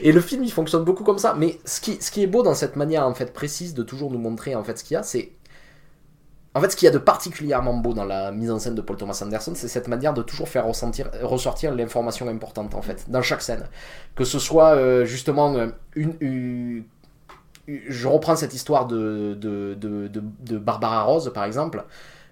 [0.04, 1.34] Et, le film, il fonctionne beaucoup comme ça.
[1.36, 4.12] Mais ce qui, ce qui est beau dans cette manière, en fait, précise de toujours
[4.12, 5.32] nous montrer, en fait, ce qu'il y a, c'est.
[6.56, 8.82] En fait, ce qu'il y a de particulièrement beau dans la mise en scène de
[8.82, 13.06] Paul Thomas Anderson, c'est cette manière de toujours faire ressentir, ressortir l'information importante, en fait,
[13.08, 13.68] dans chaque scène.
[14.16, 16.84] Que ce soit, euh, justement, euh, une, une-
[17.88, 21.84] je reprends cette histoire de, de, de, de- de Barbara Rose, par exemple.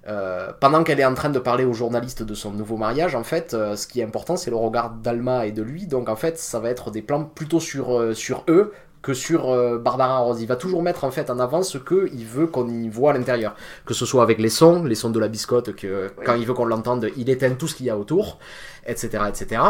[0.08, 3.24] Euh, pendant qu'elle est en train de parler aux journalistes de son nouveau mariage, en
[3.24, 5.86] fait, euh, ce qui est important, c'est le regard d'Alma et de lui.
[5.86, 8.72] Donc, en fait, ça va être des plans plutôt sur, euh, sur eux
[9.02, 10.42] que sur Barbara Rose.
[10.42, 13.14] Il va toujours mettre en fait en avant ce qu'il veut qu'on y voit à
[13.18, 13.56] l'intérieur.
[13.86, 16.54] Que ce soit avec les sons, les sons de la biscotte, que quand il veut
[16.54, 18.38] qu'on l'entende, il éteint tout ce qu'il y a autour,
[18.86, 19.62] etc., etc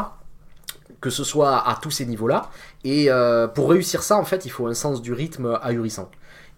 [1.01, 2.49] que ce soit à tous ces niveaux-là.
[2.83, 6.09] Et euh, pour réussir ça, en fait, il faut un sens du rythme ahurissant.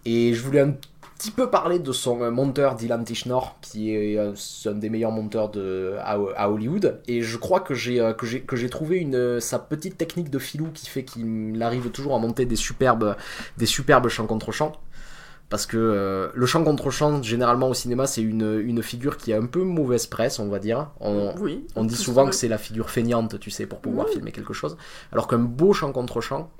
[0.04, 0.74] Et je voulais un
[1.18, 4.32] petit peu parler de son euh, monteur Dylan Tichenor, qui est euh,
[4.66, 7.00] un des meilleurs monteurs de, à, Hollywood.
[7.06, 9.06] Et je crois que j'ai trouvé
[9.40, 13.16] sa petite technique de filou qui fait qu'il arrive toujours à monter des superbes
[13.58, 14.72] des superbes chants contre chants.
[15.50, 19.32] Parce que euh, le chant contre chant, généralement au cinéma, c'est une, une figure qui
[19.32, 20.90] a un peu mauvaise presse, on va dire.
[21.00, 21.66] On, Oui.
[21.76, 24.12] on dit souvent que c'est la figure feignante, tu sais, pour pouvoir Oui.
[24.14, 24.76] filmer quelque chose.
[25.12, 26.50] Alors qu'un beau chant contre chant,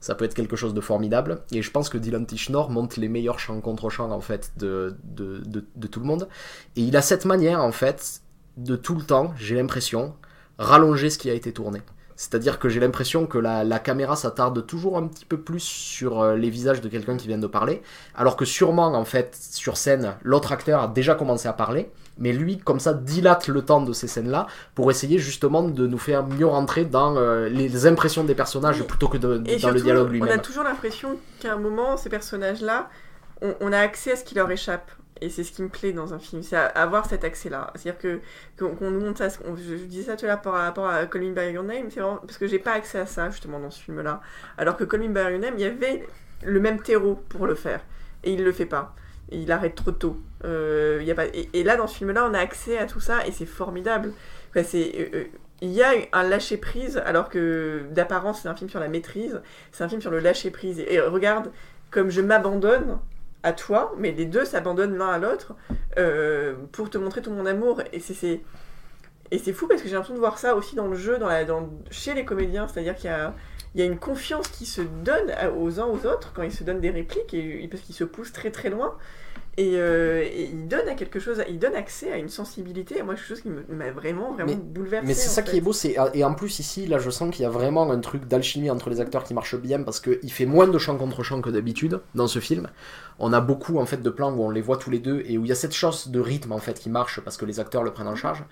[0.00, 1.42] ça peut être quelque chose de formidable.
[1.52, 4.96] Et je pense que Dylan Tichenor monte les meilleurs chants contre chants, en fait, de,
[5.04, 6.28] de, de, de tout le monde.
[6.74, 8.22] Et il a cette manière, en fait,
[8.56, 10.14] de tout le temps, j'ai l'impression,
[10.58, 11.80] rallonger ce qui a été tourné.
[12.16, 16.20] C'est-à-dire que j'ai l'impression que la, la caméra s'attarde toujours un petit peu plus sur
[16.20, 17.82] euh, les visages de quelqu'un qui vient de parler,
[18.14, 22.32] alors que sûrement, en fait, sur scène, l'autre acteur a déjà commencé à parler, mais
[22.32, 26.26] lui, comme ça, dilate le temps de ces scènes-là pour essayer justement de nous faire
[26.26, 28.86] mieux rentrer dans euh, les impressions des personnages Oui.
[28.86, 30.40] plutôt que de- dans surtout, le dialogue on a lui-même.
[30.42, 32.88] toujours l'impression qu'à un moment, ces personnages-là,
[33.40, 34.90] on, on a accès à ce qui leur échappe.
[35.20, 37.72] Et c'est ce qui me plaît dans un film, c'est avoir cet accès-là.
[37.74, 38.20] C'est-à-dire que
[38.58, 39.28] qu'on nous montre ça.
[39.28, 41.90] je, je disais ça tout à l'heure par rapport à Call Me By Your Name,
[41.90, 44.20] c'est parce que j'ai pas accès à ça justement dans ce film-là.
[44.58, 46.04] Alors que Call Me By Your Name, il y avait
[46.42, 47.80] le même terreau pour le faire,
[48.24, 48.94] et il le fait pas.
[49.30, 50.20] Et il arrête trop tôt.
[50.44, 51.26] Euh, y a pas...
[51.26, 54.12] et, là, dans ce film-là, on a accès à tout ça, et c'est formidable.
[54.56, 55.24] Euh, euh,
[55.60, 59.40] il y a un lâcher prise, alors que d'apparence c'est un film sur la maîtrise,
[59.70, 60.80] c'est un film sur le lâcher prise.
[60.80, 61.52] Et regarde
[61.90, 62.98] comme je m'abandonne
[63.42, 65.54] à toi, mais les deux s'abandonnent l'un à l'autre
[65.98, 67.82] euh, pour te montrer tout mon amour.
[67.92, 68.40] Et c'est
[69.30, 71.26] et c'est fou parce que j'ai l'impression de voir ça aussi dans le jeu, dans
[71.26, 71.42] la,
[71.90, 73.10] chez les comédiens, c'est-à-dire qu'il
[73.74, 76.64] y y a une confiance qui se donne aux uns aux autres quand ils se
[76.64, 78.94] donnent des répliques et, parce qu'ils se poussent très très loin
[79.58, 82.98] et, euh, et ils donnent à quelque chose, ils donnent accès à une sensibilité.
[82.98, 85.06] Et moi, quelque chose qui m'a vraiment vraiment Mais- bouleversé.
[85.06, 85.50] Mais c'est ça fait.
[85.50, 87.90] qui est beau, c'est et en plus ici, là, je sens qu'il y a vraiment
[87.90, 90.96] un truc d'alchimie entre les acteurs qui marche bien parce qu'il fait moins de chant
[90.96, 92.68] contre chant que d'habitude dans ce film.
[93.18, 95.36] On a beaucoup en fait de plans où on les voit tous les deux et
[95.36, 97.60] où il y a cette chose de rythme en fait qui marche parce que les
[97.60, 98.42] acteurs le prennent en charge.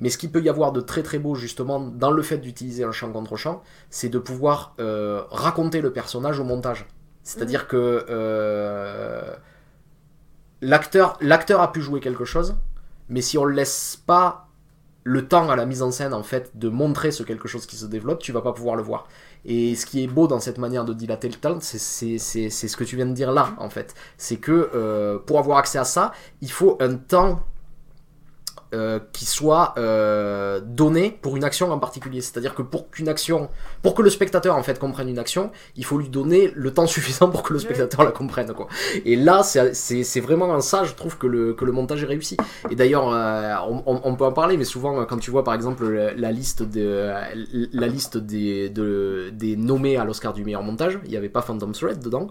[0.00, 2.82] Mais ce qui peut y avoir de très très beau justement dans le fait d'utiliser
[2.82, 6.86] un chant contre chant, c'est de pouvoir euh, raconter le personnage au montage.
[7.22, 9.34] C'est-à-dire que euh,
[10.60, 12.56] l'acteur l'acteur a pu jouer quelque chose,
[13.08, 14.48] mais si on le laisse pas
[15.04, 17.76] le temps à la mise en scène en fait de montrer ce quelque chose qui
[17.76, 19.06] se développe, tu vas pas pouvoir le voir.
[19.46, 22.50] Et ce qui est beau dans cette manière de dilater le temps, c'est- c'est c'est-
[22.50, 23.94] c'est ce que tu viens de dire là en fait.
[24.18, 26.12] C'est que euh, pour avoir accès à ça,
[26.42, 27.40] il faut un temps
[28.74, 32.20] euh, qui soit euh, donné pour une action en particulier.
[32.20, 33.48] C'est-à-dire que pour qu'une action,
[33.82, 36.86] pour que le spectateur en fait comprenne une action, il faut lui donner le temps
[36.96, 38.68] suffisant pour que le spectateur la comprenne quoi.
[39.04, 42.36] Et là, c'est vraiment en ça, je trouve que le, que le montage est réussi.
[42.70, 45.44] Et d'ailleurs, euh, on, on- on peut en parler, mais souvent, euh, quand tu vois
[45.44, 47.10] par exemple la, la liste, de,
[47.72, 51.42] la liste des, de- des nommés à l'Oscar du meilleur montage, il n'y avait pas
[51.42, 52.28] Phantom Thread dedans.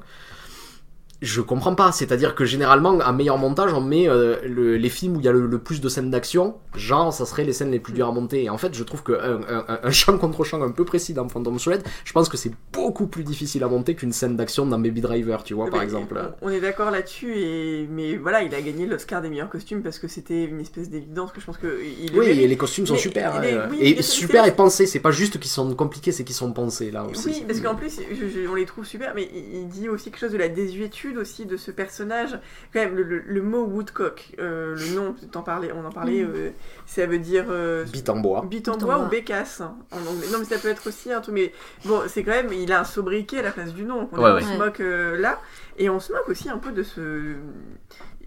[1.21, 5.17] Je comprends pas, c'est-à-dire que généralement, à meilleur montage, on met euh, le- les films
[5.17, 7.71] où il y a le, le plus de scènes d'action, genre ça serait les scènes
[7.71, 8.43] les plus dures à monter.
[8.43, 11.13] Et en fait, je trouve qu'un un, un, un champ contre champ un peu précis
[11.15, 14.67] dans Phantom Thread, je pense que c'est beaucoup plus difficile à monter qu'une scène d'action
[14.67, 16.21] dans Baby Driver, tu vois, par Mais exemple.
[16.43, 19.81] On, on est d'accord là-dessus, et mais voilà, il a gagné l'Oscar des meilleurs costumes
[19.81, 22.85] parce que c'était une espèce d'évidence que je pense que il Oui, et les costumes
[22.85, 23.41] sont Mais super.
[23.71, 26.91] oui, et super et pensés, c'est pas juste qu'ils sont compliqués, c'est qu'ils sont pensés
[26.91, 27.27] là aussi.
[27.27, 30.19] Oui, parce qu'en plus, je- je- on les trouve super, mais il dit aussi quelque
[30.19, 32.37] chose de la désuétude aussi de ce personnage.
[32.73, 36.23] Quand même, le, le- le mot Woodcock, euh, le nom, t'en parlais, on en parlait,
[36.23, 36.31] Mm.
[36.35, 36.49] euh,
[36.87, 38.41] ça veut dire euh, Bite en bois.
[38.41, 39.05] bite en Bite en bois bois.
[39.05, 40.27] ou bécasse hein, en anglais.
[40.33, 41.53] Non, mais ça peut être aussi un truc, mais
[41.85, 44.09] bon, c'est quand même, il a un sobriquet à la place du nom.
[44.11, 44.41] On, Ouais, on ouais.
[44.41, 45.39] se moque euh, là,
[45.77, 47.35] et on se moque aussi un peu de ce.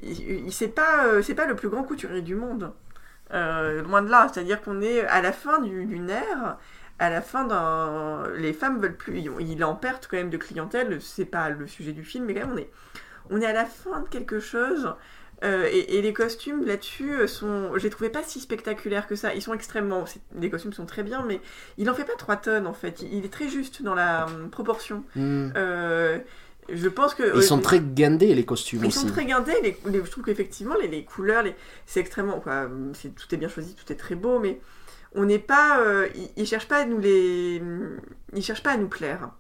[0.03, 2.73] Il, il- c'est pas, euh, c'est pas le plus grand couturier du monde.
[3.33, 6.59] Euh, loin de là, c'est-à-dire qu'on est à la fin du- d'une ère,
[7.01, 8.29] à la fin d'un.
[8.37, 9.19] Les femmes veulent plus.
[9.41, 12.47] Il, en perte quand même de clientèle, c'est pas le sujet du film, mais quand
[12.47, 12.71] même on est,
[13.31, 14.95] on est à la fin de quelque chose.
[15.43, 17.73] euh, et, et les costumes là-dessus euh, sont.
[17.77, 19.35] Je les trouvais pas si spectaculaires que ça.
[19.35, 20.05] Ils sont extrêmement.
[20.39, 21.41] Les costumes sont très bien, mais
[21.79, 23.03] il en fait pas 3 tonnes en fait.
[23.03, 25.03] Il, il est très juste dans la hum, proportion.
[25.17, 25.49] Hmm.
[25.57, 26.19] Euh,
[26.73, 27.37] je pense que.
[27.37, 28.99] Ils sont euh, très guindés les costumes ils aussi.
[28.99, 31.43] sont très guindés, les, les- je trouve qu'effectivement les, les couleurs,
[31.87, 32.69] c'est extrêmement, quoi,
[33.17, 34.61] tout est bien choisi, tout est très beau, mais
[35.15, 37.63] on n'est pas, euh, ils, ils cherchent pas à nous les,
[38.35, 39.31] ils cherchent pas à nous plaire.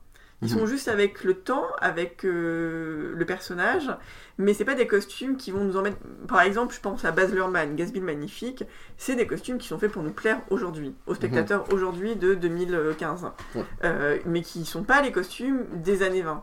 [0.42, 0.60] Ils Mhm.
[0.60, 3.90] sont juste avec le temps, avec euh, le personnage,
[4.38, 5.98] mais c'est pas des costumes qui vont nous en mettre.
[6.28, 8.64] Par exemple, je pense à Baz Luhrmann, Gatsby Magnifique,
[8.96, 13.26] c'est des costumes qui sont faits pour nous plaire aujourd'hui, aux spectateurs aujourd'hui de 2015,
[13.54, 13.64] Ouais.
[13.84, 16.42] Euh, mais qui sont pas les costumes des années 20.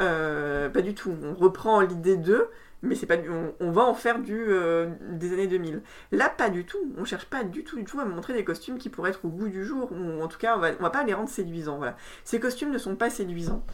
[0.00, 1.14] Euh, pas du tout.
[1.22, 2.48] On reprend l'idée d'eux,
[2.82, 3.16] mais c'est pas
[3.60, 5.82] on, va en faire du euh, des années 2000.
[6.12, 6.78] Là, pas du tout.
[6.96, 9.28] On cherche pas du tout, du tout à montrer des costumes qui pourraient être au
[9.28, 11.78] goût du jour, ou en tout cas, on va, on va pas les rendre séduisants.
[11.78, 11.96] Voilà.
[12.24, 13.64] Ces costumes ne sont pas séduisants.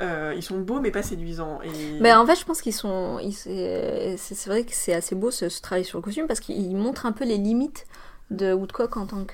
[0.00, 1.60] Euh, ils sont beaux, mais pas séduisants.
[1.62, 1.98] Et...
[2.00, 3.18] Ben, en fait, je pense qu'ils sont.
[3.30, 7.06] C'est vrai que c'est assez beau ce, ce travail sur le costume parce qu'il montre
[7.06, 7.86] un peu les limites
[8.30, 9.24] de Woodcock en tant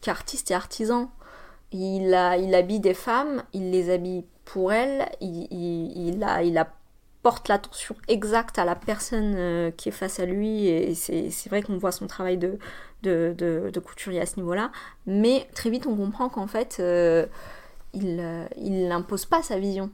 [0.00, 1.10] qu'artiste et artisan.
[1.72, 6.68] Il, a, il habille des femmes, il les habille pour elles, il, il, a,
[7.24, 11.62] apporte l'attention exacte à la personne euh, qui est face à lui et c'est vrai
[11.62, 12.58] qu'on voit son travail de,
[13.02, 14.70] de, de, de couturier à ce niveau-là.
[15.06, 17.24] Mais très vite, on comprend qu'en fait, euh,
[17.94, 19.90] il, euh, il n'impose pas sa vision.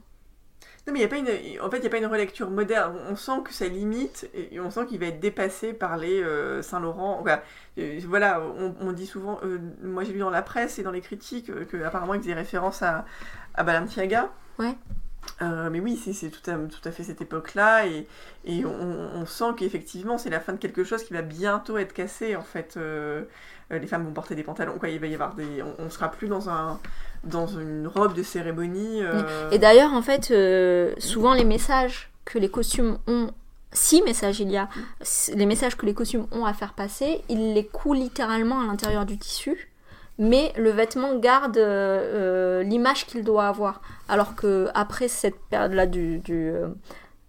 [0.85, 1.29] Non, mais il y a pas une,
[1.61, 2.97] en fait, il n'y a pas une relecture moderne.
[3.09, 6.61] On sent que ça limite et on sent qu'il va être dépassé par les euh,
[6.61, 7.23] Saint-Laurent.
[8.07, 9.39] Voilà, on, on dit souvent,
[9.81, 12.33] moi j'ai lu dans la presse et dans les critiques euh, que apparemment ils faisaient
[12.33, 13.05] référence à,
[13.53, 14.31] à Balenciaga.
[14.59, 14.75] Ouais.
[15.41, 18.07] Euh, mais oui, c'est tout à, tout à fait cette époque-là et,
[18.45, 21.93] et on, on sent qu'effectivement c'est la fin de quelque chose qui va bientôt être
[21.93, 22.75] cassé en fait.
[22.77, 23.23] Euh,
[23.71, 24.89] les femmes vont porter des pantalons, quoi.
[24.89, 26.79] Il va y avoir des, on, on sera plus dans un
[27.23, 29.01] dans une robe de cérémonie.
[29.01, 30.33] euh, Et d'ailleurs, en fait,
[30.99, 33.31] souvent les messages que les costumes ont,
[33.71, 34.67] si messages il y a,
[35.01, 38.65] s- les messages que les costumes ont à faire passer, ils les coulent littéralement à
[38.65, 39.70] l'intérieur du tissu,
[40.17, 43.81] mais le vêtement garde euh, euh, l'image qu'il doit avoir.
[44.07, 46.51] Alors que après cette période-là du, du,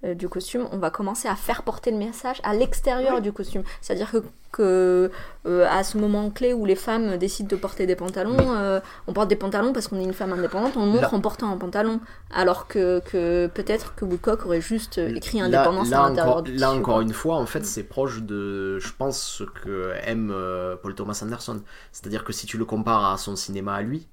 [0.04, 3.22] euh, du costume, on va commencer à faire porter le message à l'extérieur Oui.
[3.22, 3.62] du costume.
[3.80, 5.10] C'est-à-dire que, que
[5.46, 9.12] euh, à ce moment clé où les femmes décident de porter des pantalons, euh, on
[9.12, 11.56] porte des pantalons parce qu'on est une femme indépendante, on montre Là- en portant un
[11.56, 12.00] pantalon.
[12.34, 16.52] Alors que, que peut-être que Woodcock aurait juste écrit indépendance là à l'intérieur encore, du
[16.56, 17.02] là tissu, encore quoi.
[17.02, 20.34] une fois, en fait, c'est proche de, je pense, ce que aime
[20.82, 21.60] Paul Thomas Anderson.
[21.92, 24.08] C'est-à-dire que si tu le compares à son cinéma à lui,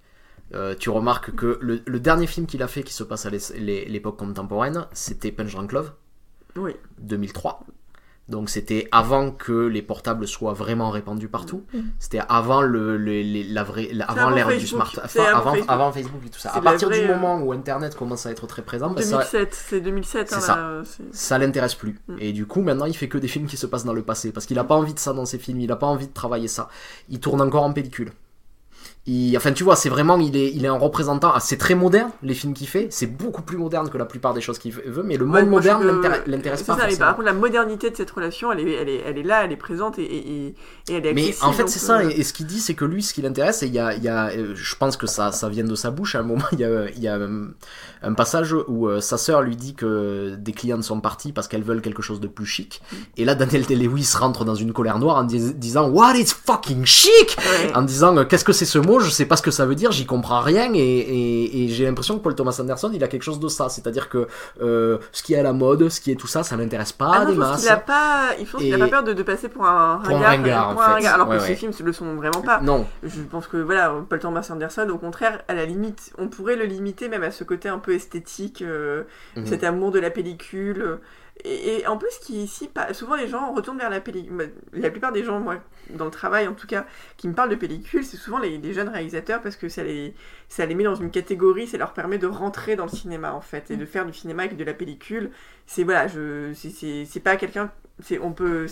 [0.54, 3.30] euh, tu remarques que le, le dernier film qu'il a fait qui se passe à
[3.30, 5.92] l'époque contemporaine, c'était Punch Drunk Love,
[6.56, 6.76] Oui.
[7.00, 7.62] 2003.
[8.28, 11.64] Donc c'était avant que les portables soient vraiment répandus partout.
[11.74, 11.86] Mhm.
[11.98, 14.86] C'était avant le, le- les- la vraie, la- avant avant l'ère du Facebook.
[14.86, 15.72] smart, C'est enfin, avant Facebook.
[15.72, 16.52] avant Facebook et tout ça.
[16.52, 19.18] À partir du vraie, euh, moment où Internet commence à être très présent, ben, ça,
[19.18, 20.30] 2007, c'est 2007.
[20.30, 20.56] C'est hein, ça.
[20.58, 20.82] là,
[21.12, 21.98] ça l'intéresse plus.
[22.08, 22.16] Mm.
[22.20, 24.32] Et du coup, maintenant, il fait que des films qui se passent dans le passé.
[24.32, 26.14] Parce qu'il a pas envie de ça dans ses films, il a pas envie de
[26.14, 26.70] travailler ça.
[27.10, 28.12] Il tourne encore en pellicule.
[29.08, 31.32] Il- enfin, tu vois, c'est vraiment, il est, il est un représentant.
[31.34, 32.88] ah, c'est très moderne, les films qu'il fait.
[32.92, 35.02] C'est beaucoup plus moderne que la plupart des choses qu'il veut.
[35.04, 35.84] Mais le Ouais, monde moderne
[36.28, 39.02] l'intéresse- pas ça, mais par contre, la modernité de cette relation, elle est, elle est,
[39.06, 40.18] elle est là, elle est présente et, et,
[40.48, 40.56] et-
[40.90, 42.76] et elle est Mais en fait, c'est ça, euh, et, et ce qu'il dit, c'est
[42.76, 44.96] que lui, ce qui l'intéresse, et il y a, il y a, euh, je pense
[44.98, 47.08] que ça, ça vient de sa bouche, à un moment, il y a, il y
[47.08, 47.46] a euh,
[48.04, 51.64] un passage où euh, sa sœur lui dit que des clientes sont parties parce qu'elles
[51.64, 52.82] veulent quelque chose de plus chic,
[53.18, 56.86] et là, Daniel Day-Lewis rentre dans une colère noire en dis- disant «What is fucking
[56.86, 57.74] chic?» ouais.
[57.74, 59.92] en disant qu'est-ce que c'est ce mot, je sais pas ce que ça veut dire,
[59.92, 63.22] j'y comprends rien et, et, et j'ai l'impression que Paul Thomas Anderson il a quelque
[63.24, 64.28] chose de ça, c'est-à-dire que
[64.62, 67.12] euh, ce qui est à la mode, ce qui est tout ça, ça l'intéresse pas
[67.14, 67.62] Ah non, des je pense masses.
[67.62, 70.16] qu'il a pas, il pense qu'il a pas peur de, de passer pour un Pour
[70.16, 70.94] un ringard, ringard, en pour un fait.
[70.94, 71.48] ringard, alors Ouais, que ouais.
[71.48, 72.62] ces films le sont vraiment pas.
[72.62, 76.56] Non, Je pense que voilà, Paul Thomas Anderson, au contraire, à la limite, on pourrait
[76.56, 79.04] le limiter même à ce côté un peu esthétique, euh,
[79.36, 79.46] Mhm.
[79.46, 81.00] cet amour de la pellicule.
[81.46, 84.52] Et, et en plus, qui ici, souvent les gens retournent vers la pellicule.
[84.74, 85.56] La plupart des gens, moi,
[85.96, 86.86] dans le travail en tout cas,
[87.18, 90.14] qui me parlent de pellicule, c'est souvent les, les jeunes réalisateurs parce que ça les,
[90.48, 93.42] ça les met dans une catégorie, ça leur permet de rentrer dans le cinéma en
[93.42, 95.32] fait, et de faire du cinéma avec de la pellicule.
[95.66, 97.72] C'est voilà, je, c'est- pas quelqu'un,
[98.02, 98.68] c'est on peut.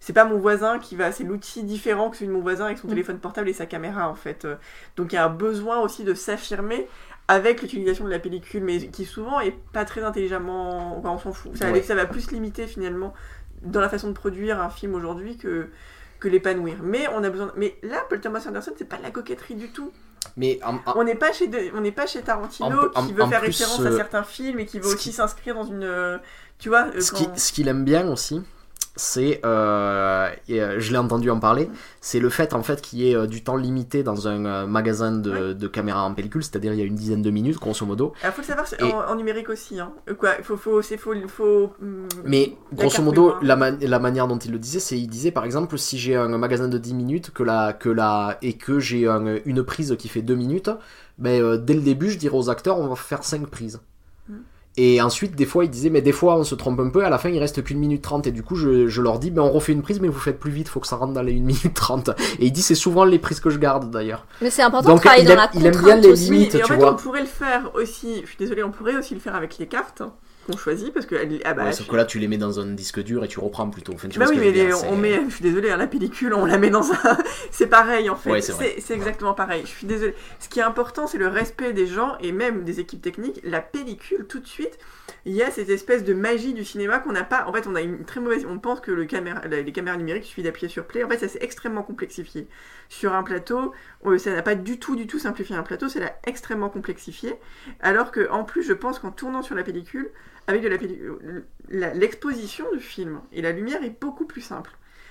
[0.00, 2.78] c'est- pas mon voisin qui va, c'est l'outil différent que celui de mon voisin avec
[2.78, 2.90] son Mm.
[2.90, 4.44] téléphone portable et sa caméra en fait.
[4.44, 4.56] Euh,
[4.96, 6.86] Donc il y a un besoin aussi de s'affirmer
[7.28, 10.96] avec l'utilisation de la pellicule, mais qui souvent est pas très intelligemment.
[10.98, 11.56] Enfin, on s'en fout.
[11.56, 11.82] Ça, Ouais.
[11.82, 13.14] ça va plus limiter finalement
[13.62, 15.68] dans la façon de produire un film aujourd'hui que
[16.20, 16.76] que l'épanouir.
[16.82, 17.52] Mais on a besoin.
[17.56, 19.92] Mais là, Paul Thomas Anderson, c'est pas de la coquetterie du tout.
[20.36, 23.12] mais en- en- On n'est pas chez de- on n'est pas chez Tarantino En- qui
[23.12, 25.64] veut faire plus, référence euh, à certains films et qui veut aussi qui- s'inscrire dans
[25.64, 25.84] une.
[25.84, 26.18] euh,
[26.58, 26.86] Tu vois.
[26.94, 28.42] euh, ce qui- ce qu'il aime bien aussi,
[28.96, 31.68] c'est, euh, et euh, je l'ai entendu en parler,
[32.00, 35.12] c'est le fait en fait qu'il y ait euh, du temps limité dans un magasin
[35.12, 38.12] de, de caméras en pellicule, c'est-à-dire il y a une dizaine de minutes grosso modo.
[38.22, 39.78] Alors, faut le savoir, Et- en, en numérique aussi.
[39.78, 39.92] Hein.
[40.18, 41.72] Quoi, faut, faut, c'est faut, faut.
[41.82, 45.30] hum, Mais grosso modo, la, ma- la manière dont il le disait, c'est il disait
[45.30, 48.78] par exemple si j'ai un magasin de 10 minutes que la, que la, et que
[48.80, 50.70] j'ai un- une prise qui fait 2 minutes,
[51.18, 53.80] ben, dès le début je dirais aux acteurs on va faire 5 prises.
[54.78, 57.08] Et ensuite, des fois, il disait, mais des fois, on se trompe un peu, à
[57.08, 58.26] la fin, il reste qu'une minute trente.
[58.26, 60.38] Et du coup, je, je leur dis, ben, on refait une prise, mais vous faites
[60.38, 62.10] plus vite, faut que ça rentre dans les 1 minute 30.
[62.38, 64.26] Et il dit, c'est souvent les prises que je garde, d'ailleurs.
[64.42, 66.24] Mais c'est important Donc, de travailler il dans aime- la il aime bien les aussi.
[66.30, 66.52] limites.
[66.54, 66.92] Oui, et en tu fait, vois.
[66.92, 68.20] on pourrait le faire aussi.
[68.22, 70.02] Je suis désolée, on pourrait aussi le faire avec les cartes
[70.46, 72.66] qu'on choisit parce que ah bah, Ouais, sauf que là, tu les mets dans un
[72.66, 73.92] disque dur et tu reprends plutôt.
[73.94, 76.32] Enfin, tu bah oui, mais les- dire, on met, je suis désolée, hein, la pellicule,
[76.34, 77.18] on la met dans un.
[77.50, 78.30] c'est pareil en fait.
[78.30, 79.62] Ouais, c'est exactement pareil.
[79.64, 80.14] Je suis désolée.
[80.38, 83.40] Ce qui est important, c'est le respect des gens et même des équipes techniques.
[83.44, 84.78] La pellicule, tout de suite,
[85.24, 87.46] il y a cette espèce de magie du cinéma qu'on n'a pas.
[87.46, 88.46] En fait, on a une très mauvaise.
[88.48, 91.02] On pense que le caméra, les caméras numériques, il suffit d'appuyer sur play.
[91.02, 92.46] En fait, ça s'est extrêmement complexifié.
[92.88, 93.72] Sur un plateau,
[94.18, 97.34] ça n'a pas du tout, du tout simplifié un plateau, ça l'a extrêmement complexifié.
[97.80, 100.10] Alors que, en plus, je pense qu'en tournant sur la pellicule,
[100.46, 104.70] avec de la pellicule, la- l'exposition du film et la lumière est beaucoup plus simple.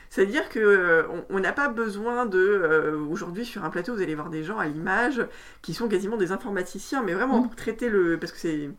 [0.10, 4.16] C'est-à-dire que euh, on- n'a pas besoin de euh, aujourd'hui sur un plateau vous allez
[4.16, 5.26] voir des gens à l'image
[5.62, 7.44] qui sont quasiment des informaticiens mais vraiment Mm.
[7.48, 8.70] pour traiter le parce que c'est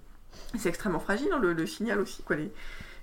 [0.57, 2.51] c'est extrêmement fragile hein, le, le signal aussi quoi les-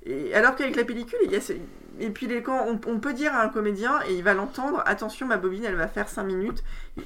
[0.05, 1.53] et alors qu'avec la pellicule il y a ce-
[1.99, 4.81] et puis les, quand on, on peut dire à un comédien et il va l'entendre
[4.87, 6.63] attention ma bobine elle va faire 5 minutes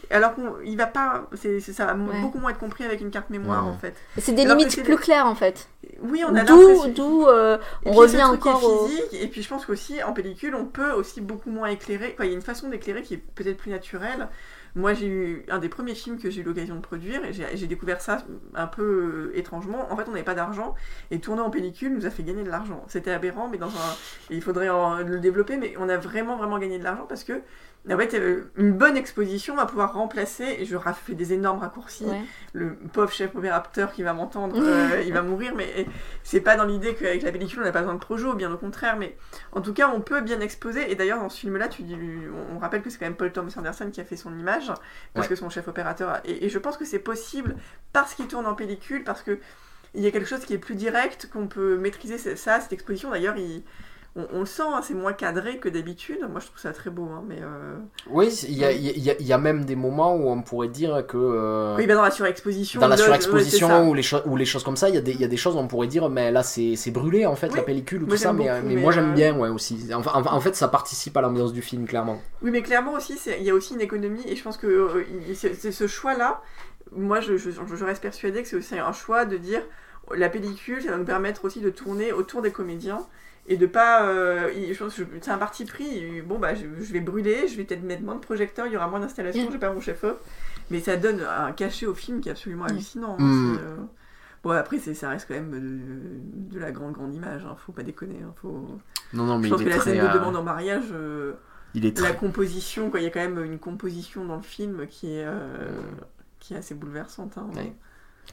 [0.09, 2.21] alors qu'il va pas c'est ça va Ouais.
[2.21, 3.71] beaucoup moins être compris avec une carte mémoire Ouais.
[3.71, 5.67] en fait C'est des Alors limites plus des- claires en fait.
[6.01, 8.87] oui on a D'où, d'où euh, on puis, revient encore au.
[8.87, 12.25] physique, et puis je pense qu'aussi en pellicule on peut aussi beaucoup moins éclairer quoi
[12.25, 14.29] il y a une façon d'éclairer qui est peut-être plus naturelle
[14.77, 17.67] moi j'ai eu un des premiers films que j'ai eu l'occasion de produire et j'ai
[17.67, 18.23] découvert ça
[18.53, 19.91] un peu euh, étrangement.
[19.91, 20.75] En fait on n'avait pas d'argent
[21.11, 22.83] et tourner en pellicule nous a fait gagner de l'argent.
[22.87, 23.59] C'était aberrant mais
[24.29, 24.67] il faudrait
[25.03, 27.41] le développer mais on a vraiment vraiment gagné de l'argent parce que
[27.93, 32.05] en fait, euh, une bonne exposition va pouvoir remplacer, et je fais des énormes raccourcis,
[32.05, 32.21] Ouais.
[32.53, 35.85] le pauvre chef opérateur qui va m'entendre, euh, il va mourir, mais
[36.23, 38.57] c'est pas dans l'idée qu'avec la pellicule on n'a pas besoin de projo, bien au
[38.57, 39.15] contraire, mais
[39.53, 41.97] en tout cas on peut bien exposer, et d'ailleurs dans ce film-là, tu dis,
[42.53, 44.67] on rappelle que c'est quand même Paul Thomas Anderson qui a fait son image,
[45.13, 45.29] parce Ouais.
[45.29, 47.55] que son chef opérateur, a- et, et je pense que c'est possible
[47.93, 49.39] parce qu'il tourne en pellicule, parce que
[49.93, 53.09] il y a quelque chose qui est plus direct, qu'on peut maîtriser ça, cette exposition,
[53.11, 53.63] d'ailleurs il...
[54.17, 56.19] On, on le sent, hein, c'est moins cadré que d'habitude.
[56.29, 57.75] Moi, je trouve ça très beau, hein, mais euh,
[58.09, 60.41] Oui, il y a, il y a- il y a même des moments où on
[60.41, 61.17] pourrait dire que.
[61.17, 64.75] euh, oui, bah dans la surexposition, dans la surexposition ou, les ou les choses comme
[64.75, 66.41] ça, il y, a des- y a des choses où on pourrait dire, mais là
[66.41, 67.57] c'est c'est brûlé en fait Oui.
[67.57, 69.37] la pellicule ou Moi, tout ça, j'aime mais, beaucoup, mais mais, moi j'aime euh, bien
[69.37, 69.87] ouais aussi.
[69.93, 72.19] En, en fait, ça participe à l'ambiance du film clairement.
[72.41, 75.05] Oui, mais clairement aussi, il y a aussi une économie, et je pense que euh,
[75.35, 76.41] c'est ce choix-là.
[76.91, 79.61] Moi, je, je, je reste persuadée que c'est aussi un choix de dire
[80.15, 83.05] la pellicule, ça va nous permettre aussi de tourner autour des comédiens
[83.47, 84.03] et de pas.
[84.07, 86.21] euh, je pense c'est un parti pris.
[86.21, 88.77] Bon, bah, je, je vais brûler, je vais peut-être mettre moins de projecteurs, il y
[88.77, 89.51] aura moins d'installations, Mm.
[89.51, 90.19] j'ai pas mon chef-op,
[90.69, 92.69] mais ça donne un cachet au film qui est absolument Mm.
[92.69, 93.15] hallucinant.
[93.19, 93.57] hein, Mm.
[93.61, 93.75] euh,
[94.43, 97.71] Bon, après, c'est- ça reste quand même de, de la grande, grande image, hein, faut
[97.73, 98.19] pas déconner.
[98.23, 98.67] hein, faut...
[99.13, 100.85] Non, non, mais Je pense il que est la scène de euh, demande en mariage.
[100.93, 101.33] euh,
[101.73, 102.17] il est la très.
[102.17, 102.99] composition, quoi.
[102.99, 105.49] Il y a quand même une composition dans le film qui est, euh,
[106.39, 107.37] qui est assez bouleversante.
[107.37, 107.47] hein.
[107.55, 107.73] Ouais.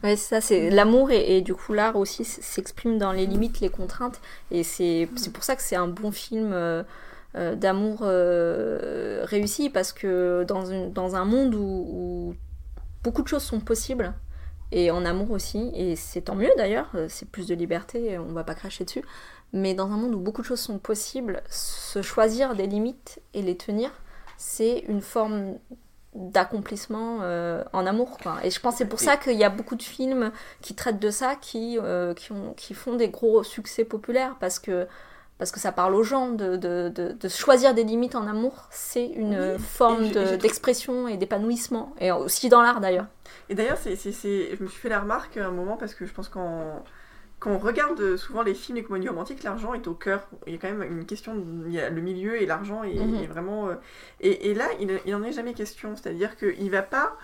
[0.03, 4.21] Ouais, ça, c'est l'amour et, du coup l'art aussi s'exprime dans les limites, les contraintes.
[4.51, 6.83] Et c'est pour ça que c'est un bon film euh,
[7.37, 12.35] euh, d'amour euh, réussi parce que dans, une, dans un monde où,
[13.03, 14.15] beaucoup de choses sont possibles
[14.73, 18.45] et en amour aussi, et c'est tant mieux d'ailleurs, c'est plus de liberté, on va
[18.45, 19.05] pas cracher dessus.
[19.53, 23.43] Mais dans un monde où beaucoup de choses sont possibles, se choisir des limites et
[23.43, 23.91] les tenir,
[24.37, 25.59] c'est une forme
[26.15, 28.37] d'accomplissement euh, en amour quoi.
[28.45, 30.31] Et je pense que c'est pour ça qu'il y a beaucoup de films
[30.61, 34.59] qui traitent de ça qui, euh, qui, ont, qui font des gros succès populaires parce
[34.59, 34.87] que
[35.39, 38.69] parce que ça parle aux gens de, de, de, de choisir des limites en amour,
[38.71, 43.07] c'est une Oui, forme d'expression et d'épanouissement, et aussi dans l'art d'ailleurs.
[43.49, 46.13] Et d'ailleurs, c'est- je me suis fait la remarque à un moment parce que je
[46.13, 46.83] pense qu'en
[47.45, 50.27] quand on regarde souvent les films et comédies romantiques, l'argent est au cœur.
[50.47, 52.95] Il y a quand même une question, il y a le milieu et l'argent est,
[52.95, 53.23] Mhm.
[53.23, 53.69] est vraiment.
[53.69, 53.75] euh,
[54.23, 55.95] et, et là, il, il en est jamais question.
[55.95, 57.17] C'est-à-dire qu'il va pas.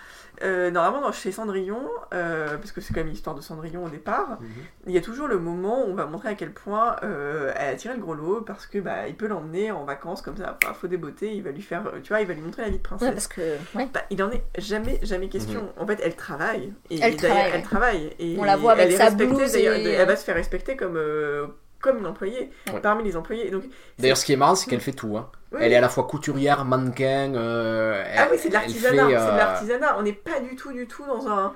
[0.43, 1.81] euh, normalement, dans, chez Cendrillon,
[2.13, 4.39] euh, parce que c'est quand même l'histoire de Cendrillon au départ,
[4.87, 7.73] il y a toujours le moment où on va montrer à quel point euh, elle
[7.73, 10.57] a tiré le gros lot parce que bah, il peut l'emmener en vacances comme ça,
[10.63, 12.69] enfin, faut des beautés, il va lui faire, tu vois, il va lui montrer la
[12.69, 13.07] vie de princesse.
[13.09, 13.41] Ouais, parce que
[13.75, 13.87] ouais.
[13.93, 15.69] Bah, il en est jamais, jamais question.
[15.77, 16.73] En fait, elle travaille.
[16.89, 17.61] Et Elle travaille, elle ouais.
[17.61, 18.09] travaille.
[18.17, 20.75] Et On la voit avec elle est sa blouse et- Elle va se faire respecter
[20.75, 21.47] comme, euh,
[21.81, 22.79] comme une employée, Ouais.
[22.81, 23.49] parmi les employés.
[23.49, 23.63] Donc,
[23.99, 25.17] D'ailleurs, ce qui est marrant, c'est qu'elle fait tout.
[25.17, 25.29] Hein.
[25.51, 27.33] oui, Elle est à la fois couturière, mannequin.
[27.35, 29.07] euh, Ah oui, c'est de l'artisanat.
[29.07, 29.95] fait, C'est de euh, l'artisanat.
[29.97, 31.53] On n'est pas du tout, du tout dans un.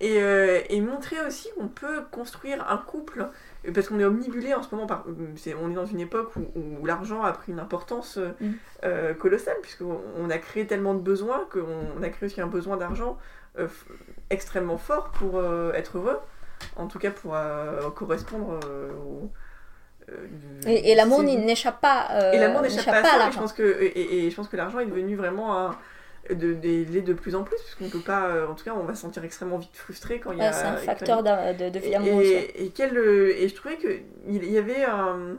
[0.00, 3.26] Et, euh, et montrer aussi qu'on peut construire un couple.
[3.74, 4.86] Parce qu'on est omnibulé en ce moment.
[4.86, 5.04] Par...
[5.36, 6.42] c'est- On est dans une époque où,
[6.80, 8.50] où l'argent a pris une importance euh, Mm.
[8.84, 11.64] euh, colossale, puisqu'on on a créé tellement de besoins qu'on
[11.98, 13.18] on a créé aussi un besoin d'argent
[13.58, 13.70] euh, f-
[14.30, 16.18] extrêmement fort pour euh, être heureux.
[16.76, 19.30] En tout cas, pour euh, correspondre euh, au.
[20.10, 20.26] euh,
[20.66, 23.40] Et, et l'amour n'échappe pas, et l'amour n'échappe pas à ça, mais je l'argent.
[23.40, 25.76] pense que, et, et je pense que l'argent est devenu vraiment un,
[26.30, 28.94] de, l'est de plus en plus, puisqu'on peut pas, euh, en tout cas, on va
[28.94, 30.46] se sentir extrêmement vite frustré quand il y a.
[30.46, 31.78] Ouais, c'est un facteur de, de
[32.22, 35.36] et, et, quel, euh, et je trouvais qu'il il y avait un,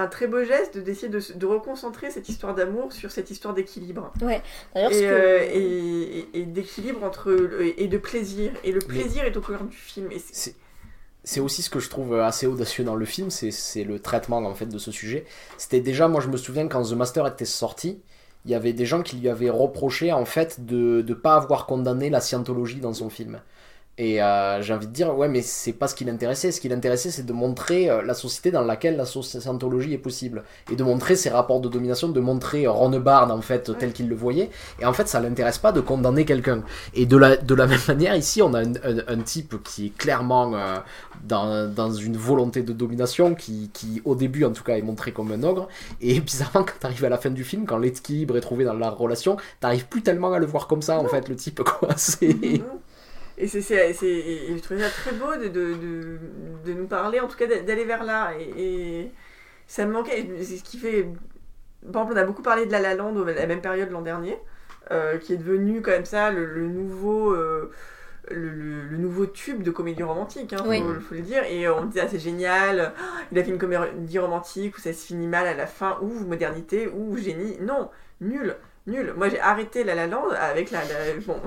[0.00, 3.54] un très beau geste de- d'essayer de, de reconcentrer cette histoire d'amour sur cette histoire
[3.54, 4.12] d'équilibre.
[4.20, 4.42] D'ailleurs,
[4.74, 8.52] ce Et, que- euh, et, et- et d'équilibre entre le- et de plaisir.
[8.64, 10.10] Et le plaisir est au cœur du film.
[10.12, 10.54] Et c'est- C'est-
[11.24, 14.38] c'est aussi ce que je trouve assez audacieux dans le film, c'est- c'est le traitement
[14.38, 15.24] en fait de ce sujet.
[15.58, 18.00] C'était déjà, moi je me souviens quand The Master était sorti,
[18.44, 21.66] il y avait des gens qui lui avaient reproché en fait de ne pas avoir
[21.66, 23.40] condamné la scientologie dans son film.
[24.00, 26.52] Et euh, j'ai envie de dire, ouais, mais c'est pas ce qui l'intéressait.
[26.52, 30.44] Ce qui l'intéressait, c'est de montrer euh, la société dans laquelle la scientologie est possible.
[30.70, 34.08] Et de montrer ses rapports de domination, de montrer Ron Bard, en fait, tel qu'il
[34.08, 34.50] le voyait.
[34.80, 36.62] Et en fait, ça l'intéresse pas de condamner quelqu'un.
[36.94, 39.86] Et de la, de la même manière, ici, on a un, un- un type qui
[39.86, 40.76] est clairement euh,
[41.24, 45.12] dans, dans une volonté de domination, qui, qui, au début, en tout cas, est montré
[45.12, 45.66] comme un ogre.
[46.00, 48.90] Et bizarrement, quand t'arrives à la fin du film, quand l'équilibre est trouvé dans la
[48.90, 51.88] relation, t'arrives plus tellement à le voir comme ça, en fait, le type, quoi.
[51.96, 52.36] C'est...
[53.38, 56.18] Et c'est, c'est, c'est- et je trouvais ça très beau de, de, de,
[56.66, 58.32] de nous parler, en tout cas d'a- d'aller vers là.
[58.38, 59.12] Et, et,
[59.66, 60.28] ça me manquait.
[60.42, 61.06] C'est ce qui fait.
[61.92, 64.02] Par exemple, on a beaucoup parlé de La La Land à la même période l'an
[64.02, 64.36] dernier,
[64.90, 67.32] euh, qui est devenu comme ça le, le nouveau.
[67.32, 67.70] euh,
[68.30, 70.82] le, le- le nouveau tube de comédie romantique, hein, faut, Oui.
[71.08, 71.44] faut le dire.
[71.44, 72.92] Et on disait, ah, c'est génial,
[73.32, 76.08] il a fait une comédie romantique où ça se finit mal à la fin, ou
[76.26, 77.56] modernité, ou génie.
[77.62, 77.88] Non,
[78.20, 78.56] nul,
[78.88, 79.12] nul.
[79.16, 80.80] Moi j'ai arrêté La La Land avec la.
[80.80, 81.40] la- bon.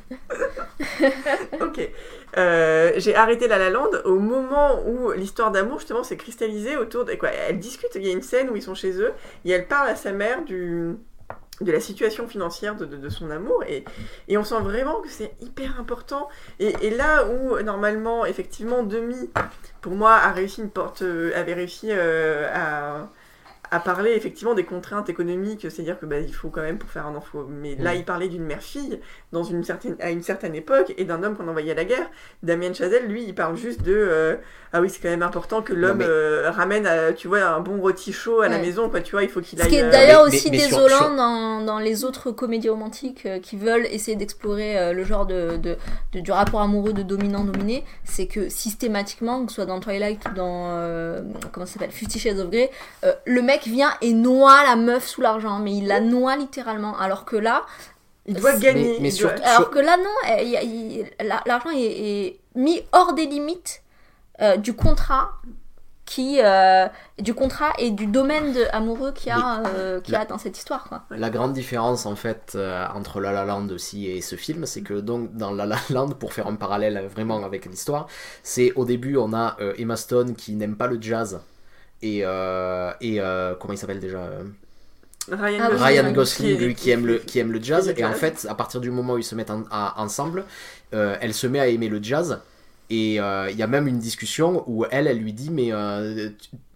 [1.60, 1.90] ok.
[2.36, 7.04] Euh, j'ai arrêté La La Land au moment où l'histoire d'amour justement s'est cristallisée autour
[7.04, 9.12] de quoi Elle discute, il y a une scène où ils sont chez eux
[9.44, 10.94] et elle parle à sa mère du
[11.60, 13.84] de la situation financière de, de- de son amour et,
[14.26, 16.28] et on sent vraiment que c'est hyper important
[16.58, 19.30] et, et là où normalement effectivement Demi
[19.80, 23.08] pour moi a réussi une porte euh, avait réussi euh, à
[23.74, 27.06] à parler effectivement des contraintes économiques, c'est-à-dire que bah, il faut quand même pour faire
[27.06, 27.44] un enfant.
[27.48, 27.96] Mais là, Mm.
[27.98, 29.00] il parlait d'une mère-fille
[29.32, 32.08] dans une certaine à une certaine époque et d'un homme qu'on envoyait à la guerre.
[32.42, 34.36] Damien Chazelle, lui, il parle juste de euh,
[34.72, 37.60] ah oui, c'est quand même important que l'homme mais- euh, ramène, euh, tu vois, un
[37.60, 39.00] bon rôti chaud à la maison, quoi.
[39.00, 39.70] Tu vois, il faut qu'il Ce aille.
[39.70, 43.24] qui est euh, d'ailleurs mais- aussi mais désolant sur- Dans, dans les autres comédies romantiques
[43.26, 45.76] euh, qui veulent essayer d'explorer euh, le genre de, de-
[46.12, 50.34] de- du rapport amoureux de dominant-dominé, c'est que systématiquement, que ce soit dans Twilight ou
[50.34, 51.22] dans euh,
[51.52, 52.70] comment ça s'appelle Fifty Shades of Grey,
[53.04, 56.96] euh, le mec vient et noie la meuf sous l'argent, mais il la noie littéralement.
[56.98, 57.62] Alors que là,
[58.26, 58.94] il doit gagner.
[58.94, 63.12] Mais- mais il doit- surtout- alors que là non, la- l'argent est, est mis hors
[63.14, 63.82] des limites
[64.40, 65.32] euh, du contrat
[66.06, 66.86] qui euh,
[67.18, 70.36] du contrat et du domaine de- amoureux qu'il y a, euh, qu'il y a dans
[70.36, 71.02] cette histoire quoi.
[71.10, 74.82] La grande différence en fait euh, entre La La Land aussi et ce film, c'est
[74.82, 78.06] que donc dans La La Land, pour faire un parallèle vraiment avec l'histoire,
[78.42, 81.40] c'est au début on a euh, Emma Stone qui n'aime pas le jazz
[82.04, 84.42] et, euh, et euh, comment il s'appelle déjà euh,
[85.30, 87.88] Ryan Ah Ryan Gosling lui qui aime le qui aime le jazz.
[87.96, 90.44] et en fait à partir du moment où ils se mettent en- à- ensemble,
[90.92, 92.40] euh, elle se met à aimer le jazz.
[92.90, 96.28] Et euh, il y a même une discussion où elle elle lui dit mais euh,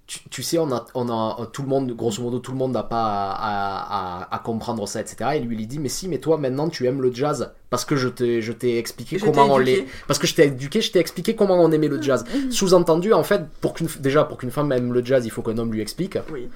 [0.08, 2.82] tu- sais, on a, on a tout le monde, grosso modo, tout le monde n'a
[2.82, 5.16] pas à, à- à- à comprendre ça, etc.
[5.34, 7.94] Et lui, il dit, mais si, mais toi, maintenant, tu aimes le jazz parce que
[7.94, 10.90] je t'ai, je t'ai expliqué Je comment on l'est, parce que je t'ai éduqué, je
[10.90, 12.24] t'ai expliqué comment on aimait le jazz.
[12.50, 15.58] Sous-entendu, en fait, pour qu'une, déjà pour qu'une femme aime le jazz, il faut qu'un
[15.58, 16.16] homme lui explique.
[16.32, 16.48] Oui.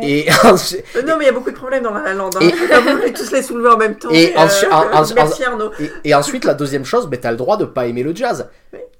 [0.00, 2.30] Et ensuite- Euh, non, mais il y a beaucoup de problèmes dans La La Land.
[2.36, 2.40] Hein.
[2.40, 2.80] Et- pas
[3.14, 4.08] tous les soulever en même temps.
[4.10, 5.70] Et Euh, ensuite- en- en- merci Arnaud.
[5.80, 8.48] Et, et ensuite, la deuxième chose, ben, t'as le droit de pas aimer le jazz.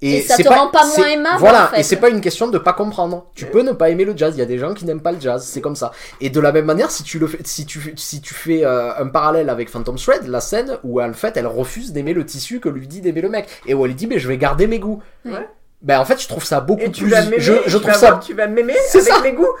[0.01, 1.79] Et ça c'est te rend pas moins aimable, Voilà, en fait.
[1.79, 3.27] et c'est pas une question de pas comprendre.
[3.35, 4.35] Tu peux ne pas aimer le jazz.
[4.35, 5.91] Il y a des gens qui n'aiment pas le jazz, c'est comme ça.
[6.19, 8.93] Et de la même manière, si tu le fais, si tu, si tu fais euh,
[8.97, 12.59] un parallèle avec Phantom Thread, la scène où en fait elle refuse d'aimer le tissu
[12.59, 14.79] que lui dit d'aimer le mec, et où elle dit mais je vais garder mes
[14.79, 15.01] goûts.
[15.25, 15.47] Ouais.
[15.83, 17.11] Ben en fait, je trouve ça beaucoup Et tu plus.
[17.11, 18.09] vas m'aimer, je, je tu trouve vas ça.
[18.11, 19.21] voir, tu vas m'aimer C'est avec ça.
[19.21, 19.53] mes goûts.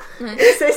[0.57, 0.71] C'est,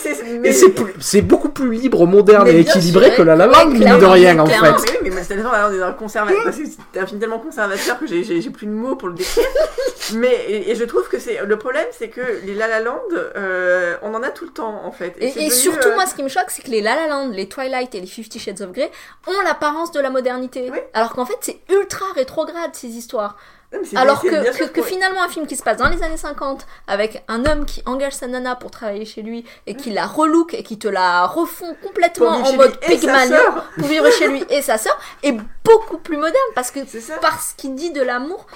[0.98, 4.04] c'est, beaucoup plus libre, moderne et équilibré sûr, que la la ouais, Land, mine de
[4.04, 4.60] rien en fait.
[4.60, 7.20] Mais oui, mais c'est tellement on est dans le conservateur parce que c'est un film
[7.20, 9.44] tellement conservateur que j'ai, plus de mots pour le décrire.
[10.14, 12.98] mais et, et je trouve que c'est le problème, c'est que les La La Land,
[13.36, 15.14] euh, on en a tout le temps en fait.
[15.20, 17.48] Et, surtout, euh, moi, ce qui me choque, c'est que les La La Land, les
[17.48, 18.90] Twilight et les Fifty Shades of Grey
[19.28, 20.70] ont l'apparence de la modernité.
[20.72, 20.78] Oui.
[20.92, 23.36] Alors qu'en fait, c'est ultra rétrograde, ces histoires.
[23.76, 27.44] Non, Alors que, finalement, un film qui se passe dans les années 50, avec un
[27.44, 30.78] homme qui engage sa nana pour travailler chez lui, et qui la relook, et qui
[30.78, 33.36] te la refond complètement en mode Pygmalion,
[33.78, 36.80] pour vivre chez lui et sa sœur, est beaucoup plus moderne, parce que
[37.20, 38.46] parce qu'il dit de l'amour,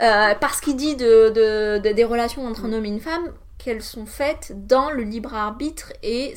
[0.00, 3.32] euh, parce qu'il dit de, de- de- des relations entre un homme et une femme,
[3.58, 6.34] qu'elles sont faites dans le libre arbitre et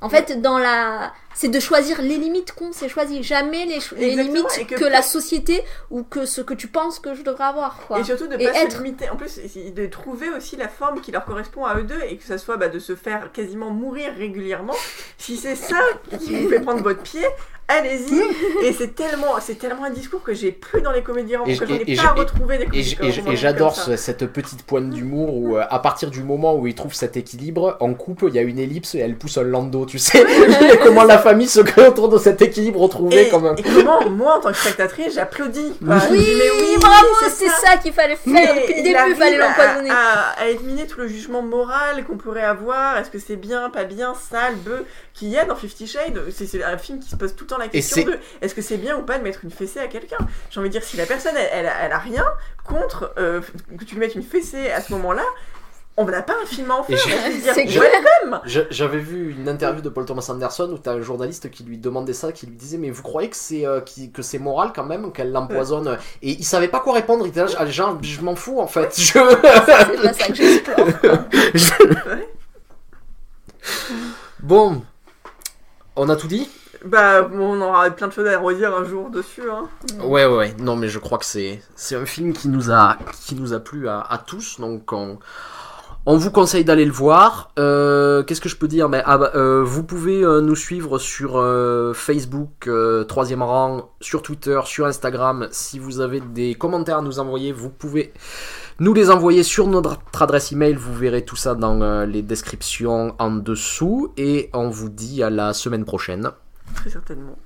[0.00, 4.66] en fait dans la c'est de choisir les limites qu'on s'est choisi jamais les, limites
[4.68, 8.00] que, que- la société ou que ce que tu penses que je devrais avoir quoi.
[8.00, 8.72] Et surtout de Et pas être.
[8.72, 9.08] se limiter.
[9.08, 9.38] En plus,
[9.72, 12.56] de trouver aussi la forme qui leur correspond à eux deux et que ça soit
[12.56, 14.74] bah, de se faire quasiment mourir régulièrement.
[15.16, 15.78] Si c'est ça
[16.18, 17.22] qui vous fait prendre votre pied,
[17.68, 18.18] allez-y.
[18.66, 21.60] et c'est tellement, c'est tellement un discours que j'ai plus dans les comédies romantiques.
[21.60, 25.34] que je- j'en ai et- pas retrouvé des Et et j'adore cette petite pointe d'humour
[25.36, 28.38] où, euh, à partir du moment où ils trouvent cet équilibre, en couple, il y
[28.38, 30.24] a une ellipse et elle pousse un landau, tu sais.
[30.82, 33.54] Comment la famille se crée autour de cet équilibre retrouvé Et, comme un.
[33.56, 35.74] et comment, moi, en tant que spectatrice, j'applaudis.
[35.80, 37.56] Je Oui, dis, mais oui, bravo, c'est c'est ça.
[37.72, 39.90] ça, qu'il fallait faire depuis le il début, il fallait à- l'empoisonner.
[39.90, 42.96] À, à éliminer tout le jugement moral qu'on pourrait avoir.
[42.98, 44.82] Est-ce que c'est bien, pas bien, sale, bœuf
[45.14, 46.20] qu'il y a dans Fifty Shades?
[46.30, 48.62] C'est c'est un film qui se pose tout le temps la question de est-ce que
[48.62, 50.18] c'est bien ou pas de mettre une fessée à quelqu'un?
[50.50, 52.24] J'ai envie de dire, si la personne elle, elle, a- elle a rien
[52.64, 53.40] contre euh,
[53.78, 55.22] que tu lui mettes une fessée à ce moment-là,
[55.98, 56.96] on n'a pas un film à en faire.
[58.70, 62.12] J'avais vu une interview de Paul Thomas Anderson où t'as un journaliste qui lui demandait
[62.12, 63.80] ça, qui lui disait mais vous croyez que c'est euh,
[64.14, 67.26] que c'est moral quand même qu'elle l'empoisonne Et il savait pas quoi répondre.
[67.26, 68.94] Il était là, genre je m'en fous en fait.
[68.96, 69.12] Je...
[69.12, 70.86] C'est pas ça que j'explore.
[74.40, 74.82] bon,
[75.96, 76.48] on a tout dit?
[76.84, 79.50] Bah, on aura plein de choses à redire un jour dessus.
[79.50, 79.68] Hein.
[80.00, 80.54] Ouais, ouais, ouais.
[80.60, 83.58] Non, mais je crois que c'est c'est un film qui nous a qui nous a
[83.58, 84.60] plu à, à tous.
[84.60, 85.18] Donc on,
[86.10, 87.52] On vous conseille d'aller le voir.
[87.58, 88.88] Euh, Qu'est-ce que je peux dire?
[88.88, 93.90] Mais ah bah, euh, vous pouvez euh, nous suivre sur euh, Facebook, euh, troisième rang,
[94.00, 95.48] sur Twitter, sur Instagram.
[95.50, 98.14] Si vous avez des commentaires à nous envoyer, vous pouvez
[98.78, 100.76] nous les envoyer sur notre adresse email.
[100.76, 104.14] Vous verrez tout ça dans euh, les descriptions en dessous.
[104.16, 106.30] Et on vous dit à la semaine prochaine.
[106.74, 107.36] Très certainement.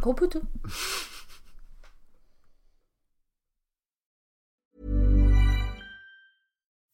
[0.00, 0.40] Gros poutou.